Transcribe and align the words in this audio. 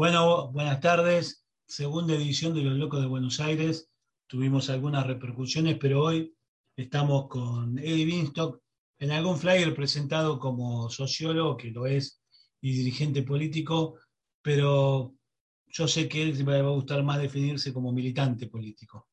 Bueno, 0.00 0.50
buenas 0.50 0.80
tardes. 0.80 1.44
Segunda 1.66 2.14
edición 2.14 2.54
de 2.54 2.62
Los 2.62 2.78
Locos 2.78 3.02
de 3.02 3.06
Buenos 3.06 3.38
Aires. 3.38 3.90
Tuvimos 4.26 4.70
algunas 4.70 5.06
repercusiones, 5.06 5.76
pero 5.78 6.02
hoy 6.02 6.34
estamos 6.74 7.28
con 7.28 7.78
Eddie 7.78 8.06
Binstock 8.06 8.62
en 8.98 9.10
algún 9.10 9.36
flyer 9.36 9.74
presentado 9.74 10.38
como 10.38 10.88
sociólogo, 10.88 11.58
que 11.58 11.70
lo 11.70 11.86
es, 11.86 12.22
y 12.62 12.72
dirigente 12.72 13.24
político, 13.24 13.98
pero 14.40 15.16
yo 15.66 15.86
sé 15.86 16.08
que 16.08 16.22
él 16.22 16.38
le 16.38 16.44
va 16.44 16.56
a 16.56 16.70
gustar 16.70 17.02
más 17.02 17.20
definirse 17.20 17.70
como 17.70 17.92
militante 17.92 18.46
político. 18.46 19.10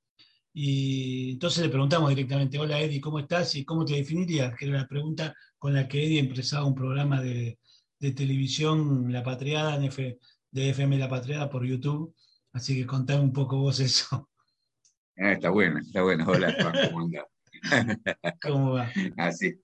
Y 0.53 1.31
entonces 1.31 1.65
le 1.65 1.69
preguntamos 1.69 2.11
directamente, 2.11 2.59
hola 2.59 2.79
Eddie, 2.79 3.01
¿cómo 3.01 3.19
estás? 3.19 3.53
¿Y 3.55 3.65
cómo 3.65 3.83
te 3.83 3.95
definirías? 3.95 4.55
Que 4.55 4.67
era 4.67 4.77
la 4.77 4.87
pregunta 4.87 5.35
con 5.57 5.73
la 5.73 5.85
que 5.85 6.05
Eddie 6.05 6.19
empezaba 6.19 6.63
un 6.63 6.75
programa 6.75 7.21
de, 7.21 7.59
televisión, 7.99 9.11
La 9.11 9.21
Patriada, 9.21 9.77
de 10.57 10.69
FM 10.71 10.97
La 10.97 11.07
Patriada 11.07 11.49
por 11.49 11.63
YouTube. 11.63 12.13
Así 12.51 12.75
que 12.75 12.85
contame 12.87 13.21
un 13.21 13.33
poco 13.33 13.57
vos 13.57 13.79
eso. 13.79 14.29
Ah, 15.19 15.31
está 15.31 15.49
bueno, 15.49 15.79
está 15.79 16.03
bueno. 16.03 16.25
Hola, 16.27 16.55
Juan, 16.61 16.75
¿cómo 16.91 17.05
andás? 17.05 17.25
¿Cómo 18.39 18.73
va? 18.73 18.91
Así. 19.17 19.59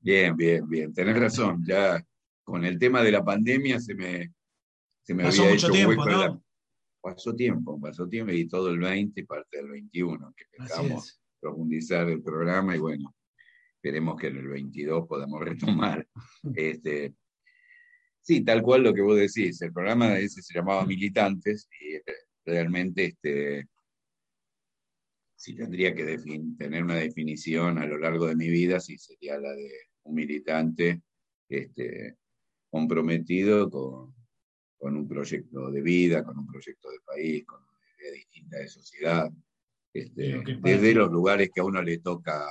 Bien, 0.00 0.36
bien, 0.36 0.68
bien. 0.68 0.92
Tenés 0.92 1.16
razón. 1.16 1.62
Ya 1.64 2.04
con 2.42 2.64
el 2.64 2.80
tema 2.80 3.00
de 3.04 3.12
la 3.12 3.24
pandemia 3.24 3.78
se 3.78 3.94
me, 3.94 4.32
se 5.04 5.14
me 5.14 5.22
Pasó 5.22 5.44
mucho 5.44 5.70
tiempo, 5.70 6.04
¿no? 6.04 6.42
pasó 7.00 7.32
tiempo, 7.32 7.80
pasó 7.80 8.08
tiempo 8.08 8.32
y 8.32 8.48
todo 8.48 8.70
el 8.70 8.80
20 8.80 9.20
y 9.20 9.24
parte 9.24 9.58
del 9.58 9.68
21 9.68 10.34
que 10.36 10.44
empezamos 10.50 11.10
a 11.10 11.40
profundizar 11.40 12.08
el 12.08 12.20
programa 12.20 12.74
y 12.74 12.80
bueno, 12.80 13.14
esperemos 13.76 14.20
que 14.20 14.26
en 14.26 14.38
el 14.38 14.48
22 14.48 15.06
podamos 15.06 15.40
retomar. 15.40 16.08
este, 16.56 17.14
sí, 18.28 18.44
tal 18.44 18.62
cual 18.62 18.82
lo 18.82 18.92
que 18.92 19.00
vos 19.00 19.16
decís, 19.16 19.62
el 19.62 19.72
programa 19.72 20.18
ese 20.18 20.42
se 20.42 20.52
llamaba 20.52 20.84
Militantes 20.84 21.66
y 21.80 21.94
eh, 21.94 22.02
realmente 22.44 23.06
este, 23.06 23.66
si 25.34 25.54
tendría 25.54 25.94
que 25.94 26.18
tener 26.58 26.84
una 26.84 26.96
definición 26.96 27.78
a 27.78 27.86
lo 27.86 27.96
largo 27.96 28.26
de 28.26 28.36
mi 28.36 28.50
vida, 28.50 28.80
sí 28.80 28.98
sería 28.98 29.38
la 29.38 29.52
de 29.52 29.70
un 30.02 30.14
militante 30.14 31.00
este, 31.48 32.18
comprometido 32.70 33.70
con, 33.70 34.14
con 34.76 34.94
un 34.94 35.08
proyecto 35.08 35.70
de 35.70 35.80
vida, 35.80 36.22
con 36.22 36.38
un 36.38 36.46
proyecto 36.46 36.90
de 36.90 37.00
país, 37.06 37.46
con 37.46 37.60
una 37.62 37.98
idea 37.98 38.12
distinta 38.12 38.58
de 38.58 38.68
sociedad, 38.68 39.30
este, 39.94 40.42
desde 40.60 40.92
los 40.92 41.10
lugares 41.10 41.48
que 41.48 41.62
a 41.62 41.64
uno 41.64 41.80
le 41.80 41.96
toca, 42.00 42.46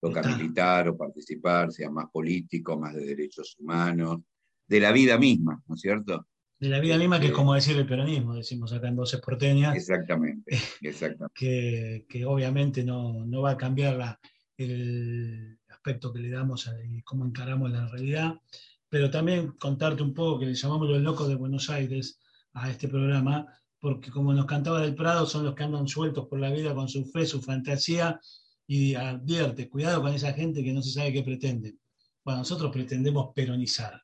toca 0.00 0.22
militar 0.22 0.88
o 0.88 0.96
participar, 0.96 1.70
sea 1.70 1.88
más 1.88 2.10
político, 2.10 2.76
más 2.76 2.96
de 2.96 3.06
derechos 3.06 3.56
humanos, 3.60 4.22
de 4.68 4.80
la 4.80 4.92
vida 4.92 5.18
misma, 5.18 5.62
¿no 5.66 5.74
es 5.74 5.80
cierto? 5.80 6.26
De 6.60 6.68
la 6.68 6.80
vida 6.80 6.98
misma, 6.98 7.18
que 7.18 7.26
es 7.26 7.30
este, 7.30 7.36
como 7.36 7.54
decir 7.54 7.76
el 7.76 7.86
peronismo, 7.86 8.34
decimos 8.34 8.72
acá 8.72 8.88
en 8.88 8.96
Voces 8.96 9.20
Porteñas. 9.20 9.76
Exactamente, 9.76 10.58
exactamente. 10.82 11.34
que, 11.34 12.06
que, 12.08 12.24
obviamente 12.24 12.84
no, 12.84 13.24
no, 13.24 13.42
va 13.42 13.52
a 13.52 13.56
cambiar 13.56 13.96
la, 13.96 14.20
el 14.56 15.58
aspecto 15.70 16.12
que 16.12 16.20
le 16.20 16.30
damos 16.30 16.70
y 16.90 17.02
cómo 17.02 17.24
encaramos 17.24 17.70
la 17.70 17.86
realidad, 17.86 18.40
pero 18.88 19.10
también 19.10 19.52
contarte 19.52 20.02
un 20.02 20.14
poco 20.14 20.40
que 20.40 20.46
le 20.46 20.54
llamamos 20.54 20.88
los 20.88 21.00
locos 21.00 21.28
de 21.28 21.36
Buenos 21.36 21.70
Aires 21.70 22.20
a 22.54 22.70
este 22.70 22.88
programa, 22.88 23.46
porque 23.80 24.10
como 24.10 24.32
nos 24.34 24.46
cantaba 24.46 24.80
del 24.80 24.96
Prado, 24.96 25.26
son 25.26 25.44
los 25.44 25.54
que 25.54 25.62
andan 25.62 25.86
sueltos 25.86 26.26
por 26.26 26.40
la 26.40 26.50
vida 26.50 26.74
con 26.74 26.88
su 26.88 27.04
fe, 27.04 27.24
su 27.24 27.40
fantasía, 27.40 28.20
y 28.66 28.94
advierte, 28.94 29.68
cuidado 29.68 30.02
con 30.02 30.12
esa 30.12 30.32
gente 30.32 30.62
que 30.62 30.72
no 30.72 30.82
se 30.82 30.90
sabe 30.90 31.12
qué 31.12 31.22
pretende. 31.22 31.76
Bueno, 32.24 32.40
nosotros 32.40 32.70
pretendemos 32.70 33.32
peronizar 33.34 34.02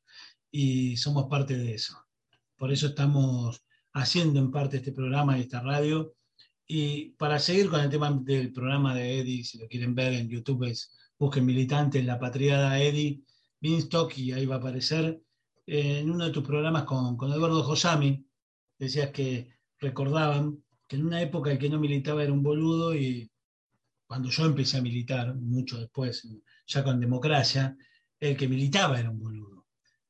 y 0.57 0.97
somos 0.97 1.27
parte 1.27 1.57
de 1.59 1.75
eso. 1.75 1.97
Por 2.57 2.73
eso 2.73 2.87
estamos 2.87 3.65
haciendo 3.93 4.39
en 4.39 4.53
parte 4.53 4.77
este 4.77 4.93
programa 4.93 5.37
y 5.37 5.41
esta 5.41 5.61
radio. 5.61 6.15
Y 6.65 7.11
para 7.19 7.41
seguir 7.41 7.69
con 7.69 7.81
el 7.81 7.91
tema 7.91 8.13
del 8.23 8.53
programa 8.53 8.95
de 8.95 9.19
Eddie, 9.19 9.43
si 9.43 9.59
lo 9.59 9.67
quieren 9.67 9.97
ver 9.97 10.13
en 10.13 10.29
YouTube, 10.29 10.69
es 10.71 10.95
busquen 11.19 11.45
militantes, 11.45 12.05
la 12.05 12.21
patriada 12.21 12.81
Eddie, 12.81 13.21
Binstock 13.61 14.17
y 14.17 14.31
ahí 14.31 14.47
va 14.47 14.55
a 14.55 14.59
aparecer. 14.59 15.21
En 15.67 16.09
uno 16.09 16.27
de 16.27 16.31
tus 16.31 16.45
programas 16.45 16.85
con, 16.85 17.17
con 17.17 17.33
Eduardo 17.33 17.65
Josami, 17.65 18.25
decías 18.79 19.11
que 19.11 19.49
recordaban 19.81 20.63
que 20.87 20.95
en 20.95 21.07
una 21.07 21.21
época 21.21 21.51
el 21.51 21.59
que 21.59 21.69
no 21.69 21.81
militaba 21.81 22.23
era 22.23 22.33
un 22.33 22.45
boludo 22.45 22.95
y 22.95 23.29
cuando 24.07 24.31
yo 24.31 24.47
empecé 24.47 24.77
a 24.77 24.83
militar, 24.83 25.35
mucho 25.35 25.81
después, 25.81 26.29
ya 26.65 26.85
con 26.85 27.01
democracia, 27.01 27.77
el 28.21 28.37
que 28.37 28.47
militaba 28.47 29.01
era 29.01 29.11
un 29.11 29.19
boludo. 29.19 29.54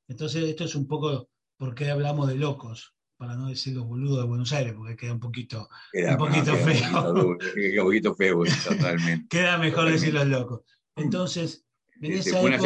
Entonces 0.08 0.44
esto 0.44 0.64
es 0.64 0.74
un 0.74 0.86
poco 0.86 1.28
por 1.56 1.74
qué 1.74 1.90
hablamos 1.90 2.28
de 2.28 2.36
locos, 2.36 2.94
para 3.16 3.36
no 3.36 3.48
decir 3.48 3.74
los 3.74 3.86
boludos 3.86 4.18
de 4.18 4.28
Buenos 4.28 4.52
Aires, 4.52 4.74
porque 4.76 4.96
queda 4.96 5.12
un 5.12 5.20
poquito, 5.20 5.68
un 5.92 6.16
poquito 6.16 6.56
feo. 6.56 7.12
un 7.12 7.84
poquito 7.84 8.14
feo, 8.14 8.42
totalmente. 8.68 9.26
queda 9.30 9.58
mejor 9.58 9.90
decir 9.90 10.12
los 10.12 10.26
locos. 10.26 10.62
Entonces, 10.96 11.64
fue 12.00 12.44
una 12.44 12.58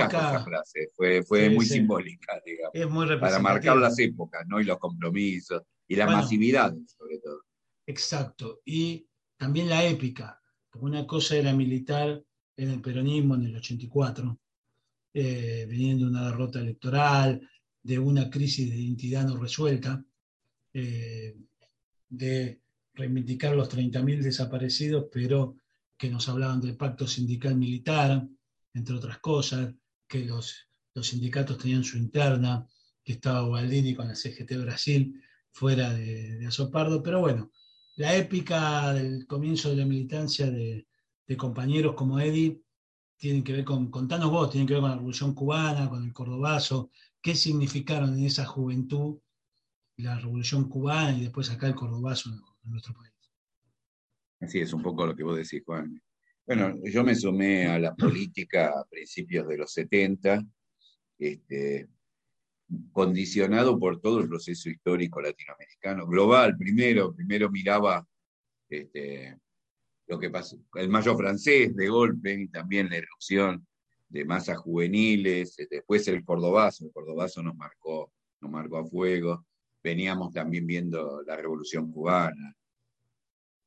frase, 0.45 0.89
fue, 0.97 1.51
muy 1.51 1.65
simbólica, 1.65 2.41
digamos. 2.45 3.21
Para 3.21 3.39
marcar 3.39 3.77
las 3.77 3.99
épocas, 3.99 4.45
¿no? 4.47 4.61
Y 4.61 4.65
los 4.65 4.79
compromisos, 4.79 5.63
y 5.87 5.97
la 5.97 6.07
masividad, 6.07 6.75
sobre 6.87 7.19
todo. 7.19 7.43
Exacto. 7.87 8.61
Y 8.65 9.07
también 9.37 9.69
la 9.69 9.85
épica. 9.85 10.41
una 10.81 11.07
cosa 11.07 11.37
era 11.37 11.53
militar 11.53 12.23
en 12.57 12.71
el 12.71 12.81
peronismo 12.81 13.35
en 13.35 13.47
el 13.47 13.57
84, 13.57 14.39
eh, 15.21 15.67
viniendo 15.69 16.05
de 16.05 16.11
una 16.11 16.27
derrota 16.27 16.61
electoral, 16.61 17.41
de 17.83 17.99
una 17.99 18.31
crisis 18.31 18.71
de 18.71 18.77
identidad 18.77 19.27
no 19.27 19.37
resuelta, 19.37 20.05
eh, 20.73 21.37
de 22.09 22.61
reivindicar 22.95 23.55
los 23.55 23.69
30.000 23.69 24.23
desaparecidos, 24.23 25.07
pero 25.13 25.57
que 25.97 26.11
nos 26.11 26.29
hablaban 26.29 26.61
del 26.61 26.77
pacto 26.77 27.07
sindical 27.07 27.57
militar, 27.57 28.27
entre 28.75 28.95
otras 28.95 29.19
cosas, 29.19 29.75
que 30.07 30.25
los, 30.25 30.69
los 30.95 31.07
sindicatos 31.09 31.59
tenían 31.59 31.85
su 31.85 31.97
interna, 31.99 32.67
que 33.03 33.15
estaba 33.15 33.49
Baldini 33.49 33.95
con 33.95 34.09
la 34.09 34.15
CGT 34.15 34.53
Brasil 34.63 35.21
fuera 35.51 35.93
de, 35.95 36.37
de 36.37 36.47
Azopardo, 36.47 37.03
pero 37.03 37.21
bueno, 37.21 37.51
la 37.99 38.15
épica 38.15 38.95
del 38.95 39.27
comienzo 39.27 39.71
de 39.71 39.77
la 39.77 39.85
militancia 39.85 40.49
de, 40.49 40.87
compañeros 41.37 41.95
como 41.95 42.21
Eddie 42.21 42.63
tienen 43.19 43.43
que 43.43 43.53
ver 43.53 43.65
con, 43.65 43.91
contanos 43.91 44.31
vos, 44.31 44.51
tienen 44.51 44.67
que 44.67 44.75
ver 44.75 44.81
con 44.81 44.91
la 44.91 44.97
Revolución 44.97 45.35
Cubana, 45.35 45.89
con 45.89 46.05
el 46.05 46.13
Cordobazo, 46.13 46.91
qué 47.21 47.35
significaron 47.35 48.17
en 48.17 48.25
esa 48.25 48.47
juventud 48.47 49.19
la 49.97 50.19
Revolución 50.19 50.69
Cubana 50.69 51.19
y 51.19 51.23
después 51.23 51.51
acá 51.51 51.67
el 51.67 51.75
Cordobazo 51.75 52.31
en 52.31 52.71
nuestro 52.71 52.95
país. 52.95 53.13
Así 54.41 54.61
es 54.61 54.73
un 54.73 54.83
poco 54.83 55.05
lo 55.05 55.17
que 55.17 55.25
vos 55.25 55.37
decís, 55.37 55.63
Juan. 55.67 56.01
Bueno, 56.47 56.77
yo 56.85 57.05
me 57.05 57.15
sumé 57.15 57.67
a 57.67 57.79
la 57.79 57.95
política 57.95 58.69
a 58.69 58.85
principios 58.85 59.49
de 59.49 59.59
los 59.59 59.73
70, 59.73 60.47
este, 61.19 61.89
condicionado 62.93 63.79
por 63.79 64.01
todo 64.01 64.21
el 64.21 64.29
proceso 64.29 64.71
histórico 64.71 65.21
latinoamericano, 65.21 66.07
global 66.07 66.57
primero, 66.57 67.13
primero 67.15 67.51
miraba 67.51 68.07
este, 68.69 69.37
lo 70.09 70.19
que 70.19 70.31
pasó, 70.31 70.59
el 70.75 70.89
mayo 70.89 71.17
francés 71.17 71.77
de 71.77 71.89
golpe 71.89 72.33
y 72.33 72.49
también 72.49 72.89
la 72.89 72.97
erupción 72.97 73.67
de 74.09 74.25
masas 74.25 74.57
juveniles, 74.57 75.55
después 75.71 76.09
el 76.09 76.25
cordobazo, 76.25 76.87
el 76.87 76.93
cordobazo 76.93 77.43
nos 77.43 77.55
marcó, 77.55 78.11
nos 78.41 78.51
marcó 78.51 78.79
a 78.79 78.87
fuego, 78.87 79.47
veníamos 79.83 80.33
también 80.33 80.67
viendo 80.67 81.23
la 81.27 81.37
revolución 81.37 81.93
cubana, 81.93 82.57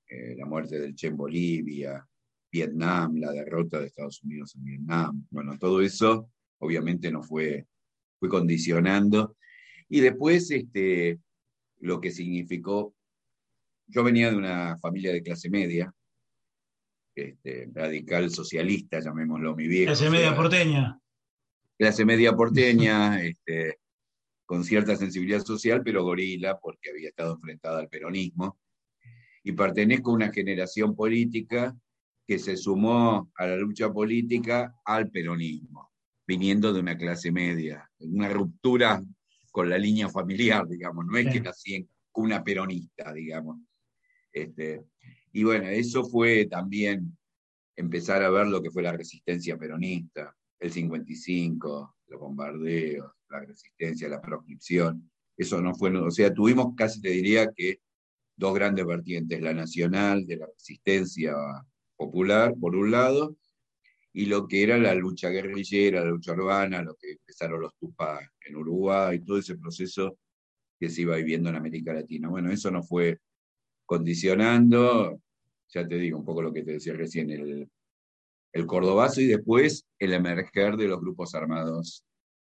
eh, 0.07 0.35
la 0.35 0.45
muerte 0.47 0.79
del 0.79 0.95
Che 0.95 1.07
en 1.07 1.17
Bolivia, 1.17 2.05
Vietnam, 2.51 3.15
la 3.17 3.31
derrota 3.31 3.79
de 3.79 3.85
Estados 3.85 4.21
Unidos 4.23 4.55
en 4.55 4.63
Vietnam. 4.63 5.25
Bueno, 5.29 5.57
todo 5.59 5.79
eso 5.79 6.31
obviamente 6.57 7.11
nos 7.11 7.27
fue, 7.27 7.67
fue 8.19 8.29
condicionando. 8.29 9.37
Y 9.87 9.99
después, 9.99 10.49
este, 10.51 11.19
lo 11.79 12.01
que 12.01 12.11
significó, 12.11 12.95
yo 13.87 14.03
venía 14.03 14.31
de 14.31 14.37
una 14.37 14.77
familia 14.79 15.13
de 15.13 15.21
clase 15.21 15.49
media, 15.49 15.93
este, 17.29 17.69
radical 17.73 18.29
socialista, 18.29 18.99
llamémoslo 18.99 19.55
mi 19.55 19.67
viejo. 19.67 19.87
Clase 19.87 20.09
media 20.09 20.35
porteña. 20.35 20.99
Clase 21.77 22.05
media 22.05 22.33
porteña, 22.33 23.21
este, 23.23 23.79
con 24.45 24.63
cierta 24.63 24.95
sensibilidad 24.95 25.43
social, 25.43 25.81
pero 25.83 26.03
gorila, 26.03 26.59
porque 26.59 26.89
había 26.89 27.09
estado 27.09 27.35
enfrentada 27.35 27.79
al 27.79 27.89
peronismo. 27.89 28.59
Y 29.43 29.53
pertenezco 29.53 30.11
a 30.11 30.15
una 30.15 30.31
generación 30.31 30.95
política 30.95 31.75
que 32.27 32.37
se 32.37 32.55
sumó 32.57 33.31
a 33.35 33.47
la 33.47 33.55
lucha 33.55 33.91
política 33.91 34.75
al 34.85 35.09
peronismo, 35.09 35.91
viniendo 36.27 36.71
de 36.71 36.79
una 36.79 36.97
clase 36.97 37.31
media, 37.31 37.89
una 37.99 38.29
ruptura 38.29 39.01
con 39.51 39.69
la 39.69 39.77
línea 39.77 40.09
familiar, 40.09 40.67
digamos, 40.67 41.05
no 41.05 41.17
es 41.17 41.31
que 41.31 41.41
nací 41.41 41.75
en 41.75 41.89
una 42.13 42.43
peronista, 42.43 43.11
digamos. 43.13 43.57
Este, 44.31 44.85
y 45.31 45.43
bueno, 45.43 45.67
eso 45.69 46.03
fue 46.03 46.45
también 46.45 47.17
empezar 47.75 48.21
a 48.23 48.29
ver 48.29 48.47
lo 48.47 48.61
que 48.61 48.71
fue 48.71 48.83
la 48.83 48.91
resistencia 48.91 49.57
peronista, 49.57 50.35
el 50.59 50.71
55, 50.71 51.95
los 52.07 52.19
bombardeos, 52.19 53.11
la 53.29 53.39
resistencia, 53.39 54.09
la 54.09 54.21
proscripción, 54.21 55.09
eso 55.37 55.61
no 55.61 55.73
fue, 55.73 55.95
o 55.97 56.11
sea, 56.11 56.33
tuvimos 56.33 56.75
casi 56.75 57.01
te 57.01 57.09
diría 57.09 57.47
que 57.55 57.79
dos 58.35 58.53
grandes 58.53 58.85
vertientes, 58.85 59.41
la 59.41 59.53
nacional 59.53 60.25
de 60.25 60.37
la 60.37 60.47
resistencia 60.47 61.33
popular, 61.95 62.53
por 62.59 62.75
un 62.75 62.91
lado, 62.91 63.37
y 64.13 64.25
lo 64.25 64.47
que 64.47 64.63
era 64.63 64.77
la 64.77 64.93
lucha 64.93 65.29
guerrillera, 65.29 66.01
la 66.01 66.11
lucha 66.11 66.33
urbana, 66.33 66.81
lo 66.81 66.95
que 66.95 67.13
empezaron 67.13 67.61
los 67.61 67.75
Tupac 67.77 68.33
en 68.41 68.55
Uruguay, 68.55 69.19
todo 69.19 69.37
ese 69.37 69.55
proceso 69.57 70.17
que 70.79 70.89
se 70.89 71.03
iba 71.03 71.15
viviendo 71.15 71.49
en 71.49 71.55
América 71.55 71.93
Latina. 71.93 72.27
Bueno, 72.27 72.51
eso 72.51 72.71
no 72.71 72.83
fue 72.83 73.19
condicionando, 73.91 75.21
ya 75.67 75.85
te 75.85 75.97
digo 75.97 76.17
un 76.17 76.23
poco 76.23 76.41
lo 76.41 76.53
que 76.53 76.63
te 76.63 76.71
decía 76.71 76.93
recién, 76.93 77.29
el, 77.29 77.69
el 78.53 78.65
cordobazo 78.65 79.19
y 79.19 79.27
después 79.27 79.85
el 79.99 80.13
emerger 80.13 80.77
de 80.77 80.87
los 80.87 81.01
grupos 81.01 81.35
armados 81.35 82.05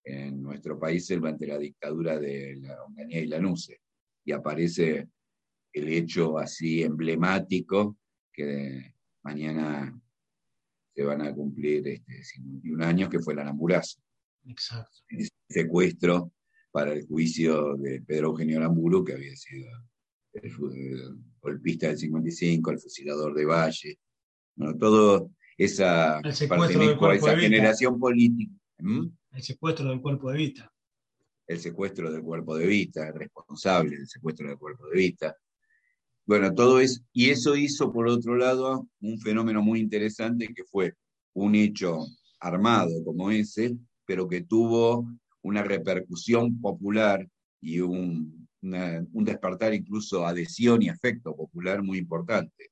en 0.03 0.43
nuestro 0.43 0.77
país 0.77 1.07
durante 1.07 1.47
la 1.47 1.57
dictadura 1.57 2.19
de 2.19 2.57
la 2.57 2.83
Onganía 2.83 3.19
y 3.19 3.25
la 3.25 3.39
Nuce. 3.39 3.81
Y 4.23 4.31
aparece 4.31 5.07
el 5.73 5.89
hecho 5.89 6.37
así 6.37 6.83
emblemático 6.83 7.97
que 8.31 8.93
mañana 9.23 9.99
se 10.93 11.01
van 11.01 11.23
a 11.23 11.33
cumplir 11.33 11.87
este, 11.87 12.23
51 12.23 12.85
años, 12.85 13.09
que 13.09 13.17
fue 13.17 13.33
el 13.33 13.39
Aramburazo. 13.39 13.99
Exacto. 14.45 14.99
El 15.07 15.27
secuestro 15.49 16.31
para 16.69 16.93
el 16.93 17.07
juicio 17.07 17.75
de 17.77 18.03
Pedro 18.03 18.27
Eugenio 18.27 18.59
Aramburu, 18.59 19.03
que 19.03 19.13
había 19.13 19.35
sido 19.35 19.67
el, 20.33 21.15
golpista 21.41 21.87
del 21.87 21.97
55, 21.97 22.71
el 22.71 22.79
fusilador 22.79 23.33
de 23.33 23.45
Valle. 23.45 23.99
Bueno, 24.55 24.77
todo 24.77 25.31
esa, 25.57 26.19
esa 26.21 27.37
generación 27.37 27.99
política. 27.99 28.53
¿Mm? 28.79 29.07
El 29.31 29.43
secuestro 29.43 29.89
del 29.89 30.01
cuerpo 30.01 30.31
de 30.31 30.37
vista. 30.37 30.71
El 31.47 31.59
secuestro 31.59 32.11
del 32.11 32.21
cuerpo 32.21 32.55
de 32.55 32.65
vista, 32.65 33.07
el 33.07 33.15
responsable 33.15 33.97
del 33.97 34.07
secuestro 34.07 34.47
del 34.47 34.57
cuerpo 34.57 34.87
de 34.87 34.97
vista. 34.97 35.35
Bueno, 36.25 36.53
todo 36.53 36.79
es, 36.79 37.03
y 37.11 37.31
eso 37.31 37.55
hizo 37.55 37.91
por 37.91 38.07
otro 38.07 38.37
lado 38.37 38.87
un 39.01 39.19
fenómeno 39.19 39.61
muy 39.61 39.81
interesante 39.81 40.53
que 40.55 40.63
fue 40.63 40.93
un 41.33 41.55
hecho 41.55 41.99
armado 42.39 43.03
como 43.03 43.29
ese, 43.29 43.75
pero 44.05 44.27
que 44.27 44.41
tuvo 44.41 45.05
una 45.41 45.63
repercusión 45.63 46.61
popular 46.61 47.27
y 47.59 47.81
un, 47.81 48.42
un 48.63 49.23
despertar 49.23 49.73
incluso 49.73 50.25
adhesión 50.25 50.81
y 50.81 50.89
afecto 50.89 51.35
popular 51.35 51.83
muy 51.83 51.97
importante. 51.97 52.71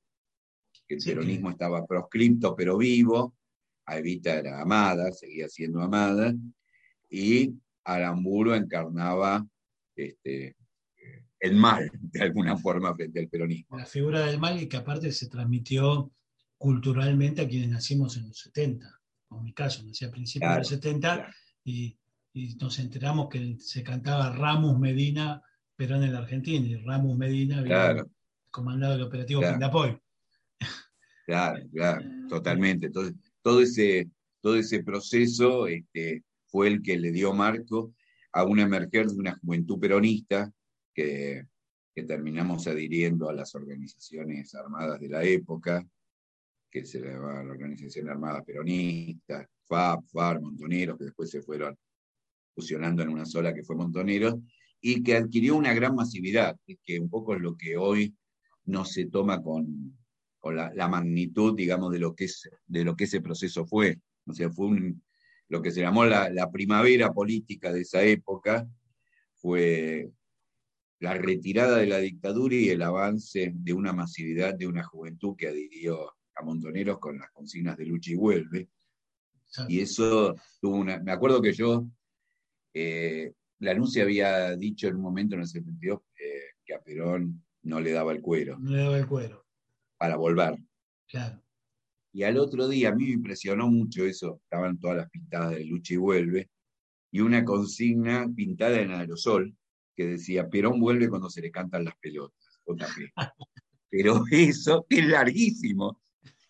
El 0.88 1.00
peronismo 1.04 1.50
estaba 1.50 1.86
proscripto 1.86 2.56
pero 2.56 2.78
vivo, 2.78 3.36
a 3.86 3.98
Evita 3.98 4.36
era 4.36 4.62
amada, 4.62 5.12
seguía 5.12 5.48
siendo 5.48 5.82
amada, 5.82 6.34
y 7.10 7.54
Aramburo 7.84 8.56
encarnaba 8.56 9.46
este, 9.96 10.56
el 11.40 11.56
mal, 11.56 11.92
de 11.94 12.22
alguna 12.22 12.56
forma, 12.56 12.96
frente 12.96 13.20
al 13.20 13.28
peronismo. 13.28 13.78
La 13.78 13.86
figura 13.86 14.26
del 14.26 14.40
mal 14.40 14.62
y 14.62 14.68
que 14.68 14.78
aparte 14.78 15.12
se 15.12 15.28
transmitió 15.28 16.12
culturalmente 16.58 17.42
a 17.42 17.48
quienes 17.48 17.70
nacimos 17.70 18.16
en 18.18 18.28
los 18.28 18.40
70. 18.40 19.02
En 19.32 19.44
mi 19.44 19.54
caso, 19.54 19.84
nací 19.84 20.06
a 20.06 20.12
principios 20.12 20.52
de 20.52 20.58
los 20.60 20.68
70 20.68 21.34
y, 21.66 21.98
nos 22.62 22.80
enteramos 22.80 23.28
que 23.28 23.58
se 23.60 23.84
cantaba 23.84 24.34
Ramos 24.34 24.80
Medina, 24.80 25.42
Perón 25.82 26.04
en 26.04 26.14
la 26.14 26.20
Argentina, 26.20 26.64
y 26.64 26.76
Ramos 26.76 27.18
Medina 27.18 27.58
había 27.58 28.06
comandado 28.52 28.94
el 28.94 29.02
operativo 29.02 29.42
Pindapoy. 29.42 30.00
Claro, 31.26 31.68
claro, 31.74 32.06
totalmente. 32.30 32.86
Entonces, 32.86 33.16
todo 33.42 33.62
ese, 33.62 34.08
todo 34.42 34.58
ese 34.58 34.84
proceso 34.84 35.66
este, 35.66 36.24
fue 36.46 36.68
el 36.68 36.84
que 36.84 37.00
le 37.00 37.12
dio 37.12 37.34
marco 37.34 37.96
a 38.32 38.44
una 38.44 38.62
emerger 38.62 39.08
de 39.08 39.16
una 39.16 39.36
juventud 39.40 39.80
peronista 39.80 40.54
que, 40.94 41.48
terminamos 42.08 42.66
adhiriendo 42.68 43.30
a 43.30 43.34
las 43.34 43.54
organizaciones 43.54 44.56
armadas 44.56 45.00
de 45.00 45.10
la 45.10 45.24
época, 45.24 45.86
que 46.70 46.84
se 46.86 47.00
llamaba 47.00 47.44
la 47.44 47.52
Organización 47.52 48.10
Armada 48.10 48.44
Peronista, 48.44 49.48
FAP, 49.68 50.06
FAR, 50.08 50.42
Montoneros, 50.42 50.98
que 50.98 51.06
después 51.06 51.30
se 51.30 51.44
fueron 51.44 51.78
fusionando 52.56 53.04
en 53.04 53.10
una 53.10 53.26
sola 53.26 53.54
que 53.54 53.64
fue 53.64 53.76
Montoneros, 53.76 54.36
y 54.82 55.04
que 55.04 55.16
adquirió 55.16 55.56
una 55.56 55.74
gran 55.74 55.96
masividad, 55.96 56.58
que 56.84 57.00
un 57.00 57.10
poco 57.10 57.36
es 57.36 57.42
lo 57.42 57.56
que 57.56 57.78
hoy 57.78 58.16
no 58.66 58.84
se 58.84 59.06
toma 59.06 59.42
con, 59.42 59.96
la, 60.44 60.88
magnitud, 60.88 61.56
digamos, 61.56 61.92
de 61.92 62.00
lo, 62.00 62.16
que 62.16 62.26
es, 62.26 62.50
de 62.66 62.84
lo 62.84 62.96
que 62.96 63.04
ese 63.04 63.22
proceso 63.22 63.66
fue. 63.66 64.00
O 64.26 64.34
sea, 64.34 64.50
fue 64.50 64.96
lo 65.50 65.62
que 65.62 65.72
se 65.72 65.82
llamó 65.82 66.06
la, 66.06 66.30
la 66.30 66.50
primavera 66.50 67.14
política 67.14 67.72
de 67.72 67.82
esa 67.82 68.02
época, 68.04 68.68
fue 69.36 70.10
la 71.00 71.16
retirada 71.16 71.78
de 71.78 71.88
la 71.88 71.98
dictadura 71.98 72.56
y 72.56 72.70
el 72.70 72.82
avance 72.82 73.52
de 73.54 73.74
una 73.74 73.92
masividad 73.92 74.56
de 74.56 74.68
una 74.68 74.84
juventud 74.84 75.36
que 75.36 75.48
adhirió 75.48 76.12
a 76.36 76.44
Montoneros 76.44 77.00
con 77.00 77.18
las 77.18 77.32
consignas 77.32 77.78
de 77.78 77.86
lucha 77.86 78.12
y 78.12 78.16
vuelve. 78.16 78.70
Y 79.68 79.82
eso 79.82 80.36
tuvo 80.62 80.78
una. 80.78 81.00
Me 81.00 81.12
acuerdo 81.12 81.42
que 81.42 81.54
yo, 81.54 81.86
eh, 82.74 83.34
la 83.62 83.72
anuncia 83.72 84.04
había 84.04 84.56
dicho 84.56 84.88
en 84.88 84.96
un 84.96 85.04
momento 85.04 85.36
en 85.36 85.42
el 85.42 85.48
72 85.48 86.02
eh, 86.20 86.42
que 86.66 86.74
a 86.74 86.82
Perón 86.82 87.44
no 87.64 87.80
le 87.80 87.92
daba 87.92 88.12
el 88.12 88.22
cuero. 88.22 88.58
No 88.58 88.72
le 88.72 88.80
daba 88.80 88.98
el 88.98 89.08
cuero. 89.08 89.46
Para 89.98 90.18
volver. 90.18 90.58
Claro. 91.08 91.42
Y 92.12 92.24
al 92.24 92.38
otro 92.38 92.68
día, 92.68 92.90
a 92.90 92.96
mí 92.96 93.06
me 93.06 93.12
impresionó 93.12 93.70
mucho 93.70 94.04
eso, 94.04 94.42
estaban 94.44 94.80
todas 94.80 94.98
las 94.98 95.10
pintadas 95.12 95.52
de 95.52 95.64
lucha 95.64 95.94
y 95.94 95.98
vuelve, 95.98 96.50
y 97.12 97.22
una 97.22 97.46
consigna 97.46 98.28
pintada 98.36 98.82
en 98.82 98.92
aerosol, 98.92 99.56
que 99.96 100.06
decía, 100.06 100.50
Perón 100.50 100.80
vuelve 100.80 101.08
cuando 101.08 101.30
se 101.30 101.42
le 101.42 101.52
cantan 101.52 101.86
las 101.86 101.96
pelotas, 102.02 102.62
Pero 103.90 104.24
eso 104.32 104.86
es 104.90 105.06
larguísimo. 105.06 106.02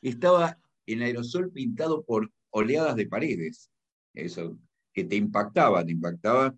Estaba 0.01 0.57
en 0.85 1.01
aerosol 1.01 1.51
pintado 1.51 2.03
por 2.03 2.31
oleadas 2.51 2.95
de 2.95 3.07
paredes. 3.07 3.69
Eso, 4.13 4.57
que 4.93 5.03
te 5.03 5.15
impactaba, 5.15 5.85
te 5.85 5.91
impactaba. 5.91 6.55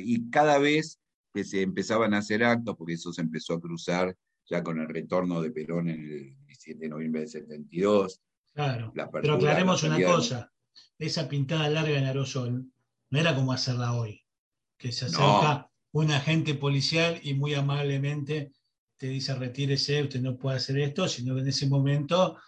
Y 0.00 0.30
cada 0.30 0.58
vez 0.58 1.00
que 1.32 1.44
se 1.44 1.62
empezaban 1.62 2.14
a 2.14 2.18
hacer 2.18 2.42
actos, 2.44 2.76
porque 2.76 2.94
eso 2.94 3.12
se 3.12 3.20
empezó 3.20 3.54
a 3.54 3.60
cruzar 3.60 4.16
ya 4.48 4.62
con 4.62 4.80
el 4.80 4.88
retorno 4.88 5.40
de 5.42 5.50
Perón 5.50 5.88
en 5.88 6.00
el 6.00 6.36
17 6.46 6.80
de 6.80 6.88
noviembre 6.88 7.20
del 7.22 7.30
72. 7.30 8.20
Claro, 8.54 8.92
pero 9.12 9.34
aclaremos 9.34 9.82
una 9.82 10.02
cosa, 10.02 10.50
esa 10.98 11.28
pintada 11.28 11.68
larga 11.68 11.98
en 11.98 12.04
aerosol 12.04 12.64
no 13.10 13.18
era 13.18 13.34
como 13.34 13.52
hacerla 13.52 13.92
hoy, 13.92 14.22
que 14.78 14.92
se 14.92 15.06
acerca 15.06 15.70
un 15.92 16.10
agente 16.10 16.54
policial 16.54 17.20
y 17.22 17.34
muy 17.34 17.54
amablemente 17.54 18.52
te 18.96 19.08
dice 19.08 19.34
retírese, 19.34 20.02
usted 20.02 20.22
no 20.22 20.38
puede 20.38 20.56
hacer 20.56 20.78
esto, 20.78 21.06
sino 21.06 21.34
que 21.34 21.42
en 21.42 21.48
ese 21.48 21.68
momento 21.68 22.38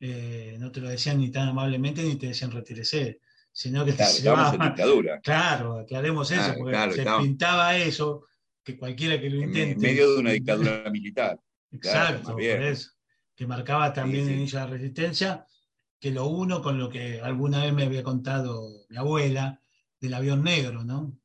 eh, 0.00 0.56
no 0.58 0.70
te 0.70 0.80
lo 0.80 0.88
decían 0.88 1.18
ni 1.18 1.30
tan 1.30 1.48
amablemente 1.48 2.02
ni 2.02 2.16
te 2.16 2.28
decían 2.28 2.50
retírese, 2.50 3.20
sino 3.54 3.84
que 3.84 3.94
claro, 3.94 4.58
dictadura. 4.58 5.20
Claro, 5.20 5.78
aclaremos 5.78 6.28
eso, 6.32 6.54
porque 6.58 6.92
se 6.92 7.06
pintaba 7.20 7.76
eso, 7.76 8.26
que 8.64 8.76
cualquiera 8.76 9.20
que 9.20 9.30
lo 9.30 9.40
intente. 9.40 9.70
En 9.70 9.78
medio 9.78 10.12
de 10.12 10.18
una 10.18 10.32
dictadura 10.32 10.84
militar. 10.90 11.40
Exacto, 11.70 12.32
por 12.32 12.42
eso, 12.42 12.90
que 13.34 13.46
marcaba 13.46 13.92
también 13.92 14.26
el 14.26 14.34
inicio 14.34 14.58
de 14.58 14.64
la 14.64 14.70
resistencia, 14.72 15.46
que 16.00 16.10
lo 16.10 16.26
uno 16.26 16.60
con 16.60 16.78
lo 16.78 16.90
que 16.90 17.20
alguna 17.20 17.62
vez 17.62 17.72
me 17.72 17.84
había 17.84 18.02
contado 18.02 18.86
mi 18.88 18.96
abuela 18.96 19.60
del 20.00 20.14
avión 20.14 20.42
negro, 20.42 20.82
¿no? 20.82 21.16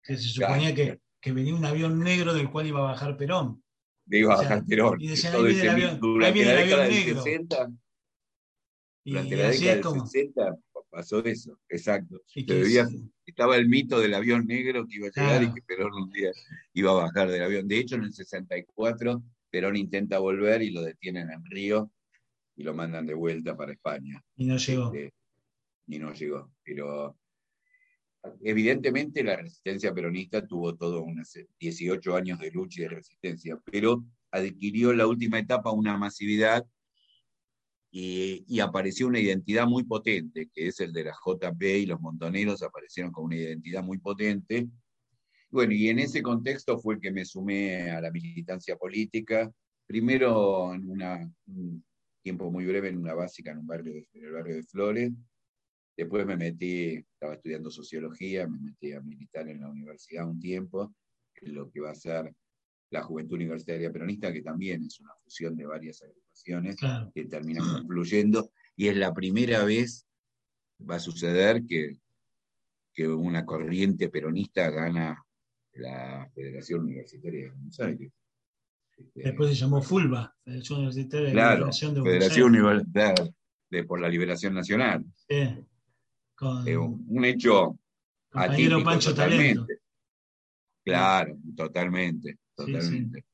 que 0.00 0.16
se 0.16 0.28
suponía 0.28 0.74
que, 0.74 1.00
que, 1.20 1.32
venía 1.32 1.54
un 1.54 1.64
avión 1.64 1.98
negro 1.98 2.32
del 2.32 2.50
cual 2.50 2.68
iba 2.68 2.78
a 2.78 2.92
bajar 2.92 3.16
Perón. 3.16 3.62
iba 4.06 4.34
a 4.34 4.36
bajar 4.38 4.64
Perón. 4.64 5.00
Y 5.00 5.08
decían, 5.08 5.34
ahí 5.34 5.42
viene 5.42 5.62
el 5.62 5.68
avión, 5.70 6.00
durante 6.00 6.44
la 6.44 6.52
década 6.52 6.82
del 6.84 6.92
negro. 6.92 7.22
60, 7.22 7.70
durante 9.04 9.36
la 9.36 9.48
década 9.48 9.92
del 9.92 10.06
60 10.06 10.58
pasó 10.90 11.24
eso, 11.24 11.58
exacto. 11.68 12.22
estaba 13.26 13.56
el 13.56 13.68
mito 13.68 14.00
del 14.00 14.14
avión 14.14 14.46
negro 14.46 14.86
que 14.86 14.96
iba 14.96 15.08
a 15.08 15.10
llegar 15.10 15.42
y 15.42 15.52
que 15.52 15.62
Perón 15.62 15.94
un 15.94 16.10
día 16.10 16.30
iba 16.72 16.90
a 16.90 17.04
bajar 17.04 17.30
del 17.30 17.42
avión. 17.42 17.68
De 17.68 17.78
hecho, 17.78 17.96
en 17.96 18.04
el 18.04 18.12
64, 18.12 19.22
Perón 19.50 19.76
intenta 19.76 20.18
volver 20.18 20.62
y 20.62 20.70
lo 20.70 20.82
detienen 20.82 21.30
en 21.30 21.44
Río 21.44 21.90
y 22.56 22.62
lo 22.62 22.74
mandan 22.74 23.06
de 23.06 23.14
vuelta 23.14 23.56
para 23.56 23.72
España. 23.72 24.22
Y 24.36 24.46
no 24.46 24.56
llegó. 24.56 24.92
Este, 24.92 25.14
y 25.86 25.98
no 25.98 26.12
llegó. 26.12 26.50
Pero 26.62 27.16
Evidentemente 28.42 29.22
la 29.22 29.36
resistencia 29.36 29.94
peronista 29.94 30.46
tuvo 30.46 30.74
todos 30.76 31.02
unos 31.04 31.32
18 31.58 32.16
años 32.16 32.38
de 32.38 32.50
lucha 32.50 32.80
y 32.80 32.84
de 32.84 32.90
resistencia, 32.90 33.58
pero 33.64 34.04
adquirió 34.30 34.90
en 34.90 34.98
la 34.98 35.06
última 35.06 35.38
etapa 35.38 35.70
una 35.70 35.96
masividad 35.96 36.66
y, 37.90 38.60
apareció 38.60 39.06
una 39.06 39.20
identidad 39.20 39.66
muy 39.66 39.84
potente, 39.84 40.48
que 40.52 40.68
es 40.68 40.80
el 40.80 40.92
de 40.92 41.04
la 41.04 41.12
JP 41.12 41.62
y 41.62 41.86
los 41.86 42.00
montoneros 42.00 42.62
aparecieron 42.62 43.12
con 43.12 43.24
una 43.24 43.36
identidad 43.36 43.82
muy 43.82 43.98
potente. 43.98 44.68
Bueno, 45.50 45.72
y 45.72 45.88
en 45.88 45.98
ese 45.98 46.22
contexto 46.22 46.78
fue 46.78 47.00
que 47.00 47.10
me 47.10 47.24
sumé 47.24 47.90
a 47.90 48.00
la 48.00 48.10
militancia 48.10 48.76
política, 48.76 49.50
primero 49.86 50.74
en 50.74 50.90
un 50.90 51.84
tiempo 52.22 52.50
muy 52.50 52.66
breve 52.66 52.88
en 52.88 52.98
una 52.98 53.14
básica 53.14 53.52
en, 53.52 53.58
un 53.58 53.66
barrio 53.66 53.94
en 54.12 54.24
el 54.24 54.32
barrio 54.32 54.56
de 54.56 54.62
Flores, 54.64 55.12
Después 55.98 56.24
me 56.24 56.36
metí, 56.36 56.94
estaba 56.94 57.34
estudiando 57.34 57.72
sociología, 57.72 58.46
me 58.46 58.60
metí 58.60 58.92
a 58.92 59.00
militar 59.00 59.48
en 59.48 59.60
la 59.60 59.68
universidad 59.68 60.28
un 60.28 60.38
tiempo, 60.38 60.94
lo 61.42 61.68
que 61.72 61.80
va 61.80 61.90
a 61.90 61.94
ser 61.96 62.32
la 62.90 63.02
Juventud 63.02 63.34
Universitaria 63.34 63.90
Peronista, 63.90 64.32
que 64.32 64.42
también 64.42 64.84
es 64.84 65.00
una 65.00 65.12
fusión 65.24 65.56
de 65.56 65.66
varias 65.66 66.00
agrupaciones 66.00 66.27
que 66.44 67.24
terminan 67.24 67.72
confluyendo, 67.72 68.50
y 68.76 68.88
es 68.88 68.96
la 68.96 69.12
primera 69.12 69.64
vez 69.64 70.06
va 70.88 70.96
a 70.96 71.00
suceder 71.00 71.64
que, 71.66 71.98
que 72.92 73.08
una 73.08 73.44
corriente 73.44 74.08
peronista 74.08 74.70
gana 74.70 75.24
la 75.74 76.28
Federación 76.34 76.80
Universitaria 76.80 77.44
de 77.44 77.50
Buenos 77.50 77.80
Aires. 77.80 78.12
Este, 78.96 79.22
Después 79.22 79.50
se 79.50 79.56
llamó 79.56 79.80
FULBA, 79.80 80.36
Federación 80.44 80.78
Universitaria 80.80 81.28
de 81.28 81.34
Liberación 81.34 81.94
de 81.94 82.02
Federación 82.02 82.46
Universitaria 82.48 83.34
de, 83.70 83.84
por 83.84 84.00
la 84.00 84.08
Liberación 84.08 84.54
Nacional. 84.54 85.04
Sí. 85.28 86.76
un, 86.76 87.24
hecho 87.24 87.78
compañero 88.30 88.82
Pancho 88.82 89.10
totalmente. 89.10 89.80
Claro, 90.84 91.36
totalmente, 91.56 92.38
totalmente. 92.54 93.24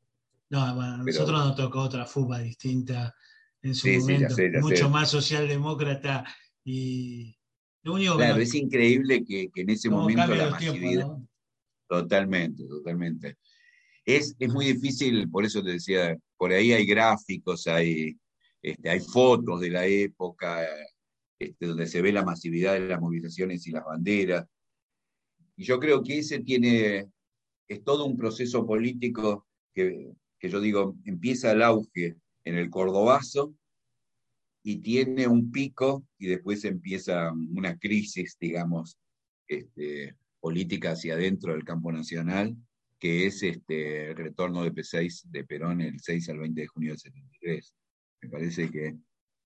No, 0.50 0.74
bueno, 0.74 0.94
a 0.94 0.96
nosotros 0.98 1.44
nos 1.44 1.56
tocó 1.56 1.80
otra 1.80 2.06
FUBA 2.06 2.40
distinta 2.40 3.14
en 3.62 3.74
su 3.74 3.88
momento, 3.88 4.36
mucho 4.60 4.90
más 4.90 5.10
socialdemócrata 5.10 6.24
y 6.64 7.36
lo 7.82 7.94
único 7.94 8.16
claro, 8.16 8.40
es 8.40 8.54
increíble 8.54 9.24
que, 9.24 9.50
en 9.54 9.70
ese 9.70 9.90
momento 9.90 10.34
la 10.34 10.50
masividad. 10.50 11.06
Totalmente, 11.86 12.64
totalmente. 12.66 13.36
Es, 14.06 14.34
es, 14.38 14.52
muy 14.52 14.66
difícil, 14.66 15.30
por 15.30 15.44
eso 15.44 15.62
te 15.62 15.72
decía, 15.72 16.16
por 16.36 16.50
ahí 16.52 16.72
hay 16.72 16.86
gráficos, 16.86 17.66
hay, 17.66 18.16
este, 18.62 18.88
hay 18.88 19.00
fotos 19.00 19.60
de 19.60 19.70
la 19.70 19.86
época, 19.86 20.66
este, 21.38 21.66
donde 21.66 21.86
se 21.86 22.00
ve 22.00 22.12
la 22.12 22.24
masividad 22.24 22.74
de 22.74 22.88
las 22.88 23.00
movilizaciones 23.00 23.66
y 23.66 23.70
las 23.70 23.84
banderas. 23.84 24.46
Y 25.56 25.64
yo 25.64 25.78
creo 25.78 26.02
que 26.02 26.18
ese 26.18 26.40
tiene, 26.40 27.06
es 27.68 27.84
todo 27.84 28.06
un 28.06 28.16
proceso 28.16 28.66
político 28.66 29.46
que, 29.74 30.12
que 30.44 30.50
yo 30.50 30.60
digo, 30.60 30.94
empieza 31.06 31.52
el 31.52 31.62
auge 31.62 32.16
en 32.44 32.56
el 32.56 32.68
Cordobazo 32.68 33.54
y 34.62 34.82
tiene 34.82 35.26
un 35.26 35.50
pico 35.50 36.06
y 36.18 36.26
después 36.26 36.66
empieza 36.66 37.32
una 37.32 37.78
crisis, 37.78 38.36
digamos, 38.38 38.98
este, 39.48 40.14
política 40.40 40.90
hacia 40.90 41.14
adentro 41.14 41.54
del 41.54 41.64
campo 41.64 41.90
nacional, 41.90 42.54
que 42.98 43.24
es 43.24 43.42
este, 43.42 44.10
el 44.10 44.16
retorno 44.16 44.62
de 44.62 44.74
P6 44.74 45.30
de 45.30 45.44
Perón 45.44 45.80
el 45.80 45.98
6 45.98 46.28
al 46.28 46.40
20 46.40 46.60
de 46.60 46.66
junio 46.66 46.90
del 46.90 46.98
73. 46.98 47.74
Me 48.20 48.28
parece 48.28 48.70
que, 48.70 48.98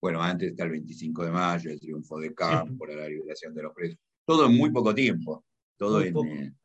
bueno, 0.02 0.20
antes 0.20 0.50
está 0.50 0.64
el 0.64 0.70
25 0.70 1.26
de 1.26 1.30
mayo, 1.30 1.70
el 1.70 1.78
triunfo 1.78 2.18
de 2.18 2.34
Campo, 2.34 2.76
por 2.76 2.92
la 2.92 3.08
liberación 3.08 3.54
de 3.54 3.62
los 3.62 3.72
presos, 3.72 4.00
todo 4.24 4.46
en 4.46 4.56
muy 4.56 4.72
poco 4.72 4.92
tiempo, 4.92 5.44
todo 5.76 6.02
en, 6.02 6.56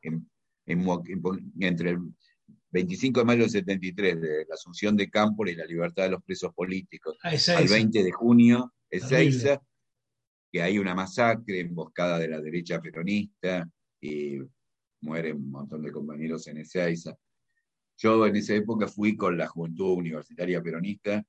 entre 0.66 1.92
el 1.92 2.00
25 2.74 3.20
de 3.20 3.26
mayo 3.26 3.42
del 3.42 3.52
73, 3.52 4.20
de 4.20 4.46
la 4.50 4.56
asunción 4.56 4.98
de 4.98 5.10
Campo 5.10 5.46
y 5.46 5.56
la 5.56 5.66
libertad 5.66 6.04
de 6.04 6.10
los 6.10 6.24
presos 6.24 6.54
políticos, 6.56 7.16
ah, 7.24 7.32
al 7.56 7.68
20 7.68 8.04
de 8.04 8.12
junio, 8.12 8.74
Ezeiza, 8.90 9.62
que 10.52 10.62
hay 10.62 10.80
una 10.80 10.96
masacre 10.96 11.60
emboscada 11.60 12.18
de 12.18 12.28
la 12.28 12.42
derecha 12.42 12.82
peronista, 12.82 13.70
y 14.02 14.40
mueren 15.02 15.38
un 15.38 15.52
montón 15.52 15.84
de 15.84 15.92
compañeros 15.92 16.48
en 16.48 16.58
Ezeiza. 16.58 17.16
Yo 17.96 18.26
en 18.26 18.36
esa 18.36 18.56
época 18.56 18.88
fui 18.88 19.16
con 19.16 19.38
la 19.38 19.48
Juventud 19.48 19.94
Universitaria 19.94 20.62
Peronista 20.62 21.24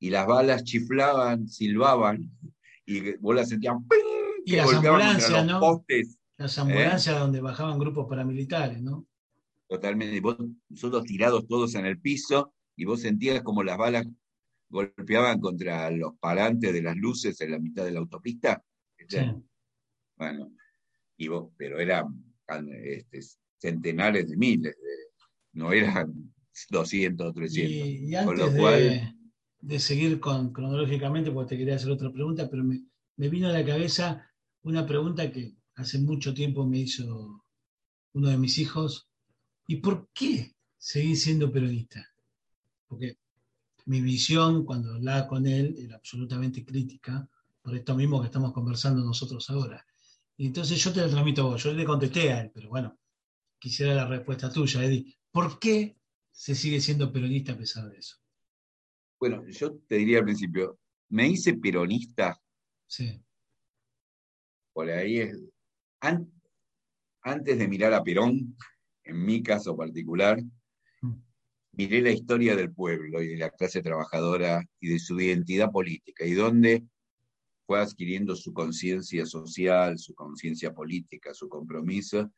y 0.00 0.08
las 0.08 0.26
balas 0.26 0.64
chiflaban, 0.64 1.46
silbaban 1.46 2.30
y 2.86 3.16
vos 3.18 3.34
las 3.34 3.50
sentías 3.50 3.76
y 4.46 4.56
las 4.56 4.72
ambulancias, 4.72 5.46
¿no? 5.46 5.60
Postes, 5.60 6.18
las 6.38 6.56
¿eh? 6.56 6.60
ambulancias 6.62 7.18
donde 7.18 7.40
bajaban 7.42 7.78
grupos 7.78 8.06
paramilitares, 8.08 8.82
¿no? 8.82 9.06
Totalmente. 9.68 10.20
Vos, 10.20 10.36
nosotros 10.68 11.04
tirados 11.04 11.46
todos 11.46 11.74
en 11.74 11.86
el 11.86 12.00
piso 12.00 12.54
y 12.76 12.84
vos 12.84 13.00
sentías 13.00 13.42
como 13.42 13.62
las 13.62 13.78
balas 13.78 14.06
golpeaban 14.68 15.40
contra 15.40 15.90
los 15.90 16.16
parantes 16.18 16.72
de 16.72 16.82
las 16.82 16.96
luces 16.96 17.40
en 17.40 17.52
la 17.52 17.58
mitad 17.58 17.84
de 17.84 17.92
la 17.92 18.00
autopista. 18.00 18.62
Bueno, 20.16 20.52
y 21.16 21.28
vos, 21.28 21.52
pero 21.56 21.78
eran 21.78 22.24
este, 22.82 23.20
centenares 23.58 24.28
de 24.28 24.36
miles, 24.36 24.76
no 25.52 25.72
eran 25.72 26.34
200 26.70 27.26
o 27.26 27.32
300. 27.32 27.86
Y, 27.86 28.14
antes 28.14 28.54
de, 29.60 29.78
seguir 29.78 30.20
con, 30.20 30.52
cronológicamente, 30.52 31.30
porque 31.30 31.50
te 31.50 31.58
quería 31.58 31.76
hacer 31.76 31.90
otra 31.90 32.12
pregunta, 32.12 32.50
pero 32.50 32.64
me, 32.64 32.84
me 33.16 33.28
vino 33.28 33.48
a 33.48 33.52
la 33.52 33.64
cabeza 33.64 34.30
una 34.62 34.86
pregunta 34.86 35.30
que 35.30 35.56
hace 35.76 35.98
mucho 35.98 36.34
tiempo 36.34 36.66
me 36.66 36.78
hizo 36.78 37.44
uno 38.12 38.28
de 38.28 38.38
mis 38.38 38.58
hijos. 38.58 39.08
¿Y 39.66 39.76
por 39.76 40.08
qué 40.12 40.54
seguís 40.76 41.22
siendo 41.22 41.50
peronista? 41.50 42.06
Porque 42.86 43.18
mi 43.86 44.00
visión 44.00 44.64
cuando 44.64 44.94
hablaba 44.94 45.26
con 45.26 45.46
él 45.46 45.74
era 45.78 45.96
absolutamente 45.96 46.64
crítica, 46.64 47.28
por 47.62 47.74
esto 47.74 47.94
mismo 47.94 48.20
que 48.20 48.26
estamos 48.26 48.52
conversando 48.52 49.02
nosotros 49.04 49.48
ahora. 49.50 49.84
Y 50.36 50.46
entonces 50.46 50.82
yo 50.82 50.92
te 50.92 51.00
lo 51.00 51.08
transmito 51.08 51.42
a 51.42 51.44
vos, 51.44 51.62
yo 51.62 51.72
le 51.72 51.84
contesté 51.84 52.32
a 52.32 52.42
él, 52.42 52.50
pero 52.52 52.68
bueno, 52.68 52.98
quisiera 53.58 53.94
la 53.94 54.06
respuesta 54.06 54.52
tuya, 54.52 54.84
Eddie. 54.84 55.16
¿Por 55.30 55.58
qué 55.58 55.96
se 56.30 56.54
sigue 56.54 56.80
siendo 56.80 57.12
peronista 57.12 57.52
a 57.52 57.56
pesar 57.56 57.88
de 57.88 57.98
eso? 57.98 58.16
Bueno, 59.18 59.46
yo 59.48 59.78
te 59.86 59.96
diría 59.96 60.18
al 60.18 60.24
principio, 60.24 60.78
me 61.08 61.28
hice 61.28 61.54
peronista. 61.54 62.40
Sí. 62.86 63.22
Por 64.72 64.90
ahí 64.90 65.20
es. 65.20 65.40
antes 67.22 67.58
de 67.58 67.68
mirar 67.68 67.94
a 67.94 68.02
Perón, 68.02 68.56
en 69.04 69.24
mi 69.24 69.42
caso 69.42 69.76
particular, 69.76 70.42
mm. 71.02 71.12
miré 71.72 72.02
la 72.02 72.10
historia 72.10 72.56
del 72.56 72.72
pueblo 72.72 73.22
y 73.22 73.28
de 73.28 73.36
la 73.38 73.50
clase 73.50 73.82
trabajadora 73.82 74.64
y 74.80 74.88
de 74.88 74.98
su 74.98 75.20
identidad 75.20 75.70
política 75.70 76.24
y 76.24 76.32
dónde 76.32 76.84
fue 77.66 77.80
adquiriendo 77.80 78.36
su 78.36 78.52
conciencia 78.52 79.24
social, 79.24 79.98
su 79.98 80.14
conciencia 80.14 80.72
política, 80.72 81.32
su 81.32 81.48
compromiso, 81.48 82.30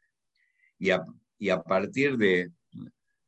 y 0.78 0.90
a, 0.90 1.04
y 1.38 1.48
a 1.48 1.62
partir 1.62 2.16
de, 2.16 2.52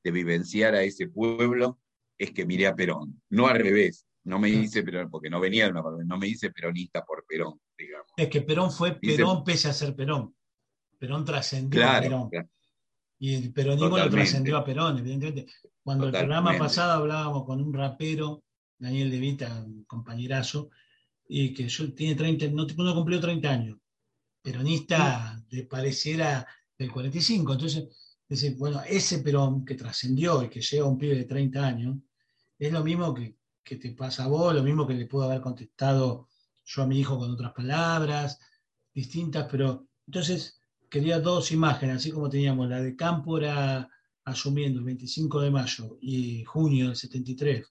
de, 0.05 0.11
vivenciar 0.11 0.75
a 0.75 0.83
ese 0.83 1.09
pueblo 1.09 1.81
es 2.17 2.33
que 2.33 2.47
miré 2.47 2.67
a 2.67 2.75
Perón, 2.75 3.21
no 3.31 3.49
al 3.49 3.59
revés, 3.59 4.07
no 4.25 4.39
me 4.39 4.49
hice 4.49 4.83
Perón, 4.83 5.11
porque 5.11 5.31
no 5.31 5.41
venía 5.41 5.65
de 5.65 5.71
una 5.71 5.83
no 6.05 6.19
me 6.19 6.29
hice 6.29 6.51
peronista 6.51 7.05
por 7.05 7.25
Perón, 7.27 7.61
digamos. 7.77 8.09
Es 8.17 8.29
que 8.29 8.43
Perón 8.43 8.71
fue 8.71 8.95
Perón 8.95 9.43
pese 9.43 9.69
a 9.69 9.73
ser 9.73 9.95
Perón. 9.95 10.35
Perón 10.99 11.25
trascendió 11.25 11.89
a 11.89 12.01
Perón. 12.01 12.31
Y 13.19 13.35
el 13.35 13.53
peronismo 13.53 13.99
lo 13.99 14.11
trascendió 14.11 14.57
a 14.57 14.65
Perón, 14.65 14.99
evidentemente. 14.99 15.53
Cuando 15.83 16.07
el 16.07 16.13
programa 16.13 16.57
pasado 16.57 16.93
hablábamos 16.93 17.45
con 17.45 17.61
un 17.61 17.73
rapero, 17.73 18.45
Daniel 18.79 19.11
De 19.11 19.19
Vita, 19.19 19.65
un 19.65 19.85
compañerazo, 19.85 20.71
y 21.29 21.53
que 21.53 21.69
yo 21.69 21.93
tiene 21.93 22.15
30, 22.15 22.49
no, 22.49 22.65
no 22.65 22.95
cumplió 22.95 23.21
30 23.21 23.51
años, 23.51 23.79
peronista 24.41 25.43
de 25.51 25.65
pareciera 25.65 26.47
del 26.79 26.91
45. 26.91 27.53
Entonces, 27.53 27.89
bueno, 28.57 28.83
ese 28.87 29.19
Perón 29.19 29.65
que 29.65 29.75
trascendió 29.75 30.43
y 30.43 30.49
que 30.49 30.61
llega 30.61 30.85
a 30.85 30.89
un 30.89 30.99
pibe 30.99 31.17
de 31.17 31.25
30 31.25 31.67
años, 31.67 31.97
es 32.59 32.73
lo 32.73 32.85
mismo 32.85 33.13
que, 33.15 33.37
que, 33.65 33.77
te 33.77 33.93
pasa 33.93 34.25
a 34.25 34.29
vos, 34.29 34.55
lo 34.55 34.63
mismo 34.63 34.87
que 34.87 34.95
le 34.95 35.07
puedo 35.07 35.27
haber 35.27 35.41
contestado 35.41 36.29
yo 36.65 36.83
a 36.83 36.87
mi 36.87 37.01
hijo 37.01 37.19
con 37.19 37.31
otras 37.31 37.53
palabras 37.53 38.39
distintas, 38.93 39.47
pero 39.51 39.87
entonces 40.07 40.58
quería 40.89 41.21
dos 41.21 41.53
imágenes, 41.53 41.97
así 41.97 42.11
como 42.11 42.29
teníamos 42.29 42.69
la 42.69 42.81
de 42.81 42.97
Cámpora 42.97 43.89
asumiendo 44.25 44.79
el 44.81 44.85
25 44.85 45.41
de 45.41 45.51
mayo 45.51 45.99
y 46.01 46.45
junio 46.45 46.87
del 46.89 46.97
73, 46.97 47.67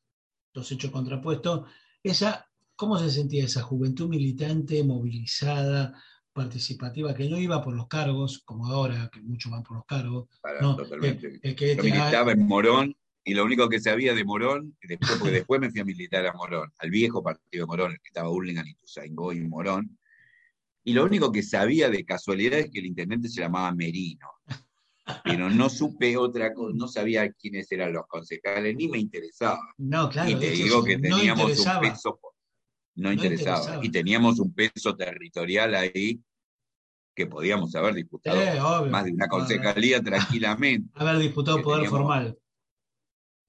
dos 0.54 0.72
hechos 0.72 0.92
contrapuestos, 0.92 1.70
esa 2.02 2.48
¿Cómo 2.78 3.00
se 3.00 3.10
sentía 3.10 3.44
esa 3.44 3.64
juventud 3.64 4.08
militante, 4.08 4.84
movilizada, 4.84 6.00
participativa, 6.32 7.16
que 7.16 7.28
no 7.28 7.40
iba 7.40 7.64
por 7.64 7.76
los 7.76 7.88
cargos, 7.88 8.44
como 8.46 8.68
ahora, 8.68 9.10
que 9.12 9.20
muchos 9.20 9.52
van 9.52 9.64
por 9.64 9.78
los 9.78 9.86
cargos? 9.88 10.30
totalmente. 10.62 11.40
Yo 11.44 11.84
militaba 11.84 12.34
en 12.34 12.46
Morón, 12.46 12.96
y 13.24 13.34
lo 13.34 13.44
único 13.44 13.68
que 13.68 13.80
sabía 13.80 14.14
de 14.14 14.24
Morón, 14.24 14.78
después, 14.84 15.12
porque 15.18 15.32
después 15.32 15.60
me 15.60 15.72
fui 15.72 15.80
a 15.80 15.86
militar 15.86 16.28
a 16.28 16.34
Morón, 16.34 16.72
al 16.78 16.92
viejo 16.92 17.24
partido 17.24 17.64
de 17.64 17.66
Morón, 17.66 17.92
el 17.94 17.98
que 17.98 18.10
estaba 18.10 18.30
Hurlingham, 18.30 18.68
Ituzaingó 18.68 19.34
y 19.34 19.40
Morón, 19.40 19.98
y 20.88 20.94
lo 20.94 21.04
único 21.04 21.34
que 21.34 21.44
sabía 21.44 21.90
de 21.90 22.06
casualidad 22.06 22.60
es 22.60 22.72
que 22.72 22.80
el 22.80 22.86
intendente 22.86 23.28
se 23.28 23.42
llamaba 23.42 23.74
Merino. 23.74 24.30
Pero 25.22 25.50
no 25.50 25.70
supe 25.70 26.16
otra 26.16 26.54
cosa, 26.54 26.74
no 26.78 26.88
sabía 26.88 27.30
quiénes 27.34 27.70
eran 27.74 27.92
los 27.92 28.08
concejales, 28.08 28.74
ni 28.74 28.88
me 28.88 28.98
interesaba. 28.98 29.60
No, 29.76 30.08
claro. 30.08 30.30
Y 30.30 30.36
te 30.36 30.52
digo 30.52 30.82
que 30.86 30.98
teníamos 30.98 31.60
un 31.60 31.80
peso 31.82 32.18
no, 32.96 33.12
interesaba. 33.12 33.82
Y 33.84 33.90
teníamos 33.90 34.40
un 34.40 34.54
peso 34.54 34.96
territorial 34.96 35.76
ahí 35.76 36.22
que 37.14 37.28
podíamos 37.28 37.76
haber 37.76 37.94
disputado 37.94 38.86
más 38.86 39.04
de 39.04 39.12
una 39.12 39.28
concejalía 39.28 40.02
tranquilamente. 40.02 40.90
Haber 40.96 41.18
disputado 41.18 41.62
poder 41.62 41.90
formal. 41.90 42.40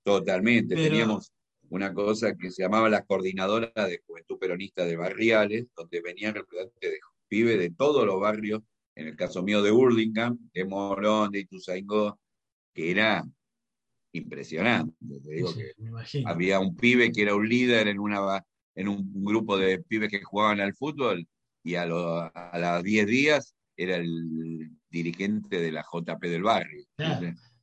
Totalmente. 0.02 0.74
Teníamos 0.74 1.32
una 1.68 1.94
cosa 1.94 2.34
que 2.34 2.50
se 2.50 2.64
llamaba 2.64 2.88
la 2.88 3.04
coordinadora 3.04 3.70
de 3.86 4.02
Juventud 4.04 4.38
Peronista 4.40 4.84
de 4.84 4.96
Barriales, 4.96 5.66
donde 5.76 6.00
venían 6.00 6.34
representantes 6.34 6.90
de 6.90 6.98
pibes 7.28 7.58
de 7.58 7.70
todos 7.70 8.06
los 8.06 8.20
barrios, 8.20 8.62
en 8.94 9.08
el 9.08 9.16
caso 9.16 9.42
mío 9.42 9.62
de 9.62 9.70
Hurlingham, 9.70 10.38
de 10.52 10.64
Morón, 10.64 11.30
de 11.30 11.40
Ituzaingó, 11.40 12.18
que 12.74 12.90
era 12.90 13.24
impresionante. 14.12 14.94
había 16.24 16.60
un 16.60 16.76
pibe 16.76 17.12
que 17.12 17.22
era 17.22 17.34
un 17.34 17.48
líder 17.48 17.88
en, 17.88 17.98
una, 17.98 18.44
en 18.74 18.88
un 18.88 19.24
grupo 19.24 19.56
de 19.56 19.80
pibes 19.80 20.10
que 20.10 20.22
jugaban 20.22 20.60
al 20.60 20.74
fútbol 20.74 21.26
y 21.62 21.74
a, 21.74 21.86
los 21.86 22.30
a 22.34 22.58
los 22.58 22.82
10 22.82 23.06
días 23.06 23.54
era 23.76 23.96
el 23.96 24.70
dirigente 24.90 25.60
de 25.60 25.72
la 25.72 25.82
JP 25.82 26.20
del 26.22 26.42
barrio. 26.42 26.84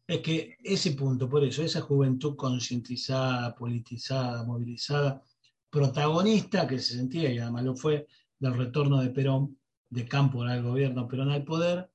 Es 0.07 0.19
que 0.19 0.55
ese 0.63 0.91
punto, 0.91 1.27
por 1.27 1.43
eso, 1.43 1.63
esa 1.63 1.81
juventud 1.81 2.35
concientizada, 2.35 3.55
politizada, 3.55 4.43
movilizada, 4.43 5.21
protagonista 5.69 6.67
que 6.67 6.79
se 6.79 6.95
sentía, 6.95 7.31
y 7.31 7.39
además 7.39 7.63
lo 7.63 7.75
fue, 7.75 8.05
del 8.39 8.55
retorno 8.55 9.01
de 9.01 9.09
Perón, 9.09 9.57
de 9.89 10.05
Campo 10.05 10.43
al 10.43 10.63
gobierno, 10.63 11.07
Perón 11.07 11.31
al 11.31 11.43
poder, 11.43 11.89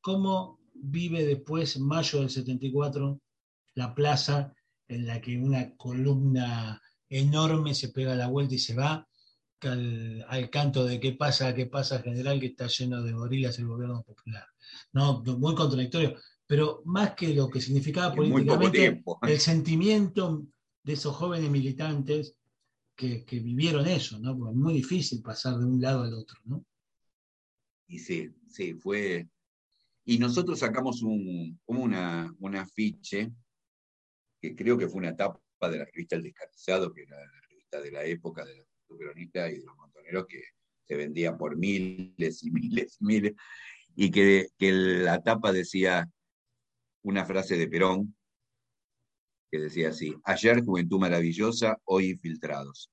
cómo 0.00 0.60
vive 0.74 1.24
después, 1.24 1.78
mayo 1.78 2.20
del 2.20 2.30
74, 2.30 3.20
la 3.74 3.94
plaza 3.94 4.52
en 4.88 5.06
la 5.06 5.20
que 5.20 5.38
una 5.38 5.74
columna 5.76 6.80
enorme 7.08 7.74
se 7.74 7.88
pega 7.88 8.14
la 8.14 8.28
vuelta 8.28 8.54
y 8.54 8.58
se 8.58 8.74
va 8.74 9.06
al, 9.60 10.50
canto 10.50 10.84
de 10.84 11.00
qué 11.00 11.12
pasa, 11.12 11.54
qué 11.54 11.66
pasa 11.66 12.02
general, 12.02 12.40
que 12.40 12.46
está 12.46 12.66
lleno 12.66 13.02
de 13.02 13.12
gorilas 13.12 13.58
el 13.58 13.66
gobierno 13.66 14.02
popular. 14.02 14.46
No, 14.92 15.22
muy 15.22 15.54
contradictorio, 15.54 16.16
pero 16.46 16.82
más 16.84 17.14
que 17.14 17.34
lo 17.34 17.48
que 17.48 17.60
significaba 17.60 18.14
políticamente, 18.14 19.02
el 19.22 19.40
sentimiento 19.40 20.44
de 20.82 20.92
esos 20.92 21.16
jóvenes 21.16 21.50
militantes 21.50 22.36
que, 22.96 23.24
vivieron 23.40 23.86
eso, 23.86 24.18
¿no? 24.18 24.36
Porque 24.36 24.52
es 24.52 24.58
muy 24.58 24.74
difícil 24.74 25.22
pasar 25.22 25.58
de 25.58 25.66
un 25.66 25.80
lado 25.80 26.02
al 26.02 26.14
otro, 26.14 26.40
¿no? 26.44 26.64
Y 27.88 27.98
sí, 27.98 28.34
sí, 28.48 28.74
fue. 28.74 29.28
Y 30.04 30.18
nosotros 30.18 30.58
sacamos 30.58 31.02
un, 31.02 31.60
una, 31.66 32.34
un 32.38 32.56
afiche 32.56 33.30
que 34.40 34.56
creo 34.56 34.78
que 34.78 34.88
fue 34.88 34.98
una 34.98 35.10
etapa 35.10 35.40
de 35.62 35.78
la 35.78 35.84
revista 35.84 36.16
El 36.16 36.22
Descarnizado, 36.22 36.92
que 36.92 37.02
era 37.02 37.16
la 37.16 37.40
revista 37.48 37.80
de 37.80 37.90
la 37.90 38.04
época 38.04 38.44
de 38.44 38.56
los 38.56 38.66
y 38.88 39.26
de 39.26 39.62
los 39.64 39.76
montoneros, 39.76 40.26
que 40.26 40.42
se 40.84 40.96
vendía 40.96 41.36
por 41.36 41.56
miles 41.56 42.42
y 42.42 42.50
miles 42.50 42.96
y 43.00 43.04
miles, 43.04 43.34
y 43.94 44.10
que, 44.10 44.48
que 44.58 44.72
la 44.72 45.22
tapa 45.22 45.52
decía 45.52 46.08
una 47.02 47.24
frase 47.24 47.56
de 47.56 47.68
Perón, 47.68 48.16
que 49.56 49.62
decía 49.62 49.88
así, 49.88 50.14
ayer 50.24 50.62
juventud 50.64 50.98
maravillosa, 50.98 51.78
hoy 51.84 52.10
infiltrados. 52.10 52.90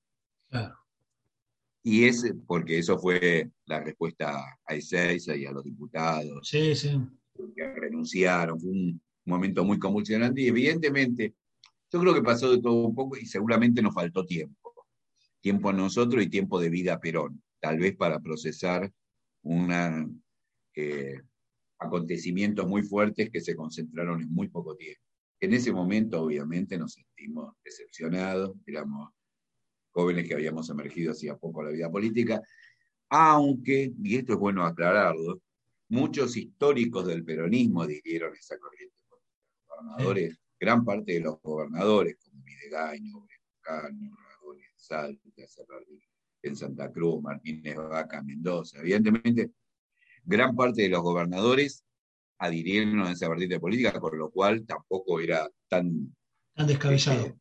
Y 1.82 2.04
es 2.04 2.32
porque 2.46 2.78
eso 2.78 2.98
fue 2.98 3.50
la 3.66 3.80
respuesta 3.80 4.58
a 4.64 4.74
Ezeiza 4.74 5.36
y 5.36 5.44
a 5.44 5.52
los 5.52 5.64
diputados 5.64 6.48
sí, 6.48 6.74
sí. 6.74 6.98
que 7.54 7.74
renunciaron. 7.74 8.58
Fue 8.58 8.70
un 8.70 9.00
momento 9.26 9.64
muy 9.64 9.78
convulsionante 9.78 10.40
y 10.40 10.48
evidentemente 10.48 11.34
yo 11.92 12.00
creo 12.00 12.14
que 12.14 12.22
pasó 12.22 12.50
de 12.50 12.62
todo 12.62 12.86
un 12.86 12.94
poco 12.94 13.16
y 13.16 13.26
seguramente 13.26 13.82
nos 13.82 13.94
faltó 13.94 14.24
tiempo. 14.24 14.72
Tiempo 15.40 15.68
a 15.68 15.74
nosotros 15.74 16.22
y 16.22 16.30
tiempo 16.30 16.58
de 16.58 16.70
vida 16.70 16.94
a 16.94 17.00
Perón, 17.00 17.42
tal 17.60 17.78
vez 17.78 17.94
para 17.96 18.18
procesar 18.20 18.90
una, 19.42 20.08
eh, 20.74 21.20
acontecimientos 21.78 22.66
muy 22.66 22.82
fuertes 22.82 23.28
que 23.28 23.42
se 23.42 23.54
concentraron 23.54 24.22
en 24.22 24.30
muy 24.30 24.48
poco 24.48 24.74
tiempo. 24.74 25.04
En 25.40 25.52
ese 25.52 25.72
momento, 25.72 26.22
obviamente, 26.22 26.78
nos 26.78 26.92
sentimos 26.92 27.54
decepcionados, 27.64 28.56
éramos 28.66 29.10
jóvenes 29.90 30.26
que 30.26 30.34
habíamos 30.34 30.68
emergido 30.70 31.12
hacía 31.12 31.36
poco 31.36 31.60
a 31.60 31.64
la 31.64 31.70
vida 31.70 31.90
política, 31.90 32.42
aunque, 33.08 33.92
y 34.02 34.16
esto 34.16 34.32
es 34.32 34.38
bueno 34.38 34.64
aclararlo, 34.64 35.40
muchos 35.88 36.36
históricos 36.36 37.06
del 37.06 37.24
peronismo 37.24 37.82
adhirieron 37.82 38.34
esa 38.34 38.58
corriente 38.58 38.94
Gobernadores, 39.68 40.38
gran 40.58 40.84
parte 40.84 41.12
de 41.12 41.20
los 41.20 41.40
gobernadores, 41.42 42.16
como 42.16 42.42
Videgaño, 42.42 43.20
Brescano, 43.20 44.16
Salta, 44.76 45.28
en 46.42 46.56
Santa 46.56 46.92
Cruz, 46.92 47.22
Martínez 47.22 47.76
Vaca, 47.76 48.22
Mendoza, 48.22 48.78
evidentemente, 48.80 49.50
gran 50.24 50.54
parte 50.54 50.82
de 50.82 50.88
los 50.90 51.02
gobernadores 51.02 51.84
adhirieron 52.44 53.00
a 53.00 53.12
esa 53.12 53.28
vertiente 53.28 53.60
política, 53.60 53.98
con 53.98 54.18
lo 54.18 54.30
cual 54.30 54.64
tampoco 54.66 55.20
era 55.20 55.48
tan... 55.68 56.14
Tan 56.54 56.66
descabellado. 56.66 57.26
Este, 57.26 57.38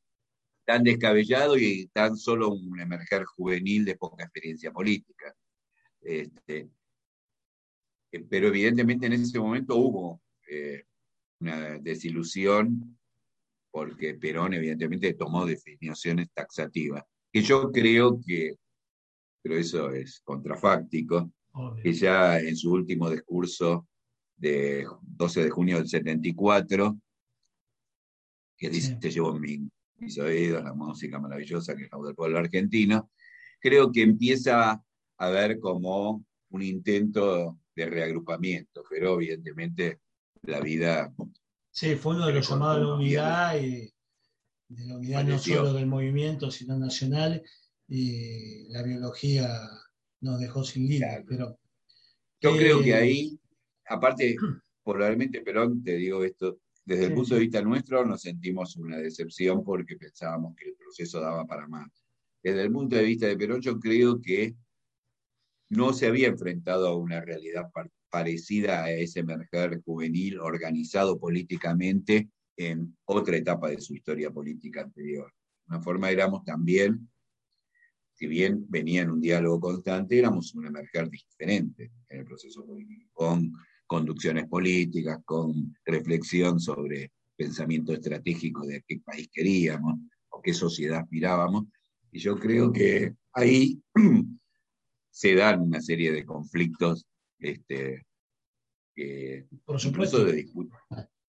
tan 0.65 0.83
descabellado 0.83 1.57
y 1.57 1.87
tan 1.87 2.15
solo 2.17 2.51
un 2.53 2.79
emerger 2.79 3.25
juvenil 3.25 3.85
de 3.85 3.95
poca 3.95 4.23
experiencia 4.23 4.71
política. 4.71 5.35
Este, 6.01 6.69
eh, 8.11 8.25
pero 8.29 8.47
evidentemente 8.47 9.07
en 9.07 9.13
ese 9.13 9.39
momento 9.39 9.75
hubo 9.75 10.21
eh, 10.49 10.83
una 11.39 11.77
desilusión 11.79 12.97
porque 13.71 14.13
Perón 14.13 14.53
evidentemente 14.53 15.15
tomó 15.15 15.45
definiciones 15.45 16.29
taxativas, 16.31 17.03
que 17.31 17.41
yo 17.41 17.71
creo 17.71 18.21
que, 18.23 18.53
pero 19.41 19.57
eso 19.57 19.89
es 19.91 20.21
contrafáctico, 20.23 21.31
que 21.81 21.91
ya 21.91 22.39
en 22.39 22.55
su 22.55 22.71
último 22.71 23.09
discurso 23.09 23.87
de 24.43 24.85
12 25.01 25.45
de 25.45 25.49
junio 25.49 25.77
del 25.77 25.87
74, 25.87 26.99
que 28.57 28.69
dice, 28.69 28.97
te 28.97 29.09
llevo 29.09 29.35
en 29.37 29.71
mis 29.97 30.17
oídos 30.19 30.61
la 30.61 30.73
música 30.73 31.17
maravillosa 31.17 31.75
que 31.75 31.85
es 31.85 31.89
la 31.89 31.97
del 32.05 32.13
pueblo 32.13 32.39
argentino, 32.39 33.09
creo 33.61 33.89
que 33.89 34.01
empieza 34.01 34.83
a 35.17 35.29
ver 35.29 35.59
como 35.61 36.25
un 36.49 36.61
intento 36.61 37.57
de 37.73 37.85
reagrupamiento, 37.85 38.83
pero 38.89 39.15
evidentemente 39.15 40.01
la 40.41 40.59
vida... 40.59 41.13
Sí, 41.71 41.95
fue 41.95 42.15
uno 42.15 42.27
de 42.27 42.33
los 42.33 42.49
llamados 42.49 42.77
a 42.77 42.81
la 42.81 42.95
unidad, 42.95 43.61
y 43.61 43.93
de 44.67 44.85
la 44.85 44.97
unidad 44.97 45.23
no 45.23 45.39
solo 45.39 45.73
del 45.73 45.87
movimiento, 45.87 46.51
sino 46.51 46.77
nacional, 46.77 47.41
y 47.87 48.67
la 48.73 48.83
biología 48.83 49.47
nos 50.19 50.37
dejó 50.37 50.65
sin 50.65 50.85
líder, 50.85 51.23
pero... 51.25 51.57
Yo 52.41 52.51
creo 52.57 52.83
que 52.83 52.93
ahí, 52.93 53.39
aparte, 53.87 54.35
probablemente 54.83 55.41
Perón, 55.41 55.83
te 55.83 55.95
digo 55.95 56.23
esto, 56.23 56.59
desde 56.85 57.05
el 57.05 57.13
punto 57.13 57.35
de 57.35 57.41
vista 57.41 57.61
nuestro 57.61 58.05
nos 58.05 58.21
sentimos 58.21 58.75
una 58.75 58.97
decepción 58.97 59.63
porque 59.63 59.95
pensábamos 59.95 60.55
que 60.55 60.69
el 60.69 60.75
proceso 60.75 61.21
daba 61.21 61.45
para 61.45 61.67
más. 61.67 61.89
Desde 62.41 62.63
el 62.63 62.71
punto 62.71 62.95
de 62.97 63.03
vista 63.03 63.25
de 63.25 63.37
Perón, 63.37 63.61
yo 63.61 63.79
creo 63.79 64.21
que 64.21 64.55
no 65.69 65.93
se 65.93 66.07
había 66.07 66.27
enfrentado 66.27 66.87
a 66.87 66.97
una 66.97 67.21
realidad 67.21 67.71
parecida 68.09 68.83
a 68.83 68.91
ese 68.91 69.21
emerger 69.21 69.81
juvenil 69.83 70.39
organizado 70.39 71.17
políticamente 71.17 72.29
en 72.57 72.95
otra 73.05 73.37
etapa 73.37 73.69
de 73.69 73.79
su 73.79 73.95
historia 73.95 74.29
política 74.29 74.81
anterior. 74.81 75.33
De 75.65 75.75
una 75.75 75.81
forma 75.81 76.11
éramos 76.11 76.43
también 76.43 77.09
si 78.13 78.27
bien 78.27 78.65
venía 78.69 79.01
en 79.01 79.11
un 79.11 79.19
diálogo 79.19 79.59
constante, 79.59 80.17
éramos 80.17 80.53
un 80.53 80.67
emerger 80.67 81.09
diferente 81.09 81.91
en 82.09 82.19
el 82.19 82.25
proceso 82.25 82.65
político, 82.65 83.09
con 83.11 83.51
conducciones 83.93 84.47
políticas, 84.47 85.19
con 85.23 85.77
reflexión 85.85 86.59
sobre 86.59 87.11
pensamiento 87.35 87.93
estratégico 87.93 88.65
de 88.65 88.83
qué 88.87 88.99
país 89.05 89.29
queríamos 89.31 89.99
o 90.29 90.41
qué 90.41 90.51
sociedad 90.51 91.01
aspirábamos. 91.01 91.65
Y 92.11 92.17
yo 92.17 92.35
creo 92.35 92.73
que 92.73 93.13
ahí 93.33 93.79
se 95.11 95.35
dan 95.35 95.61
una 95.61 95.79
serie 95.79 96.11
de 96.11 96.25
conflictos 96.25 97.05
este, 97.37 98.03
Por 99.63 99.79
supuesto. 99.79 100.25
de 100.25 100.33
disputa. 100.33 100.75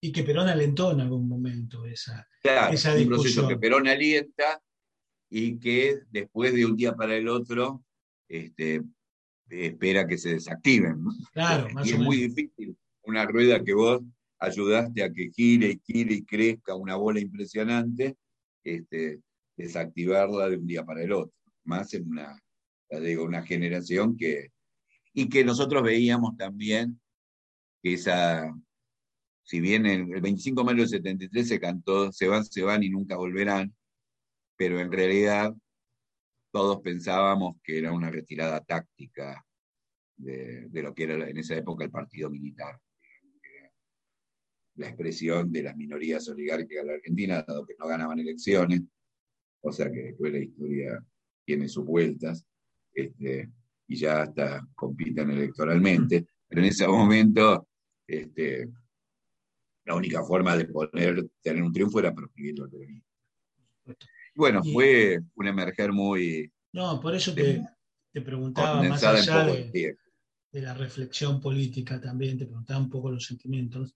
Y 0.01 0.11
que 0.11 0.23
Perón 0.23 0.49
alentó 0.49 0.93
en 0.93 1.01
algún 1.01 1.29
momento 1.29 1.85
esa, 1.85 2.27
claro, 2.41 2.73
esa 2.73 2.95
discusión. 2.95 3.03
Un 3.05 3.09
proceso 3.09 3.49
que 3.49 3.59
Perón 3.59 3.89
alienta 3.89 4.63
y 5.29 5.59
que 5.59 6.01
después 6.11 6.55
de 6.55 6.65
un 6.65 6.77
día 6.77 6.95
para 6.95 7.15
el 7.15 7.29
otro 7.29 7.85
este, 8.27 8.81
espera 9.49 10.07
que 10.07 10.19
se 10.19 10.31
desactiven. 10.31 11.05
Claro, 11.33 11.69
y 11.85 11.91
es 11.91 11.99
muy 11.99 12.17
difícil 12.17 12.77
una 13.03 13.27
rueda 13.27 13.63
que 13.63 13.75
vos 13.75 14.01
ayudaste 14.39 15.03
a 15.03 15.13
que 15.13 15.31
gire 15.31 15.71
y 15.71 15.81
gire 15.85 16.15
y 16.15 16.25
crezca 16.25 16.75
una 16.75 16.97
bola 16.97 17.21
impresionante, 17.21 18.17
este, 18.63 19.21
desactivarla 19.57 20.49
de 20.49 20.57
un 20.57 20.67
día 20.67 20.85
para 20.85 21.03
el 21.03 21.13
otro. 21.13 21.35
Más 21.65 21.93
en 21.95 22.09
una, 22.09 22.39
digo, 23.01 23.25
una 23.25 23.43
generación 23.43 24.17
que. 24.17 24.53
Y 25.17 25.29
que 25.29 25.45
nosotros 25.45 25.83
veíamos 25.83 26.37
también 26.37 27.01
que 27.83 27.95
esa. 27.95 28.53
Si 29.45 29.61
bien 29.61 29.87
el 29.87 30.21
25 30.21 30.63
de 30.63 30.65
mayo 30.65 30.81
del 30.81 30.89
73 30.89 31.47
se 31.47 31.61
cantó 31.61 32.11
Se 32.11 32.27
van, 32.27 32.47
se 32.47 32.63
van 32.63 32.83
y 32.83 32.89
nunca 32.89 33.17
volverán, 33.17 33.75
pero 34.57 34.81
en 34.81 34.91
realidad 34.91 35.55
todos 36.55 36.81
pensábamos 36.83 37.57
que 37.65 37.79
era 37.79 37.91
una 37.91 38.13
retirada 38.13 38.61
táctica 38.61 39.45
de, 40.17 40.69
lo 40.71 40.95
que 40.95 41.03
era 41.03 41.29
en 41.29 41.37
esa 41.37 41.57
época 41.57 41.85
el 41.85 41.91
partido 41.91 42.31
militar. 42.31 42.81
La 44.77 44.87
expresión 44.87 45.51
de 45.51 45.65
las 45.65 45.77
minorías 45.77 46.29
oligárquicas 46.29 46.85
de 46.85 46.91
la 46.93 46.95
Argentina, 46.95 47.43
dado 47.43 47.67
que 47.67 47.75
no 47.77 47.89
ganaban 47.89 48.21
elecciones, 48.21 48.83
o 49.63 49.73
sea 49.73 49.91
que 49.91 50.01
después 50.01 50.33
la 50.33 50.39
historia 50.39 51.05
tiene 51.45 51.69
sus 51.69 51.85
vueltas, 51.85 52.47
este, 52.93 53.51
y 53.89 53.97
ya 53.97 54.23
hasta 54.23 54.65
compiten 54.77 55.31
electoralmente, 55.31 56.25
pero 56.47 56.63
en 56.63 56.69
ese 56.69 56.87
momento 56.87 57.67
este, 58.07 58.69
la 59.85 59.97
única 59.97 60.23
forma 60.23 60.57
de 60.57 60.67
poder 60.67 61.27
tener 61.43 61.65
un 61.65 61.73
triunfo 61.73 61.99
era 61.99 62.15
proscribirlo 62.15 62.67
al 62.67 62.71
peronismo. 62.71 63.05
Bueno, 64.35 64.63
fue 64.65 65.21
un 65.35 65.47
emerger 65.47 65.93
muy... 65.93 66.51
No, 66.73 67.01
por 67.01 67.15
eso 67.15 67.35
te, 67.35 67.65
te 68.13 68.21
preguntaba 68.21 68.83
más 68.83 69.03
allá 69.03 69.47
de, 69.47 69.97
de, 70.51 70.61
la 70.61 70.75
reflexión 70.75 71.41
política 71.41 72.01
también, 72.01 72.39
te 72.39 72.47
preguntaba 72.47 72.81
un 72.81 72.91
poco 72.91 73.11
los 73.11 73.25
sentimientos, 73.25 73.95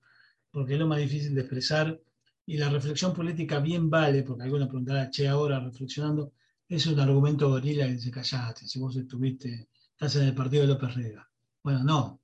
porque 0.51 0.75
es 0.75 0.79
lo 0.79 0.87
más 0.87 0.99
difícil 0.99 1.35
de 1.35 1.41
expresar 1.41 2.01
y 2.47 2.57
la 2.57 2.71
reflexión 2.71 3.13
política 3.13 3.61
bien 3.61 3.91
vale, 3.91 4.23
porque 4.23 4.45
algunos 4.45 4.69
preguntará, 4.69 5.11
che, 5.11 5.29
ahora 5.29 5.61
reflexionando, 5.61 6.33
es 6.69 6.87
un 6.87 6.99
argumento 6.99 7.49
gorila 7.49 7.87
que 7.87 7.93
dice, 7.93 8.11
callate, 8.11 8.67
si 8.67 8.79
vos 8.79 8.97
estuviste, 8.97 9.69
estás 9.91 10.17
en 10.17 10.29
el 10.29 10.35
partido 10.35 10.63
de 10.63 10.69
López 10.69 10.95
Rega. 10.95 11.29
Bueno, 11.63 11.85
no, 11.85 12.21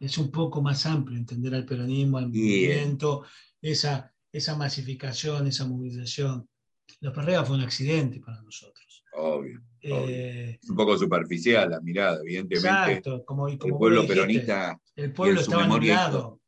es 0.00 0.16
un 0.16 0.30
poco 0.30 0.62
más 0.62 0.86
amplio 0.86 1.18
entender 1.18 1.54
al 1.54 1.66
peronismo, 1.66 2.18
al 2.18 2.28
movimiento, 2.28 3.24
esa, 3.60 4.12
esa 4.32 4.56
masificación, 4.56 5.46
esa 5.46 5.66
movilización. 5.66 6.48
López 7.00 7.24
Rega 7.24 7.44
fue 7.44 7.56
un 7.56 7.62
accidente 7.62 8.20
para 8.20 8.40
nosotros. 8.42 9.04
Obvio. 9.14 9.60
Eh, 9.80 10.58
un 10.68 10.76
poco 10.76 10.98
superficial 10.98 11.70
la 11.70 11.80
mirada, 11.80 12.20
evidentemente. 12.20 12.68
Exacto, 12.68 13.24
como, 13.24 13.48
el 13.48 13.58
pueblo 13.58 14.06
peronista. 14.06 14.78
El 14.94 15.12
pueblo 15.12 15.40
estaba 15.40 15.64
en 15.64 15.72
un 15.72 15.88
lado, 15.88 16.40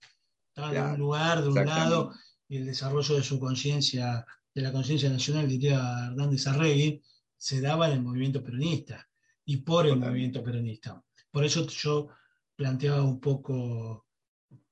estaba 0.49 0.77
en 0.77 0.93
un 0.95 0.99
lugar, 0.99 1.43
de 1.43 1.49
un 1.49 1.55
lado, 1.65 2.13
y 2.49 2.57
el 2.57 2.67
desarrollo 2.67 3.17
de 3.17 3.23
su 3.23 3.39
conciencia, 3.39 4.27
de 4.55 4.63
la 4.63 4.73
conciencia 4.73 5.09
nacional, 5.09 5.49
diría 5.49 6.09
Hernández 6.09 6.47
Arregui, 6.47 7.03
se 7.37 7.61
daba 7.61 7.87
en 7.87 7.95
el 7.95 8.03
movimiento 8.03 8.43
peronista 8.43 9.09
y 9.45 9.59
por 9.59 9.87
el 9.87 9.97
movimiento 9.97 10.43
peronista. 10.43 11.03
Por 11.31 11.45
eso 11.45 11.67
yo 11.67 12.09
planteaba 12.57 13.03
un 13.03 13.21
poco, 13.21 14.07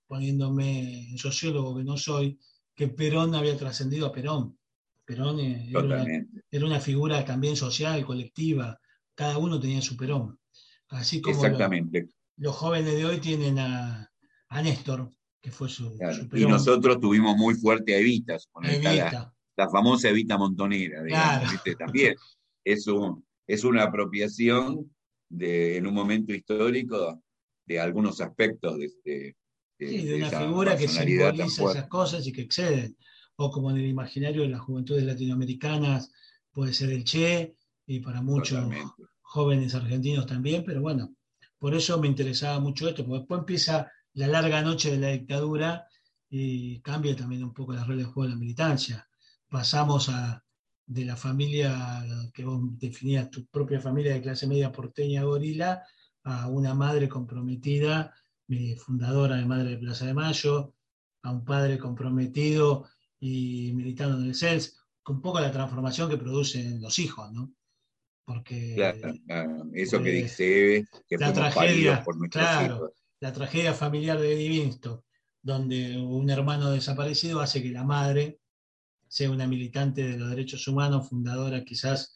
poniéndome 0.06 1.10
en 1.10 1.18
sociólogo 1.18 1.76
que 1.76 1.84
no 1.84 1.96
soy, 1.96 2.38
que 2.74 2.88
Perón 2.88 3.34
había 3.34 3.56
trascendido 3.56 4.06
a 4.06 4.12
Perón. 4.12 4.57
Perón 5.08 5.40
era 5.40 6.66
una, 6.66 6.80
figura 6.80 7.24
también 7.24 7.56
social, 7.56 8.04
colectiva, 8.04 8.78
cada 9.14 9.38
uno 9.38 9.58
tenía 9.58 9.80
su 9.80 9.96
Perón. 9.96 10.38
Así 10.90 11.22
como 11.22 11.34
Exactamente. 11.34 12.10
Los, 12.36 12.54
jóvenes 12.54 12.94
de 12.94 13.06
hoy 13.06 13.16
tienen 13.18 13.58
a, 13.58 14.12
a 14.48 14.62
Néstor, 14.62 15.10
que 15.40 15.50
fue 15.50 15.70
su, 15.70 15.98
Y 16.34 16.44
nosotros 16.44 17.00
tuvimos 17.00 17.38
muy 17.38 17.54
fuerte 17.54 17.94
a 17.94 17.98
Evita, 17.98 18.36
La, 19.56 19.70
famosa 19.70 20.10
Evita 20.10 20.36
Montonera, 20.36 21.02
también. 21.78 22.14
Es, 22.62 22.86
es 23.46 23.64
una 23.64 23.84
apropiación 23.84 24.94
de, 25.30 25.78
en 25.78 25.86
un 25.86 25.94
momento 25.94 26.34
histórico 26.34 27.22
de 27.64 27.80
algunos 27.80 28.20
aspectos 28.20 28.78
de, 28.78 29.34
de, 29.78 30.16
una 30.16 30.28
figura 30.28 30.76
que 30.76 30.86
simboliza 30.86 31.70
esas 31.70 31.88
cosas 31.88 32.26
y 32.26 32.32
que 32.32 32.42
exceden. 32.42 32.94
O 33.40 33.50
como 33.52 33.70
en 33.70 33.78
el 33.78 33.86
imaginario 33.86 34.42
de 34.42 34.48
las 34.48 34.60
juventudes 34.60 35.04
latinoamericanas 35.04 36.10
puede 36.50 36.72
ser 36.72 36.90
el 36.90 37.04
Che, 37.04 37.54
y 37.86 38.00
para 38.00 38.20
muchos 38.20 38.66
jóvenes 39.20 39.74
argentinos 39.74 40.26
también, 40.26 40.64
pero 40.64 40.80
bueno, 40.80 41.14
por 41.56 41.72
eso 41.74 42.00
me 42.00 42.08
interesaba 42.08 42.58
mucho 42.58 42.88
esto, 42.88 43.04
porque 43.04 43.20
después 43.20 43.38
empieza 43.40 43.92
la 44.14 44.26
larga 44.26 44.60
noche 44.62 44.90
de 44.90 44.98
la 44.98 45.08
dictadura 45.08 45.86
y 46.28 46.80
cambia 46.80 47.14
también 47.14 47.44
un 47.44 47.54
poco 47.54 47.72
las 47.72 47.86
reglas 47.86 48.06
de 48.06 48.12
juego 48.12 48.28
de 48.28 48.34
la 48.34 48.40
militancia. 48.40 49.08
Pasamos 49.48 50.08
a, 50.08 50.44
de 50.84 51.04
la 51.04 51.16
familia 51.16 52.04
que 52.34 52.44
vos 52.44 52.60
definías, 52.78 53.30
tu 53.30 53.46
propia 53.46 53.80
familia 53.80 54.14
de 54.14 54.22
clase 54.22 54.48
media 54.48 54.72
porteña 54.72 55.22
gorila, 55.22 55.84
a 56.24 56.48
una 56.48 56.74
madre 56.74 57.08
comprometida, 57.08 58.12
fundadora 58.78 59.36
de 59.36 59.46
Madre 59.46 59.70
de 59.70 59.78
Plaza 59.78 60.06
de 60.06 60.14
Mayo, 60.14 60.74
a 61.22 61.30
un 61.30 61.44
padre 61.44 61.78
comprometido 61.78 62.88
y 63.20 63.72
militando 63.74 64.18
en 64.18 64.26
el 64.26 64.34
CELS, 64.34 64.76
con 65.02 65.16
un 65.16 65.22
poco 65.22 65.40
la 65.40 65.52
transformación 65.52 66.08
que 66.08 66.16
producen 66.16 66.80
los 66.80 66.98
hijos, 66.98 67.32
¿no? 67.32 67.52
Porque 68.24 68.76
eso 69.72 70.02
que 70.02 70.10
dice 70.10 70.86
que 71.08 71.16
la 71.16 71.32
tragedia, 71.32 72.04
por 72.04 72.28
claro, 72.28 72.92
la 73.20 73.32
tragedia 73.32 73.72
familiar 73.72 74.20
de 74.20 74.34
Eddie 74.34 74.78
donde 75.42 75.96
un 75.96 76.28
hermano 76.28 76.70
desaparecido 76.70 77.40
hace 77.40 77.62
que 77.62 77.70
la 77.70 77.84
madre 77.84 78.40
sea 79.08 79.30
una 79.30 79.46
militante 79.46 80.06
de 80.06 80.18
los 80.18 80.28
derechos 80.28 80.68
humanos, 80.68 81.08
fundadora 81.08 81.64
quizás 81.64 82.14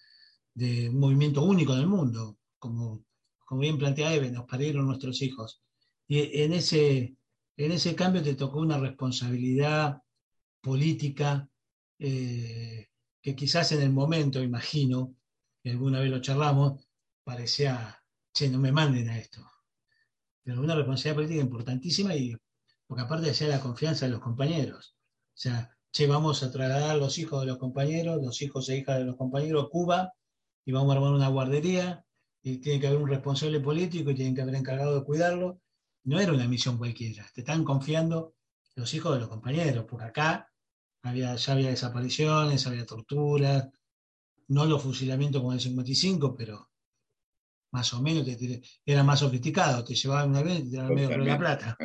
de 0.55 0.91
un 0.91 1.01
movimiento 1.01 1.43
único 1.43 1.73
en 1.73 1.81
el 1.81 1.87
mundo, 1.87 2.37
como, 2.59 3.05
como 3.47 3.63
bien 3.63 3.79
plantea 3.79 4.15
Eve, 4.15 4.31
nos 4.31 4.45
parieron 4.45 4.87
nuestros 4.87 5.23
hijos. 5.23 5.63
Y 6.07 6.43
en 6.43 6.53
ese, 6.53 7.17
en 7.57 7.73
ese 7.73 7.95
cambio 7.95 8.23
te 8.23 8.35
tocó 8.35 8.61
una 8.61 8.79
responsabilidad 8.79 10.03
política 10.63 11.49
eh, 11.99 12.89
que 13.21 13.37
quizás 13.37 13.73
en 13.73 13.83
el 13.83 13.93
momento, 13.93 14.43
imagino, 14.43 15.17
que 15.63 15.71
alguna 15.71 16.01
vez 16.01 16.11
lo 16.11 16.21
charlamos, 16.21 16.89
parecía, 17.25 18.03
che, 18.33 18.49
no 18.49 18.59
me 18.59 18.73
manden 18.73 19.09
a 19.11 19.19
esto 19.19 19.53
pero 20.43 20.61
una 20.61 20.75
responsabilidad 20.75 21.17
política 21.17 21.41
importantísima 21.41 22.15
y 22.15 22.37
porque 22.87 23.03
aparte 23.03 23.33
ser 23.35 23.49
la 23.49 23.61
confianza 23.61 24.07
de 24.07 24.13
los 24.13 24.21
compañeros. 24.21 24.97
O 25.35 25.39
sea, 25.39 25.71
che, 25.93 26.07
vamos 26.07 26.43
a 26.43 26.51
trasladar 26.51 26.97
los 26.97 27.19
hijos 27.19 27.41
de 27.43 27.47
los 27.47 27.59
compañeros, 27.59 28.23
los 28.23 28.43
hijos 28.43 28.69
e 28.69 28.79
hijas 28.79 28.99
de 28.99 29.05
los 29.05 29.17
compañeros 29.17 29.65
a 29.65 29.69
Cuba 29.69 30.13
y 30.65 30.73
vamos 30.73 30.93
a 30.93 30.97
armar 30.97 31.13
una 31.13 31.29
guardería 31.29 32.05
y 32.43 32.59
tiene 32.59 32.81
que 32.81 32.89
haber 32.89 33.01
un 33.01 33.09
responsable 33.09 33.61
político 33.61 34.11
y 34.11 34.15
tienen 34.15 34.35
que 34.35 34.43
haber 34.43 34.57
encargado 34.57 34.99
de 34.99 35.05
cuidarlo. 35.05 35.61
No 36.05 36.19
era 36.21 36.33
una 36.33 36.49
misión 36.49 36.77
cualquiera, 36.77 37.27
te 37.35 37.43
están 37.43 37.65
confiando 37.65 38.35
los 38.75 38.93
hijos 38.95 39.15
de 39.15 39.21
los 39.21 39.29
compañeros, 39.29 39.85
porque 39.89 40.07
acá 40.07 40.52
había, 41.03 41.35
ya 41.37 41.53
había 41.53 41.71
desapariciones, 41.71 42.67
había 42.67 42.87
torturas, 42.87 43.69
no 44.49 44.67
los 44.67 44.83
fusilamientos 44.83 45.41
como 45.41 45.53
el 45.53 45.61
55, 45.61 46.35
pero 46.37 46.71
más 47.73 47.93
o 47.95 48.03
menos, 48.03 48.27
era 48.85 49.03
más 49.03 49.21
sofisticado, 49.21 49.83
te 49.85 49.95
llevaban 49.95 50.31
una 50.31 50.43
vez 50.43 50.61
y 50.61 50.71
te 50.71 50.77
daban 50.77 50.95
medio 50.95 51.09
de 51.09 51.19
la 51.19 51.39
plata. 51.39 51.77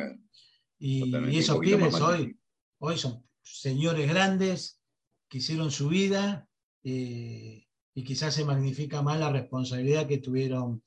Y, 0.78 1.36
esos 1.36 1.58
pibes 1.58 1.94
hoy, 1.94 2.38
hoy 2.78 2.98
son 2.98 3.24
señores 3.42 4.06
grandes 4.08 4.80
que 5.28 5.38
hicieron 5.38 5.70
su 5.70 5.88
vida 5.88 6.46
eh, 6.84 7.66
y 7.94 8.04
quizás 8.04 8.34
se 8.34 8.44
magnifica 8.44 9.02
más 9.02 9.18
la 9.18 9.32
responsabilidad 9.32 10.06
que 10.06 10.18
tuvieron 10.18 10.82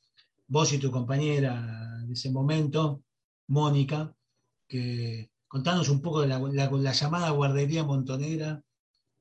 vos 0.48 0.72
y 0.72 0.78
tu 0.78 0.92
compañera 0.92 2.00
en 2.04 2.12
ese 2.12 2.32
momento, 2.32 3.04
Mónica, 3.48 4.16
que 4.68 5.32
contanos 5.52 5.90
un 5.90 6.02
poco 6.02 6.22
de 6.22 6.30
la, 6.30 6.40
la 6.40 6.94
llamada 6.94 7.30
guardería 7.32 7.84
montonera 7.84 8.64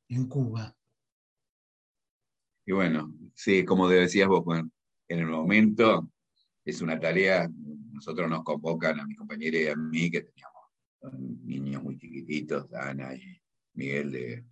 en 0.08 0.28
Cuba. 0.28 0.76
Y 2.64 2.70
bueno, 2.70 3.12
sí, 3.34 3.64
como 3.64 3.88
decías 3.88 4.28
vos, 4.28 4.44
en 5.08 5.18
el 5.18 5.26
momento 5.26 6.08
es 6.64 6.82
una 6.82 7.00
tarea, 7.00 7.50
nosotros 7.92 8.30
nos 8.30 8.44
convocan 8.44 9.00
a 9.00 9.06
mi 9.06 9.16
compañera 9.16 9.58
y 9.58 9.66
a 9.66 9.74
mí, 9.74 10.08
que 10.08 10.20
teníamos 10.20 11.42
niños 11.42 11.82
muy 11.82 11.98
chiquititos, 11.98 12.72
Ana 12.74 13.12
y 13.12 13.42
Miguel 13.72 14.12
de, 14.12 14.44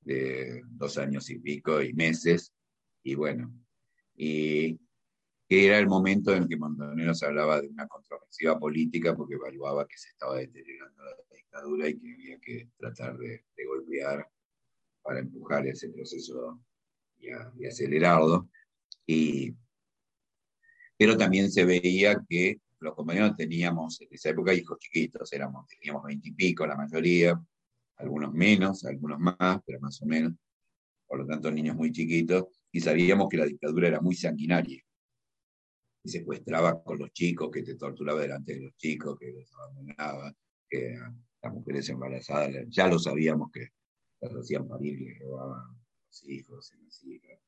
de 0.00 0.62
dos 0.70 0.96
años 0.96 1.28
y 1.28 1.38
pico 1.38 1.82
y 1.82 1.92
meses, 1.92 2.50
y 3.02 3.14
bueno, 3.14 3.52
y 4.14 4.80
que 5.48 5.66
era 5.66 5.78
el 5.78 5.86
momento 5.86 6.34
en 6.34 6.48
que 6.48 6.56
Montoneros 6.56 7.22
hablaba 7.22 7.60
de 7.60 7.68
una 7.68 7.86
controversia 7.86 8.58
política 8.58 9.14
porque 9.14 9.34
evaluaba 9.34 9.86
que 9.86 9.96
se 9.96 10.08
estaba 10.08 10.36
deteriorando 10.36 11.04
la 11.04 11.36
dictadura 11.36 11.88
y 11.88 11.98
que 11.98 12.12
había 12.12 12.38
que 12.40 12.68
tratar 12.76 13.16
de, 13.16 13.44
golpear 13.66 14.28
para 15.02 15.20
empujar 15.20 15.66
ese 15.66 15.88
proceso 15.90 16.60
y, 17.18 17.28
y 17.58 17.66
acelerarlo. 17.66 18.48
Y, 19.06 19.54
pero 20.98 21.16
también 21.16 21.50
se 21.50 21.64
veía 21.64 22.20
que 22.28 22.60
los 22.80 22.94
compañeros 22.94 23.36
teníamos 23.36 24.00
en 24.00 24.08
esa 24.10 24.30
época 24.30 24.52
hijos 24.52 24.78
chiquitos, 24.78 25.32
éramos, 25.32 25.66
teníamos 25.68 26.04
veintipico 26.04 26.66
la 26.66 26.76
mayoría, 26.76 27.40
algunos 27.96 28.32
menos, 28.32 28.84
algunos 28.84 29.18
más, 29.18 29.60
pero 29.64 29.80
más 29.80 30.00
o 30.02 30.06
menos, 30.06 30.32
por 31.06 31.18
lo 31.18 31.26
tanto 31.26 31.50
niños 31.50 31.76
muy 31.76 31.92
chiquitos, 31.92 32.46
y 32.72 32.80
sabíamos 32.80 33.28
que 33.28 33.38
la 33.38 33.46
dictadura 33.46 33.88
era 33.88 34.00
muy 34.00 34.14
sanguinaria. 34.14 34.85
Que 36.06 36.12
secuestraba 36.20 36.84
con 36.84 37.00
los 37.00 37.10
chicos, 37.12 37.50
que 37.50 37.64
te 37.64 37.74
torturaba 37.74 38.20
delante 38.20 38.54
de 38.54 38.60
los 38.60 38.76
chicos, 38.76 39.18
que 39.18 39.32
los 39.32 39.52
abandonaba, 39.54 40.32
que 40.70 40.96
las 41.42 41.52
mujeres 41.52 41.88
embarazadas, 41.88 42.54
ya 42.68 42.86
lo 42.86 43.00
sabíamos 43.00 43.50
que 43.50 43.70
las 44.20 44.32
hacían 44.32 44.68
parir 44.68 45.00
y 45.00 45.18
robaban 45.18 45.76
los 46.06 46.28
hijos 46.28 46.72
y 46.72 46.84
las 46.84 47.02
hijas. 47.02 47.40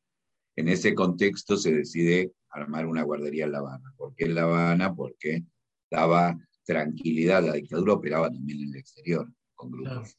En 0.56 0.68
ese 0.68 0.92
contexto 0.92 1.56
se 1.56 1.72
decide 1.72 2.32
armar 2.50 2.86
una 2.86 3.04
guardería 3.04 3.44
en 3.44 3.52
La 3.52 3.58
Habana. 3.58 3.94
¿Por 3.96 4.16
qué 4.16 4.24
en 4.24 4.34
La 4.34 4.42
Habana? 4.42 4.92
Porque 4.92 5.44
daba 5.88 6.36
tranquilidad, 6.64 7.44
la 7.44 7.52
dictadura 7.52 7.92
operaba 7.92 8.28
también 8.28 8.62
en 8.62 8.70
el 8.70 8.76
exterior 8.80 9.32
con 9.54 9.70
grupos. 9.70 10.18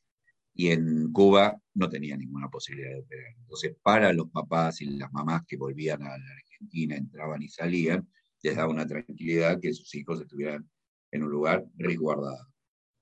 Y 0.53 0.69
en 0.69 1.11
Cuba 1.11 1.61
no 1.73 1.89
tenía 1.89 2.15
ninguna 2.15 2.49
posibilidad 2.49 2.91
de 2.91 3.01
operar. 3.01 3.33
Entonces, 3.37 3.75
para 3.83 4.13
los 4.13 4.29
papás 4.29 4.81
y 4.81 4.85
las 4.85 5.11
mamás 5.11 5.43
que 5.45 5.57
volvían 5.57 6.03
a 6.03 6.17
la 6.17 6.33
Argentina, 6.37 6.95
entraban 6.95 7.41
y 7.41 7.49
salían, 7.49 8.07
les 8.41 8.55
daba 8.55 8.71
una 8.71 8.87
tranquilidad 8.87 9.59
que 9.59 9.73
sus 9.73 9.93
hijos 9.95 10.21
estuvieran 10.21 10.69
en 11.11 11.23
un 11.23 11.31
lugar 11.31 11.65
resguardado. 11.77 12.47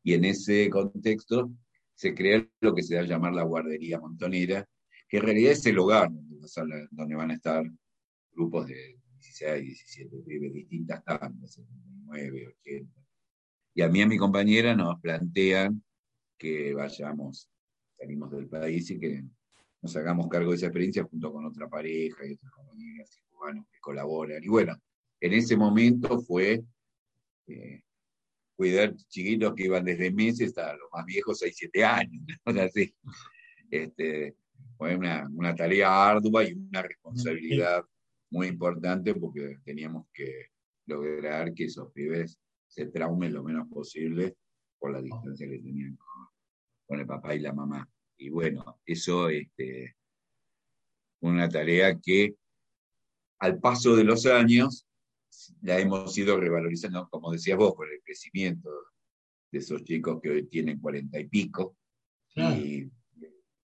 Y 0.03 0.13
en 0.13 0.25
ese 0.25 0.69
contexto 0.69 1.51
se 1.93 2.13
crea 2.13 2.47
lo 2.61 2.73
que 2.73 2.83
se 2.83 2.95
da 2.95 3.01
a 3.01 3.05
llamar 3.05 3.33
la 3.33 3.43
guardería 3.43 3.99
montonera, 3.99 4.67
que 5.09 5.17
en 5.17 5.23
realidad 5.23 5.51
es 5.53 5.65
el 5.65 5.79
hogar 5.79 6.09
donde 6.91 7.15
van 7.15 7.31
a 7.31 7.33
estar 7.33 7.65
grupos 8.31 8.67
de 8.67 8.97
16, 9.19 9.63
17 9.63 10.17
pibes, 10.25 10.53
distintas 10.53 11.03
tandas, 11.03 11.53
79, 11.53 12.47
80. 12.59 13.01
Y 13.73 13.81
a 13.81 13.89
mí 13.89 13.99
y 13.99 14.01
a 14.03 14.07
mi 14.07 14.17
compañera 14.17 14.75
nos 14.75 14.99
plantean 15.01 15.83
que 16.37 16.73
vayamos, 16.73 17.49
salimos 17.97 18.31
del 18.31 18.47
país 18.47 18.89
y 18.91 18.99
que 18.99 19.23
nos 19.81 19.95
hagamos 19.95 20.27
cargo 20.27 20.51
de 20.51 20.57
esa 20.57 20.67
experiencia 20.67 21.03
junto 21.03 21.31
con 21.31 21.45
otra 21.45 21.67
pareja 21.67 22.25
y 22.25 22.33
otras 22.33 22.51
compañeras 22.51 23.17
y 23.17 23.21
cubanos 23.29 23.65
que 23.71 23.79
colaboran. 23.79 24.43
Y 24.43 24.47
bueno, 24.47 24.75
en 25.19 25.33
ese 25.33 25.57
momento 25.57 26.19
fue 26.19 26.63
eh, 27.47 27.81
cuidar 28.55 28.95
chiquitos 28.95 29.53
que 29.55 29.65
iban 29.65 29.85
desde 29.85 30.11
meses 30.11 30.49
hasta 30.49 30.75
los 30.75 30.89
más 30.91 31.05
viejos, 31.05 31.39
6, 31.39 31.55
7 31.57 31.85
años. 31.85 32.25
Este, 33.69 34.33
fue 34.77 34.95
una, 34.95 35.27
una, 35.29 35.53
tarea 35.53 36.09
ardua 36.09 36.45
y 36.45 36.53
una 36.53 36.81
responsabilidad 36.81 37.83
muy 38.29 38.47
importante 38.47 39.13
porque 39.13 39.57
teníamos 39.65 40.07
que 40.13 40.51
lograr 40.85 41.53
que 41.53 41.65
esos 41.65 41.91
pibes 41.91 42.39
se 42.69 42.85
traumen 42.85 43.33
lo 43.33 43.43
menos 43.43 43.67
posible 43.67 44.37
por 44.79 44.93
la 44.93 45.01
distancia 45.01 45.49
que 45.49 45.59
tenían 45.59 45.97
con, 46.85 46.99
el 46.99 47.05
papá 47.05 47.35
y 47.35 47.39
la 47.39 47.51
mamá. 47.51 47.89
Y 48.17 48.29
bueno, 48.29 48.79
eso 48.85 49.27
este, 49.27 49.97
una 51.19 51.49
tarea 51.49 51.99
que 51.99 52.35
al 53.39 53.59
paso 53.59 53.97
de 53.97 54.05
los 54.05 54.25
años 54.25 54.86
la 55.61 55.79
hemos 55.79 56.17
ido 56.17 56.39
revalorizando, 56.39 57.07
como 57.09 57.31
decías 57.31 57.57
vos, 57.57 57.73
por 57.75 57.91
el 57.91 58.01
crecimiento 58.03 58.69
de 59.51 59.59
esos 59.59 59.83
chicos 59.83 60.19
que 60.21 60.29
hoy 60.29 60.47
tienen 60.47 60.79
cuarenta 60.79 61.19
y 61.19 61.27
pico. 61.27 61.77
Y, 62.35 62.89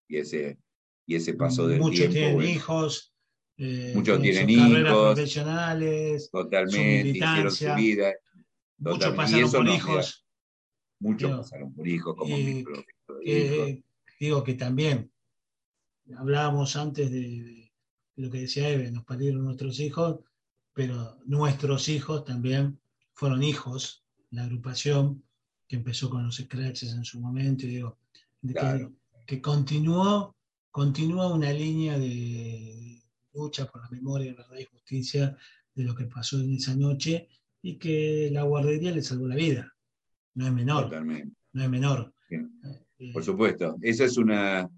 ese, 0.07 0.57
y 1.05 1.15
ese 1.15 1.33
paso 1.33 1.67
del 1.67 1.79
Muchos 1.79 2.09
tiempo. 2.09 2.39
tienen 2.39 2.55
hijos. 2.55 3.13
Eh, 3.57 3.93
muchos 3.95 4.21
tienen 4.21 4.49
hijos. 4.49 5.13
profesionales. 5.13 6.29
Totalmente, 6.31 7.09
hicieron 7.09 7.51
su 7.51 7.73
vida. 7.75 8.13
Muchos 8.77 9.15
pasaron 9.15 9.51
por 9.51 9.67
hijos. 9.67 10.25
Muchos 10.99 11.31
pasaron 11.31 11.73
por 11.73 11.88
hijos, 11.88 12.15
como 12.15 12.38
mi 12.38 12.63
Digo 14.19 14.43
que 14.43 14.53
también 14.53 15.12
hablábamos 16.17 16.75
antes 16.75 17.12
de, 17.12 17.71
lo 18.15 18.29
que 18.29 18.41
decía 18.41 18.69
Eve, 18.69 18.91
nos 18.91 19.03
parieron 19.03 19.43
nuestros 19.43 19.79
hijos, 19.79 20.19
pero 20.73 21.17
nuestros 21.25 21.89
hijos 21.89 22.25
también 22.25 22.79
fueron 23.13 23.43
hijos, 23.43 24.03
la 24.31 24.43
agrupación 24.43 25.23
que 25.67 25.75
empezó 25.75 26.09
con 26.09 26.25
los 26.25 26.38
scratches 26.38 26.93
en 26.93 27.05
su 27.05 27.19
momento, 27.19 27.65
digo, 27.65 27.97
que, 29.25 29.41
continuó, 29.41 30.36
continuó 30.71 31.33
una 31.33 31.51
línea 31.53 31.97
de 31.97 33.01
lucha 33.33 33.65
por 33.65 33.81
la 33.81 33.89
memoria, 33.89 34.33
verdad 34.33 34.57
y 34.59 34.65
justicia 34.65 35.38
de 35.73 35.83
lo 35.83 35.95
que 35.95 36.05
pasó 36.05 36.39
en 36.39 36.53
esa 36.53 36.75
noche 36.75 37.29
y 37.62 37.77
que 37.77 38.29
la 38.31 38.43
guardería 38.43 38.91
le 38.91 39.01
salvó 39.01 39.27
la 39.27 39.36
vida. 39.36 39.73
No 40.36 40.45
es 40.47 40.53
menor. 40.53 40.91
No 41.53 41.63
es 41.63 41.69
menor. 41.69 42.13
Eh, 42.29 43.13
por 43.13 43.23
supuesto. 43.23 43.77
Esa 43.81 44.05
es 44.05 44.17
una, 44.17 44.69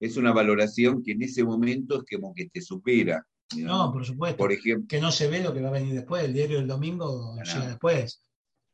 es 0.00 0.16
una 0.16 0.32
valoración 0.32 1.02
que 1.02 1.12
en 1.12 1.22
ese 1.22 1.44
momento 1.44 2.02
es 2.02 2.16
como 2.16 2.34
que 2.34 2.48
te 2.48 2.60
supera. 2.60 3.26
No, 3.56 3.92
por 3.92 4.04
supuesto. 4.04 4.38
Por 4.38 4.52
ejemplo, 4.52 4.88
que 4.88 5.00
no 5.00 5.12
se 5.12 5.28
ve 5.28 5.42
lo 5.42 5.54
que 5.54 5.60
va 5.60 5.68
a 5.68 5.72
venir 5.72 5.94
después. 5.94 6.24
El 6.24 6.34
diario 6.34 6.58
del 6.58 6.66
domingo 6.66 7.36
llega 7.36 7.68
después. 7.68 8.22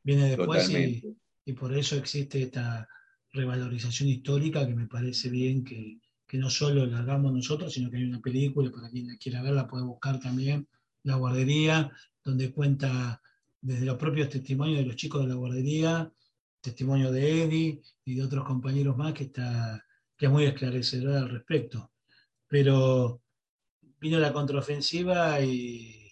Viene 0.03 0.35
después 0.35 0.69
y, 0.71 1.17
y, 1.45 1.53
por 1.53 1.75
eso 1.77 1.97
existe 1.97 2.43
esta 2.43 2.89
revalorización 3.33 4.09
histórica 4.09 4.67
que 4.67 4.75
me 4.75 4.87
parece 4.87 5.31
bien 5.31 5.63
que, 5.63 6.01
que 6.27 6.39
no 6.39 6.51
solo 6.51 6.87
la 6.87 7.01
hagamos 7.01 7.33
nosotros, 7.33 7.73
sino 7.73 7.91
que 7.91 7.99
hay 7.99 8.05
una 8.05 8.21
película, 8.21 8.71
para 8.71 8.89
quien 8.91 9.07
la 9.07 9.17
quiera 9.17 9.43
ver, 9.43 9.53
la 9.53 9.69
puede 9.69 9.85
buscar 9.85 10.19
también, 10.19 10.67
La 11.05 11.17
Guardería, 11.17 11.93
donde 12.25 12.53
cuenta 12.53 13.21
desde 13.61 13.87
los 13.87 13.97
propios 13.97 14.29
testimonios 14.29 14.79
de 14.79 14.87
los 14.87 14.97
chicos 14.97 15.23
de 15.23 15.29
la 15.29 15.35
guardería, 15.35 16.13
testimonio 16.61 17.13
de 17.13 17.45
Eddie 17.45 17.83
y 18.05 18.15
de 18.15 18.23
otros 18.23 18.45
compañeros 18.45 18.97
más 18.97 19.13
que, 19.13 19.25
está, 19.25 19.85
que 20.17 20.27
es 20.27 20.33
muy 20.33 20.45
esclarecedor 20.45 21.17
al 21.17 21.31
respecto. 21.31 21.93
Pero 22.49 23.22
vino 24.03 24.19
la 24.19 24.33
contraofensiva 24.33 25.41
y, 25.41 26.11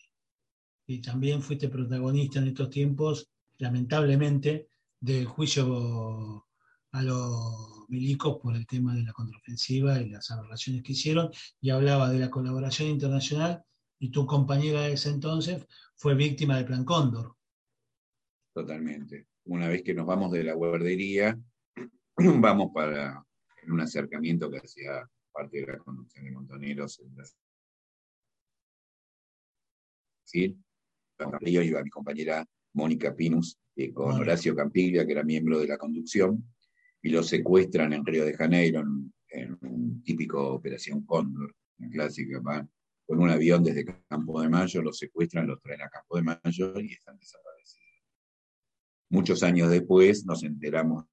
y 0.86 1.00
también 1.00 1.42
fuiste 1.42 1.68
protagonista 1.68 2.38
en 2.38 2.46
estos 2.46 2.70
tiempos, 2.70 3.28
lamentablemente, 3.58 4.68
del 5.00 5.26
juicio 5.26 6.46
a 6.92 7.02
los 7.02 7.88
milicos 7.88 8.38
por 8.38 8.54
el 8.54 8.64
tema 8.64 8.94
de 8.94 9.02
la 9.02 9.12
contraofensiva 9.12 10.00
y 10.00 10.08
las 10.08 10.30
aberraciones 10.30 10.84
que 10.84 10.92
hicieron, 10.92 11.30
y 11.60 11.70
hablaba 11.70 12.10
de 12.10 12.20
la 12.20 12.30
colaboración 12.30 12.90
internacional, 12.90 13.64
y 13.98 14.10
tu 14.10 14.24
compañera 14.24 14.82
de 14.82 14.92
ese 14.92 15.10
entonces 15.10 15.66
fue 15.96 16.14
víctima 16.14 16.56
del 16.56 16.66
Plan 16.66 16.84
Cóndor. 16.84 17.34
Totalmente. 18.54 19.26
Una 19.46 19.66
vez 19.66 19.82
que 19.82 19.94
nos 19.94 20.06
vamos 20.06 20.30
de 20.30 20.44
la 20.44 20.54
guardería, 20.54 21.36
vamos 22.16 22.70
para 22.72 23.24
un 23.66 23.80
acercamiento 23.80 24.48
que 24.48 24.58
hacía 24.58 25.08
parte 25.32 25.60
de 25.60 25.72
la 25.72 25.78
conducción 25.78 26.24
de 26.24 26.30
Montoneros 26.30 27.00
Brasil. 30.30 30.56
Yo 31.42 31.62
iba 31.62 31.82
mi 31.82 31.90
compañera 31.90 32.46
Mónica 32.74 33.14
Pinus 33.14 33.58
eh, 33.76 33.92
con 33.92 34.12
Horacio 34.12 34.54
Campiglia, 34.54 35.04
que 35.04 35.12
era 35.12 35.24
miembro 35.24 35.58
de 35.58 35.66
la 35.66 35.78
conducción, 35.78 36.44
y 37.02 37.10
lo 37.10 37.22
secuestran 37.22 37.92
en 37.92 38.04
Río 38.04 38.24
de 38.24 38.34
Janeiro 38.34 38.80
en, 38.80 39.12
en 39.28 39.58
un 39.62 40.02
típico 40.02 40.54
Operación 40.54 41.04
Cóndor, 41.04 41.54
clásica, 41.90 42.40
con 43.06 43.20
un 43.20 43.30
avión 43.30 43.64
desde 43.64 43.84
Campo 44.08 44.40
de 44.40 44.48
Mayo, 44.48 44.82
los 44.82 44.98
secuestran, 44.98 45.46
los 45.46 45.60
traen 45.60 45.82
a 45.82 45.88
Campo 45.88 46.16
de 46.16 46.22
Mayo 46.22 46.80
y 46.80 46.92
están 46.92 47.18
desaparecidos. 47.18 47.88
Muchos 49.10 49.42
años 49.42 49.70
después 49.70 50.24
nos 50.24 50.44
enteramos 50.44 51.04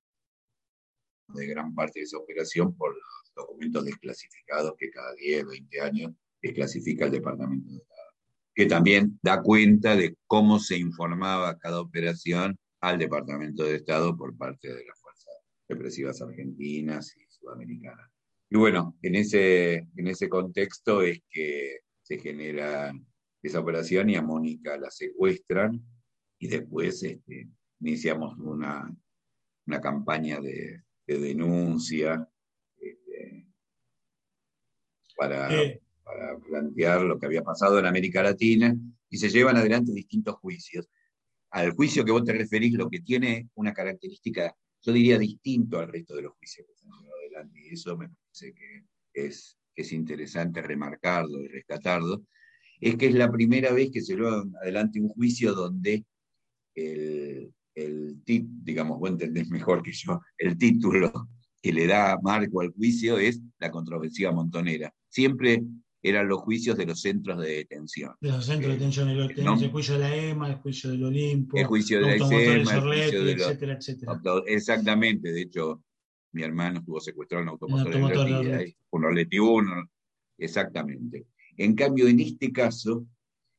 de 1.29 1.47
gran 1.47 1.73
parte 1.73 1.99
de 1.99 2.03
esa 2.03 2.17
operación 2.17 2.75
por 2.75 2.93
los 2.93 3.33
documentos 3.35 3.83
desclasificados 3.85 4.75
que 4.77 4.89
cada 4.91 5.13
10, 5.15 5.47
20 5.47 5.81
años 5.81 6.13
desclasifica 6.41 7.05
el 7.05 7.11
Departamento 7.11 7.69
de 7.71 7.77
Estado, 7.77 7.96
que 8.57 8.65
también 8.65 9.19
da 9.21 9.43
cuenta 9.43 9.95
de 9.95 10.15
cómo 10.25 10.59
se 10.59 10.79
informaba 10.79 11.59
cada 11.59 11.79
operación 11.79 12.57
al 12.81 12.97
Departamento 12.97 13.63
de 13.63 13.75
Estado 13.75 14.17
por 14.17 14.35
parte 14.35 14.69
de 14.69 14.83
las 14.83 14.99
fuerzas 14.99 15.31
represivas 15.69 16.19
argentinas 16.23 17.15
y 17.15 17.27
sudamericanas. 17.29 18.09
Y 18.49 18.57
bueno, 18.57 18.97
en 19.03 19.13
ese, 19.13 19.87
en 19.95 20.07
ese 20.07 20.27
contexto 20.27 21.03
es 21.03 21.21
que 21.29 21.81
se 22.01 22.17
genera 22.17 22.91
esa 23.43 23.59
operación 23.59 24.09
y 24.09 24.15
a 24.15 24.23
Mónica 24.23 24.75
la 24.75 24.89
secuestran 24.89 25.79
y 26.39 26.47
después 26.47 27.03
este, 27.03 27.47
iniciamos 27.79 28.39
una, 28.39 28.91
una 29.67 29.81
campaña 29.81 30.39
de, 30.41 30.81
denuncia 31.05 32.27
este, 32.79 33.45
para, 35.15 35.47
para 36.07 36.37
plantear 36.39 37.01
lo 37.01 37.19
que 37.19 37.25
había 37.25 37.43
pasado 37.43 37.77
en 37.77 37.85
América 37.85 38.23
Latina 38.23 38.73
y 39.09 39.17
se 39.17 39.29
llevan 39.29 39.57
adelante 39.57 39.91
distintos 39.91 40.35
juicios. 40.35 40.87
Al 41.51 41.71
juicio 41.71 42.05
que 42.05 42.11
vos 42.11 42.23
te 42.23 42.33
referís, 42.33 42.73
lo 42.73 42.89
que 42.89 43.01
tiene 43.01 43.49
una 43.55 43.73
característica, 43.73 44.55
yo 44.81 44.93
diría, 44.93 45.19
distinto 45.19 45.79
al 45.79 45.89
resto 45.89 46.15
de 46.15 46.23
los 46.23 46.33
juicios 46.33 46.65
que 46.67 46.75
se 46.75 46.85
han 46.85 46.91
llevado 46.91 47.19
adelante, 47.19 47.59
y 47.59 47.73
eso 47.73 47.97
me 47.97 48.07
parece 48.07 48.53
que 48.53 48.83
es, 49.13 49.57
es 49.75 49.91
interesante 49.91 50.61
remarcarlo 50.61 51.41
y 51.41 51.47
rescatarlo, 51.47 52.23
es 52.79 52.95
que 52.95 53.07
es 53.07 53.13
la 53.15 53.31
primera 53.31 53.73
vez 53.73 53.89
que 53.91 54.01
se 54.01 54.15
lleva 54.15 54.43
adelante 54.61 55.01
un 55.01 55.09
juicio 55.09 55.53
donde 55.53 56.05
el, 56.75 57.53
el 57.75 58.23
digamos, 58.23 58.99
vos 58.99 59.09
entendés 59.09 59.49
mejor 59.49 59.83
que 59.83 59.91
yo, 59.91 60.21
el 60.37 60.57
título 60.57 61.11
que 61.61 61.73
le 61.73 61.87
da 61.87 62.17
marco 62.21 62.61
al 62.61 62.71
juicio 62.71 63.17
es 63.17 63.41
la 63.57 63.71
controversia 63.71 64.31
montonera. 64.31 64.93
Siempre 65.09 65.63
eran 66.09 66.27
los 66.27 66.39
juicios 66.39 66.77
de 66.77 66.85
los 66.85 67.01
centros 67.01 67.39
de 67.39 67.49
detención. 67.57 68.13
De 68.21 68.29
los 68.29 68.45
centros 68.45 68.71
de 68.71 68.77
detención, 68.77 69.09
el, 69.09 69.19
el, 69.19 69.71
juicio 69.71 69.93
de 69.95 69.99
la 69.99 70.15
EMA, 70.15 70.49
el 70.49 70.55
juicio 70.55 70.89
del 70.91 71.03
Olimpo, 71.03 71.57
el 71.57 71.65
juicio 71.65 71.99
de 71.99 72.05
la 72.05 72.15
EMA, 72.15 72.75
el 72.75 72.81
juicio 72.81 73.23
de 73.23 73.31
etcétera, 73.33 73.73
etcétera. 73.73 74.21
Exactamente, 74.45 75.31
de 75.31 75.41
hecho, 75.41 75.83
mi 76.31 76.43
hermano 76.43 76.79
estuvo 76.79 76.99
secuestrado 76.99 77.43
en 77.43 77.49
automotor, 77.49 77.93
automotor 77.93 79.15
de 79.15 79.39
un 79.39 79.67
1, 79.67 79.91
exactamente. 80.37 81.27
En 81.57 81.75
cambio, 81.75 82.07
en 82.07 82.19
este 82.19 82.51
caso, 82.51 83.07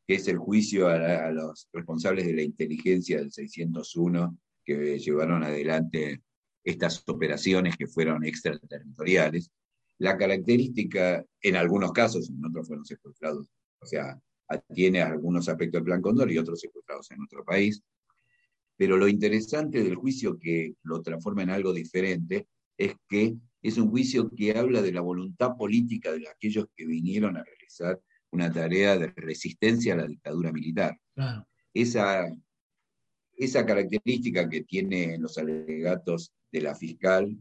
que 0.07 0.15
es 0.15 0.29
el 0.29 0.39
juicio 0.39 0.89
a, 0.89 1.31
los 1.33 1.69
responsables 1.73 2.27
de 2.27 2.33
la 2.33 2.43
inteligencia 2.43 3.19
del 3.19 3.31
601 3.31 4.39
que 4.65 4.99
llevaron 4.99 5.45
adelante 5.45 6.23
estas 6.65 7.03
operaciones 7.07 7.77
que 7.77 7.87
fueron 7.87 8.25
extraterritoriales. 8.25 9.51
La 9.99 10.17
característica, 10.17 11.25
en 11.43 11.57
algunos 11.57 11.93
casos, 11.93 12.31
en 12.31 12.45
otros 12.45 12.69
fueron 12.69 12.85
secuestrados, 12.85 13.51
o 13.81 13.87
sea, 13.87 14.21
tiene 14.73 15.03
algunos 15.03 15.49
aspectos 15.49 15.79
del 15.79 15.85
Plan 15.85 16.03
Condor 16.03 16.31
y 16.31 16.39
otros 16.39 16.61
secuestrados 16.61 17.11
en 17.11 17.19
nuestro 17.19 17.45
país. 17.45 17.83
Pero 18.77 18.97
lo 18.97 19.09
interesante 19.09 19.83
del 19.83 19.97
juicio 19.97 20.39
que 20.39 20.75
lo 20.85 21.03
transforma 21.03 21.43
en 21.43 21.51
algo 21.51 21.73
diferente 21.73 22.47
es 22.77 22.95
que 23.09 23.37
es 23.61 23.77
un 23.77 23.91
juicio 23.91 24.31
que 24.31 24.57
habla 24.57 24.83
de 24.83 24.93
la 24.93 25.01
voluntad 25.01 25.57
política 25.57 26.13
de 26.13 26.29
aquellos 26.29 26.67
que 26.77 26.87
vinieron 26.87 27.37
a 27.37 27.43
realizar 27.43 28.01
una 28.31 28.53
tarea 28.53 28.97
de 28.97 29.09
resistencia 29.17 29.95
a 29.95 29.97
la 29.97 30.07
dictadura 30.07 30.53
militar. 30.53 30.97
Esa, 31.75 32.33
esa 33.37 33.67
característica 33.67 34.49
que 34.49 34.63
tiene 34.63 35.19
los 35.19 35.37
alegatos 35.39 36.33
de 36.53 36.61
la 36.61 36.75
fiscal, 36.75 37.37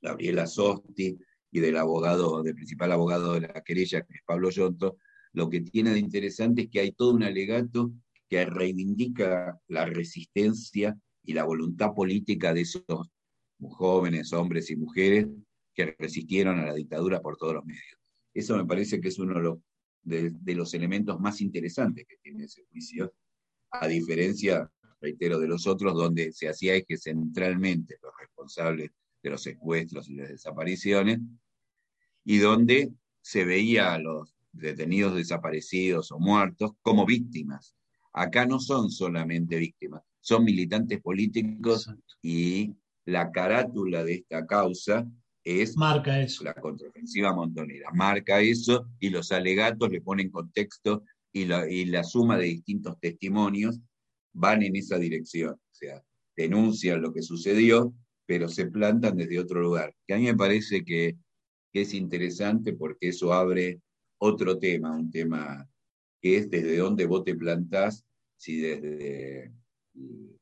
Gabriela 0.00 0.46
Sosti, 0.46 1.16
y 1.52 1.60
del 1.60 1.76
abogado, 1.76 2.42
del 2.42 2.54
principal 2.54 2.90
abogado 2.92 3.34
de 3.34 3.42
la 3.42 3.62
querella, 3.62 4.02
que 4.02 4.14
es 4.14 4.22
Pablo 4.24 4.50
Yonto, 4.50 4.96
lo 5.34 5.48
que 5.50 5.60
tiene 5.60 5.90
de 5.90 5.98
interesante 5.98 6.62
es 6.62 6.68
que 6.70 6.80
hay 6.80 6.92
todo 6.92 7.12
un 7.12 7.22
alegato 7.22 7.92
que 8.28 8.44
reivindica 8.46 9.60
la 9.68 9.84
resistencia 9.84 10.98
y 11.22 11.34
la 11.34 11.44
voluntad 11.44 11.92
política 11.94 12.54
de 12.54 12.62
esos 12.62 12.82
jóvenes, 13.60 14.32
hombres 14.32 14.70
y 14.70 14.76
mujeres 14.76 15.26
que 15.74 15.94
resistieron 15.98 16.58
a 16.58 16.66
la 16.66 16.74
dictadura 16.74 17.20
por 17.20 17.36
todos 17.36 17.54
los 17.54 17.64
medios. 17.64 17.98
Eso 18.32 18.56
me 18.56 18.64
parece 18.64 19.00
que 19.00 19.08
es 19.08 19.18
uno 19.18 19.58
de 20.02 20.54
los, 20.54 20.74
elementos 20.74 21.20
más 21.20 21.42
interesantes 21.42 22.06
que 22.08 22.16
tiene 22.22 22.44
ese 22.44 22.64
juicio, 22.70 23.12
a 23.70 23.86
diferencia, 23.86 24.70
reitero, 25.00 25.38
de 25.38 25.48
los 25.48 25.66
otros, 25.66 25.94
donde 25.94 26.32
se 26.32 26.48
hacía 26.48 26.80
que 26.82 26.96
centralmente 26.96 27.98
los 28.02 28.12
responsables 28.18 28.90
de 29.22 29.30
los 29.30 29.42
secuestros 29.42 30.08
y 30.08 30.14
las 30.16 30.28
desapariciones, 30.28 31.20
y 32.24 32.38
donde 32.38 32.92
se 33.20 33.44
veía 33.44 33.94
a 33.94 33.98
los 33.98 34.34
detenidos 34.52 35.14
desaparecidos 35.14 36.12
o 36.12 36.18
muertos 36.18 36.72
como 36.82 37.06
víctimas 37.06 37.74
Acá 38.12 38.44
no 38.44 38.60
son 38.60 38.90
solamente 38.90 39.56
víctimas, 39.56 40.02
son 40.20 40.44
militantes 40.44 41.00
políticos 41.00 41.90
y 42.20 42.74
la 43.06 43.32
carátula 43.32 44.04
de 44.04 44.14
esta 44.14 44.46
causa 44.46 45.10
es 45.42 45.76
marca 45.76 46.20
eso. 46.20 46.44
la 46.44 46.54
contraofensiva 46.54 47.34
montonera. 47.34 47.90
Marca 47.92 48.40
eso 48.40 48.86
y 49.00 49.08
los 49.08 49.32
alegatos 49.32 49.90
le 49.90 50.02
ponen 50.02 50.30
contexto 50.30 51.04
y 51.32 51.46
la, 51.46 51.68
y 51.68 51.86
la 51.86 52.04
suma 52.04 52.36
de 52.36 52.44
distintos 52.44 53.00
testimonios 53.00 53.80
van 54.34 54.62
en 54.62 54.76
esa 54.76 54.98
dirección. 54.98 55.54
O 55.54 55.74
sea, 55.74 56.02
denuncian 56.36 57.00
lo 57.00 57.12
que 57.12 57.22
sucedió, 57.22 57.94
pero 58.32 58.48
se 58.48 58.64
plantan 58.64 59.18
desde 59.18 59.38
otro 59.38 59.60
lugar. 59.60 59.94
Que 60.06 60.14
a 60.14 60.16
mí 60.16 60.24
me 60.24 60.34
parece 60.34 60.82
que, 60.82 61.18
es 61.74 61.92
interesante 61.92 62.72
porque 62.72 63.08
eso 63.08 63.30
abre 63.30 63.82
otro 64.16 64.58
tema, 64.58 64.96
un 64.96 65.10
tema 65.10 65.68
que 66.18 66.38
es 66.38 66.50
desde 66.50 66.78
dónde 66.78 67.04
vos 67.04 67.24
te 67.24 67.34
plantás, 67.34 68.06
si 68.34 68.58
desde 68.58 69.52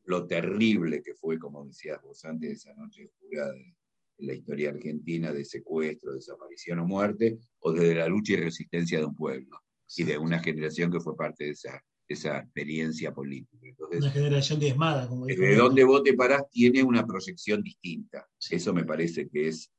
lo 0.05 0.25
terrible 0.29 1.03
que 1.03 1.15
fue, 1.15 1.37
como 1.37 1.67
decías 1.67 2.01
vos 2.01 2.25
antes, 2.25 2.53
esa 2.53 2.75
noche 2.75 3.07
oscura 3.07 3.51
de, 3.51 3.75
la 4.19 4.35
historia 4.35 4.71
argentina 4.71 5.33
de 5.33 5.45
secuestro, 5.45 6.15
desaparición 6.15 6.79
o 6.79 6.87
muerte, 6.87 7.41
o 7.59 7.73
desde 7.73 7.97
la 7.97 8.07
lucha 8.07 8.35
y 8.35 8.37
resistencia 8.37 9.01
de 9.01 9.07
un 9.07 9.17
pueblo 9.17 9.59
y 9.97 10.05
de 10.05 10.17
una 10.17 10.39
generación 10.39 10.93
que 10.93 11.01
fue 11.01 11.17
parte 11.17 11.43
de 11.43 11.51
esa, 11.51 11.85
esa 12.13 12.39
experiencia 12.39 13.13
política. 13.13 13.67
una 13.93 14.11
generación 14.11 14.59
diezmada, 14.59 15.09
como 15.09 15.27
dijo. 15.27 15.41
Desde 15.41 15.57
donde 15.57 15.85
vos 15.85 16.03
te 16.03 16.15
parás 16.15 16.43
tiene 16.51 16.83
una 16.83 17.07
proyección 17.07 17.63
distinta. 17.63 18.27
Eso 18.51 18.73
me 18.73 18.85
parece 18.85 19.29
que 19.29 19.49
es, 19.49 19.71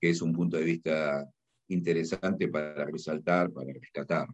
que 0.00 0.10
es 0.10 0.22
un 0.22 0.32
punto 0.32 0.56
de 0.56 0.64
vista 0.64 1.28
interesante 1.68 2.48
para 2.48 2.84
resaltar, 2.84 3.52
para 3.52 3.72
rescatar 3.72 4.26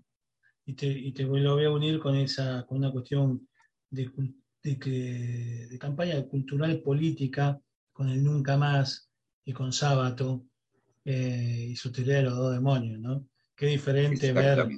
y 0.66 0.74
te, 0.74 0.86
y 0.86 1.12
te 1.12 1.22
lo 1.22 1.54
voy 1.54 1.64
a 1.64 1.70
unir 1.70 2.00
con, 2.00 2.16
esa, 2.16 2.66
con 2.66 2.78
una 2.78 2.90
cuestión 2.90 3.48
de, 3.88 4.10
de, 4.62 5.78
campaña 5.78 6.22
cultural 6.24 6.82
política, 6.82 7.58
con 7.92 8.08
el 8.10 8.22
Nunca 8.22 8.56
Más 8.56 9.08
y 9.44 9.52
con 9.52 9.72
Sábato 9.72 10.44
eh, 11.04 11.68
y 11.70 11.76
su 11.76 11.92
teoría 11.92 12.16
de 12.16 12.22
los 12.24 12.36
dos 12.36 12.52
demonios, 12.52 12.98
¿no? 12.98 13.24
Qué 13.54 13.66
diferente 13.66 14.32
ver, 14.32 14.68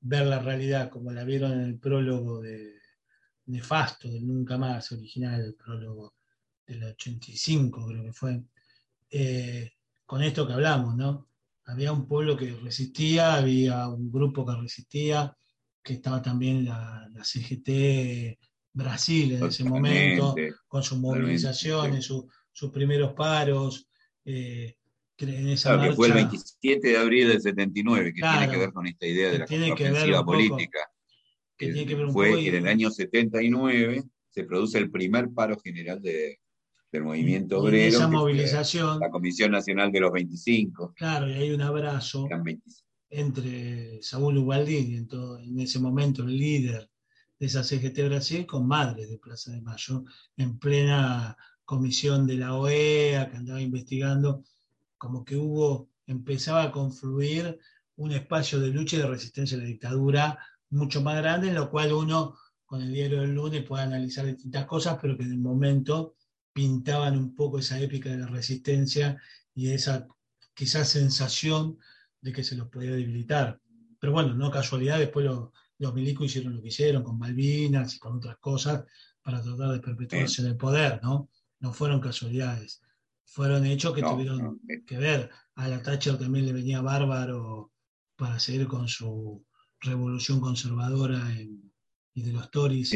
ver 0.00 0.26
la 0.26 0.38
realidad 0.38 0.90
como 0.90 1.12
la 1.12 1.24
vieron 1.24 1.52
en 1.52 1.60
el 1.60 1.78
prólogo 1.78 2.40
de 2.40 2.74
Nefasto, 3.46 4.10
del 4.10 4.26
Nunca 4.26 4.56
Más, 4.56 4.92
original, 4.92 5.40
el 5.40 5.54
prólogo 5.54 6.14
del 6.66 6.84
85 6.84 7.86
creo 7.86 8.04
que 8.04 8.12
fue, 8.12 8.42
eh, 9.10 9.72
con 10.06 10.22
esto 10.22 10.46
que 10.46 10.52
hablamos, 10.52 10.96
¿no? 10.96 11.30
había 11.70 11.92
un 11.92 12.06
pueblo 12.06 12.36
que 12.36 12.52
resistía, 12.62 13.34
había 13.34 13.88
un 13.88 14.10
grupo 14.10 14.44
que 14.44 14.60
resistía, 14.60 15.36
que 15.82 15.94
estaba 15.94 16.20
también 16.20 16.64
la, 16.64 17.08
CGT 17.22 18.38
Brasil 18.72 19.32
en 19.32 19.44
ese 19.44 19.64
momento, 19.64 20.34
con 20.66 20.82
sus 20.82 20.98
movilizaciones, 20.98 22.04
sus 22.04 22.70
primeros 22.70 23.12
paros. 23.12 23.88
Eh, 24.24 24.76
en 25.28 25.48
esa 25.48 25.74
claro, 25.74 25.90
que 25.90 25.96
fue 25.96 26.08
el 26.08 26.14
27 26.14 26.88
de 26.88 26.96
abril 26.96 27.28
del 27.28 27.40
79, 27.40 28.12
que 28.14 28.20
tiene 28.20 28.50
que 28.50 28.56
ver 28.56 28.72
con 28.72 28.86
esta 28.86 29.06
idea 29.06 29.30
de 29.30 29.38
la 29.38 29.44
ofensiva 29.44 30.24
política. 30.24 30.90
que 31.56 32.08
fue 32.12 32.48
en 32.48 32.54
el 32.54 32.68
año 32.68 32.90
79 32.90 34.04
se 34.30 34.44
produce 34.44 34.78
el 34.78 34.90
primer 34.90 35.30
paro 35.30 35.58
general 35.58 36.00
de, 36.00 36.38
del 36.92 37.04
movimiento 37.04 37.60
obrero. 37.60 37.96
esa 37.96 38.08
movilización. 38.08 39.00
La 39.00 39.10
Comisión 39.10 39.50
Nacional 39.50 39.92
de 39.92 40.00
los 40.00 40.12
25. 40.12 40.94
Claro, 40.96 41.28
y 41.28 41.34
hay 41.34 41.50
un 41.50 41.62
abrazo 41.62 42.28
entre 43.10 44.00
Saúl 44.02 44.38
Ubaldini, 44.38 44.96
en, 44.96 45.08
en 45.42 45.60
ese 45.60 45.80
momento 45.80 46.22
el 46.22 46.36
líder 46.36 46.88
de 47.38 47.46
esa 47.46 47.64
CGT 47.64 48.06
Brasil, 48.06 48.46
con 48.46 48.66
Madres 48.68 49.10
de 49.10 49.18
Plaza 49.18 49.50
de 49.50 49.62
Mayo, 49.62 50.04
en 50.36 50.58
plena 50.58 51.36
comisión 51.64 52.26
de 52.26 52.34
la 52.34 52.54
OEA 52.54 53.30
que 53.30 53.36
andaba 53.36 53.60
investigando, 53.60 54.44
como 55.00 55.24
que 55.24 55.34
hubo, 55.34 55.88
empezaba 56.06 56.62
a 56.64 56.70
confluir 56.70 57.58
un 57.96 58.12
espacio 58.12 58.60
de 58.60 58.68
lucha 58.68 58.96
y 58.96 58.98
de 58.98 59.06
resistencia 59.06 59.56
a 59.56 59.60
la 59.60 59.66
dictadura 59.66 60.38
mucho 60.68 61.00
más 61.00 61.16
grande, 61.16 61.48
en 61.48 61.54
lo 61.54 61.70
cual 61.70 61.94
uno 61.94 62.36
con 62.66 62.82
el 62.82 62.92
diario 62.92 63.22
del 63.22 63.34
lunes 63.34 63.64
puede 63.64 63.82
analizar 63.84 64.26
distintas 64.26 64.66
cosas, 64.66 64.98
pero 65.00 65.16
que 65.16 65.24
en 65.24 65.32
el 65.32 65.38
momento 65.38 66.16
pintaban 66.52 67.16
un 67.16 67.34
poco 67.34 67.58
esa 67.58 67.80
épica 67.80 68.10
de 68.10 68.18
la 68.18 68.26
resistencia 68.26 69.18
y 69.54 69.70
esa 69.70 70.06
quizás 70.52 70.90
sensación 70.90 71.78
de 72.20 72.32
que 72.34 72.44
se 72.44 72.54
los 72.54 72.68
podía 72.68 72.90
debilitar. 72.90 73.58
Pero 73.98 74.12
bueno, 74.12 74.34
no 74.34 74.50
casualidad, 74.50 74.98
después 74.98 75.24
los 75.78 75.94
milicos 75.94 76.26
hicieron 76.26 76.56
lo 76.56 76.60
que 76.60 76.68
hicieron 76.68 77.02
con 77.02 77.18
Malvinas 77.18 77.94
y 77.94 77.98
con 77.98 78.16
otras 78.16 78.36
cosas 78.36 78.84
para 79.22 79.42
tratar 79.42 79.70
de 79.70 79.80
perpetuarse 79.80 80.42
en 80.42 80.48
el 80.48 80.56
poder, 80.58 81.00
¿no? 81.02 81.30
No 81.58 81.72
fueron 81.72 82.00
casualidades, 82.00 82.82
fueron 83.24 83.66
hechos 83.66 83.94
que 83.94 84.02
tuvieron 84.02 84.60
que 84.86 84.96
ver. 84.96 85.30
A 85.54 85.68
la 85.68 85.82
Thatcher 85.82 86.18
también 86.18 86.46
le 86.46 86.52
venía 86.52 86.80
bárbaro 86.80 87.72
para 88.16 88.38
seguir 88.38 88.66
con 88.66 88.88
su 88.88 89.44
revolución 89.80 90.40
conservadora 90.40 91.20
y 92.14 92.22
de 92.22 92.32
los 92.32 92.50
Tories 92.50 92.92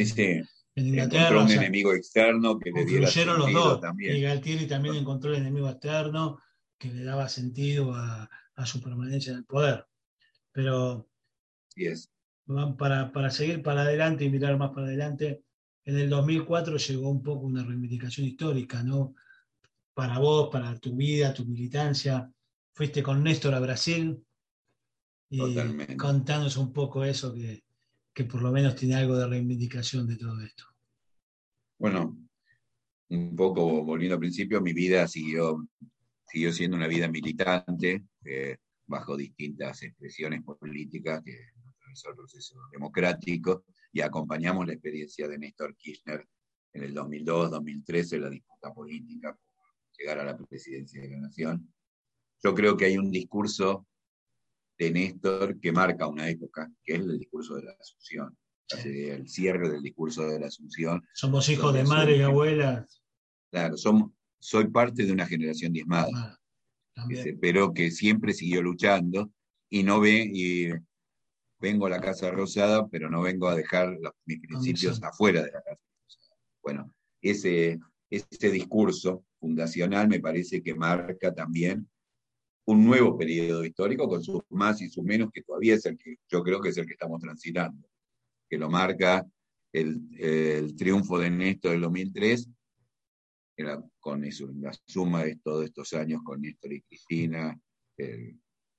en 0.77 0.87
Inglaterra. 0.87 1.29
Encontró 1.29 1.45
un 1.45 1.51
enemigo 1.51 1.95
externo 1.95 2.59
que 2.59 2.71
le 2.71 2.85
diera 2.85 3.07
sentido 3.07 3.39
los 3.39 3.53
dos. 3.53 3.81
También. 3.81 4.17
Y 4.17 4.23
Galtieri 4.23 4.67
también 4.67 4.97
encontró 4.97 5.33
el 5.33 5.41
enemigo 5.41 5.69
externo 5.69 6.39
que 6.79 6.89
le 6.89 7.05
daba 7.05 7.29
sentido 7.29 7.95
a, 7.95 8.29
su 8.65 8.81
permanencia 8.81 9.33
en 9.33 9.39
el 9.39 9.45
poder. 9.45 9.87
Pero 10.53 11.09
para, 12.79 13.13
para 13.13 13.31
seguir 13.31 13.63
para 13.63 13.83
adelante 13.83 14.25
y 14.25 14.31
mirar 14.31 14.57
más 14.57 14.71
para 14.71 14.87
adelante, 14.87 15.43
en 15.85 15.99
el 15.99 16.09
2004 16.09 16.77
llegó 16.77 17.11
un 17.11 17.23
poco 17.23 17.47
una 17.47 17.65
reivindicación 17.65 18.27
histórica, 18.27 18.83
¿no? 18.83 19.15
Para 19.95 20.19
vos, 20.19 20.51
para 20.51 20.79
tu 20.79 20.97
vida, 20.97 21.33
tu 21.33 21.45
militancia. 21.45 22.31
Fuiste 22.73 23.03
con 23.03 23.23
Néstor 23.23 23.55
a 23.55 23.61
Brasil 23.61 24.21
y 25.31 25.97
contanos 25.97 26.57
un 26.57 26.73
poco 26.73 27.05
eso 27.05 27.33
que, 27.33 27.65
que 28.13 28.25
por 28.25 28.43
lo 28.43 28.53
menos 28.53 28.75
tiene 28.75 28.97
algo 28.97 29.17
de 29.17 29.27
reivindicación 29.27 30.07
de 30.07 30.17
todo 30.17 30.41
esto. 30.41 30.65
Bueno, 31.79 32.17
un 33.11 33.37
poco 33.37 33.85
volviendo 33.85 34.15
al 34.15 34.21
principio, 34.21 34.61
mi 34.61 34.73
vida 34.73 35.07
siguió, 35.09 35.69
siguió 36.27 36.53
siendo 36.53 36.77
una 36.77 36.87
vida 36.87 37.09
militante, 37.09 38.05
eh, 38.25 38.57
bajo 38.87 39.17
distintas 39.17 39.83
expresiones 39.83 40.43
políticas 40.43 41.23
que 41.25 41.37
atravesó 41.69 42.11
el 42.11 42.17
proceso 42.17 42.57
democrático 42.71 43.65
y 43.93 44.01
acompañamos 44.01 44.67
la 44.67 44.75
experiencia 44.75 45.27
de 45.29 45.39
Néstor 45.39 45.77
Kirchner 45.77 46.27
en 46.73 46.83
el 46.83 46.95
2002-2013, 46.95 48.19
la 48.19 48.31
disputa 48.31 48.73
política 48.75 49.39
llegar 49.97 50.19
a 50.19 50.25
la 50.25 50.37
presidencia 50.37 51.01
de 51.01 51.11
la 51.11 51.21
Nación. 51.21 51.73
Yo 52.43 52.55
creo 52.55 52.77
que 52.77 52.87
hay 52.87 52.99
un 52.99 53.11
discurso 53.11 53.87
de 54.79 54.91
Néstor 54.91 55.59
que 55.61 55.73
marca 55.73 56.07
una 56.07 56.29
época, 56.29 56.71
que 56.83 56.95
es 56.95 57.01
el 57.01 57.19
discurso 57.19 57.55
de 57.57 57.65
la 57.65 57.73
Asunción, 57.73 58.37
el 58.85 59.29
cierre 59.29 59.71
del 59.71 59.83
discurso 59.83 60.27
de 60.27 60.41
la 60.41 60.47
Asunción. 60.49 61.03
Somos 61.15 61.49
hijos 61.49 61.73
de 61.73 61.85
madre 61.85 62.17
y 62.17 62.23
abuela. 62.23 62.87
Claro, 63.51 63.77
somos, 63.77 64.11
soy 64.39 64.69
parte 64.69 65.05
de 65.05 65.13
una 65.13 65.27
generación 65.27 65.73
diezmada, 65.73 66.39
ah, 66.97 67.09
pero 67.41 67.73
que 67.73 67.91
siempre 67.91 68.33
siguió 68.33 68.63
luchando 68.63 69.31
y 69.71 69.83
no 69.83 70.01
ve, 70.01 70.29
y 70.31 70.69
vengo 71.59 71.87
a 71.87 71.91
la 71.91 72.01
Casa 72.01 72.31
Rosada, 72.31 72.89
pero 72.89 73.09
no 73.09 73.23
vengo 73.23 73.49
a 73.49 73.55
dejar 73.55 73.97
mis 74.27 74.41
principios 74.41 75.03
afuera 75.03 75.43
de 75.43 75.53
la 75.53 75.63
Casa 75.63 75.81
Rosada. 76.03 76.37
Bueno, 76.63 76.95
ese, 77.23 77.79
ese 78.11 78.51
discurso 78.51 79.25
fundacional 79.45 80.09
me 80.09 80.21
parece 80.21 80.63
que 80.63 80.75
marca 80.75 81.35
también 81.35 81.87
un 82.67 82.83
nuevo 82.83 83.19
periodo 83.19 83.63
histórico 83.63 84.09
con 84.09 84.23
sus 84.25 84.41
más 84.49 84.81
y 84.81 84.89
sus 84.89 85.05
menos, 85.05 85.31
que 85.31 85.43
todavía 85.43 85.75
es 85.75 85.85
el 85.85 85.99
que 85.99 86.17
yo 86.31 86.43
creo 86.43 86.63
que 86.63 86.71
es 86.71 86.79
el 86.79 86.87
que 86.87 86.95
estamos 86.95 87.21
transitando, 87.21 87.87
que 88.49 88.57
lo 88.57 88.71
marca 88.71 89.27
el, 89.71 90.01
el 90.19 90.75
triunfo 90.75 91.19
de 91.19 91.29
Néstor 91.29 91.73
del 91.73 91.83
2003, 91.83 92.49
con 94.01 94.25
eso, 94.25 94.51
la 94.57 94.73
suma 94.87 95.25
de 95.25 95.37
todos 95.37 95.67
estos 95.67 95.93
años 95.93 96.23
con 96.25 96.41
Néstor 96.41 96.73
y 96.73 96.81
Cristina, 96.81 97.59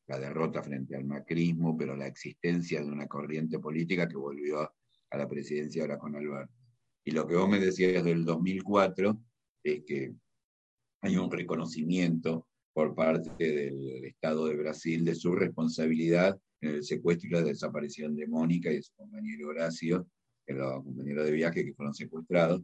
la 0.08 0.20
derrota 0.20 0.64
frente 0.64 0.96
al 0.96 1.06
macrismo, 1.06 1.78
pero 1.78 1.96
la 1.96 2.08
existencia 2.08 2.82
de 2.82 2.92
una 2.92 3.08
corriente 3.08 3.60
política 3.60 4.08
que 4.08 4.18
volvió 4.18 4.62
a 4.62 5.18
la 5.18 5.28
presidencia 5.28 5.84
ahora 5.84 6.00
con 6.00 6.16
Alberto. 6.16 6.54
Y 7.06 7.12
lo 7.12 7.28
que 7.28 7.36
vos 7.36 7.48
me 7.48 7.60
decías 7.60 8.04
del 8.04 8.26
2004 8.26 9.22
es 9.64 9.84
que 9.86 10.16
hay 11.06 11.18
un 11.18 11.32
reconocimiento 11.32 12.48
por 12.74 12.96
parte 12.96 13.32
del 13.38 14.04
Estado 14.06 14.48
de 14.48 14.56
Brasil 14.56 15.06
de 15.06 15.16
su 15.16 15.34
responsabilidad 15.34 16.38
en 16.62 16.76
el 16.76 16.84
secuestro 16.84 17.30
y 17.30 17.34
la 17.34 17.42
desaparición 17.42 18.16
de 18.16 18.28
Mónica 18.28 18.72
y 18.72 18.76
de 18.76 18.82
su 18.82 18.94
compañero 18.96 19.50
Horacio, 19.50 20.08
los 20.48 20.84
compañeros 20.84 21.26
de 21.26 21.32
viaje 21.32 21.64
que 21.64 21.74
fueron 21.74 21.94
secuestrados. 21.94 22.62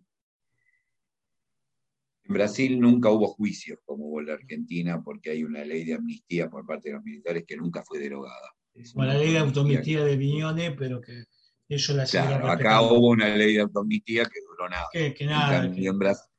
En 2.23 2.33
Brasil 2.33 2.79
nunca 2.79 3.09
hubo 3.09 3.27
juicios 3.27 3.79
como 3.85 4.05
hubo 4.05 4.21
en 4.21 4.27
la 4.27 4.33
Argentina 4.33 5.01
porque 5.03 5.31
hay 5.31 5.43
una 5.43 5.63
ley 5.63 5.83
de 5.83 5.93
amnistía 5.93 6.49
por 6.49 6.65
parte 6.65 6.89
de 6.89 6.95
los 6.95 7.03
militares 7.03 7.43
que 7.47 7.57
nunca 7.57 7.83
fue 7.83 7.99
derogada. 7.99 8.55
Bueno, 8.95 9.13
la 9.13 9.19
ley 9.19 9.33
de 9.33 9.39
automistía 9.39 10.03
de 10.03 10.17
Viñone, 10.17 10.71
pero 10.71 11.01
que 11.01 11.25
eso 11.67 11.93
la 11.93 12.05
Claro, 12.05 12.49
acá 12.49 12.81
hubo 12.81 13.09
una 13.09 13.35
ley 13.35 13.55
de 13.55 13.61
automistía 13.61 14.25
que 14.25 14.39
duró 14.47 14.69
nada. 14.69 14.87
Que, 14.91 15.15
nada. 15.25 15.65
En, 15.65 15.99
Brasil, 15.99 16.30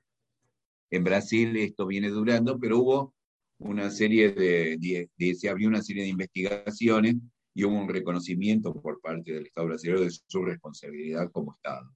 en 0.93 1.05
Brasil 1.05 1.57
esto 1.57 1.86
viene 1.86 2.11
durando, 2.11 2.61
pero 2.61 2.78
hubo 2.78 3.14
una 3.59 3.90
serie 3.90 4.30
de, 4.30 5.09
se 5.34 5.49
abrió 5.49 5.68
una 5.68 5.82
serie 5.82 6.03
de 6.03 6.11
investigaciones 6.11 7.16
y 7.55 7.64
hubo 7.64 7.80
un 7.80 7.88
reconocimiento 7.88 8.74
por 8.74 9.01
parte 9.01 9.32
del 9.32 9.47
Estado 9.47 9.68
brasileño 9.68 10.01
de 10.01 10.11
su 10.11 10.45
responsabilidad 10.45 11.30
como 11.32 11.55
Estado. 11.55 11.90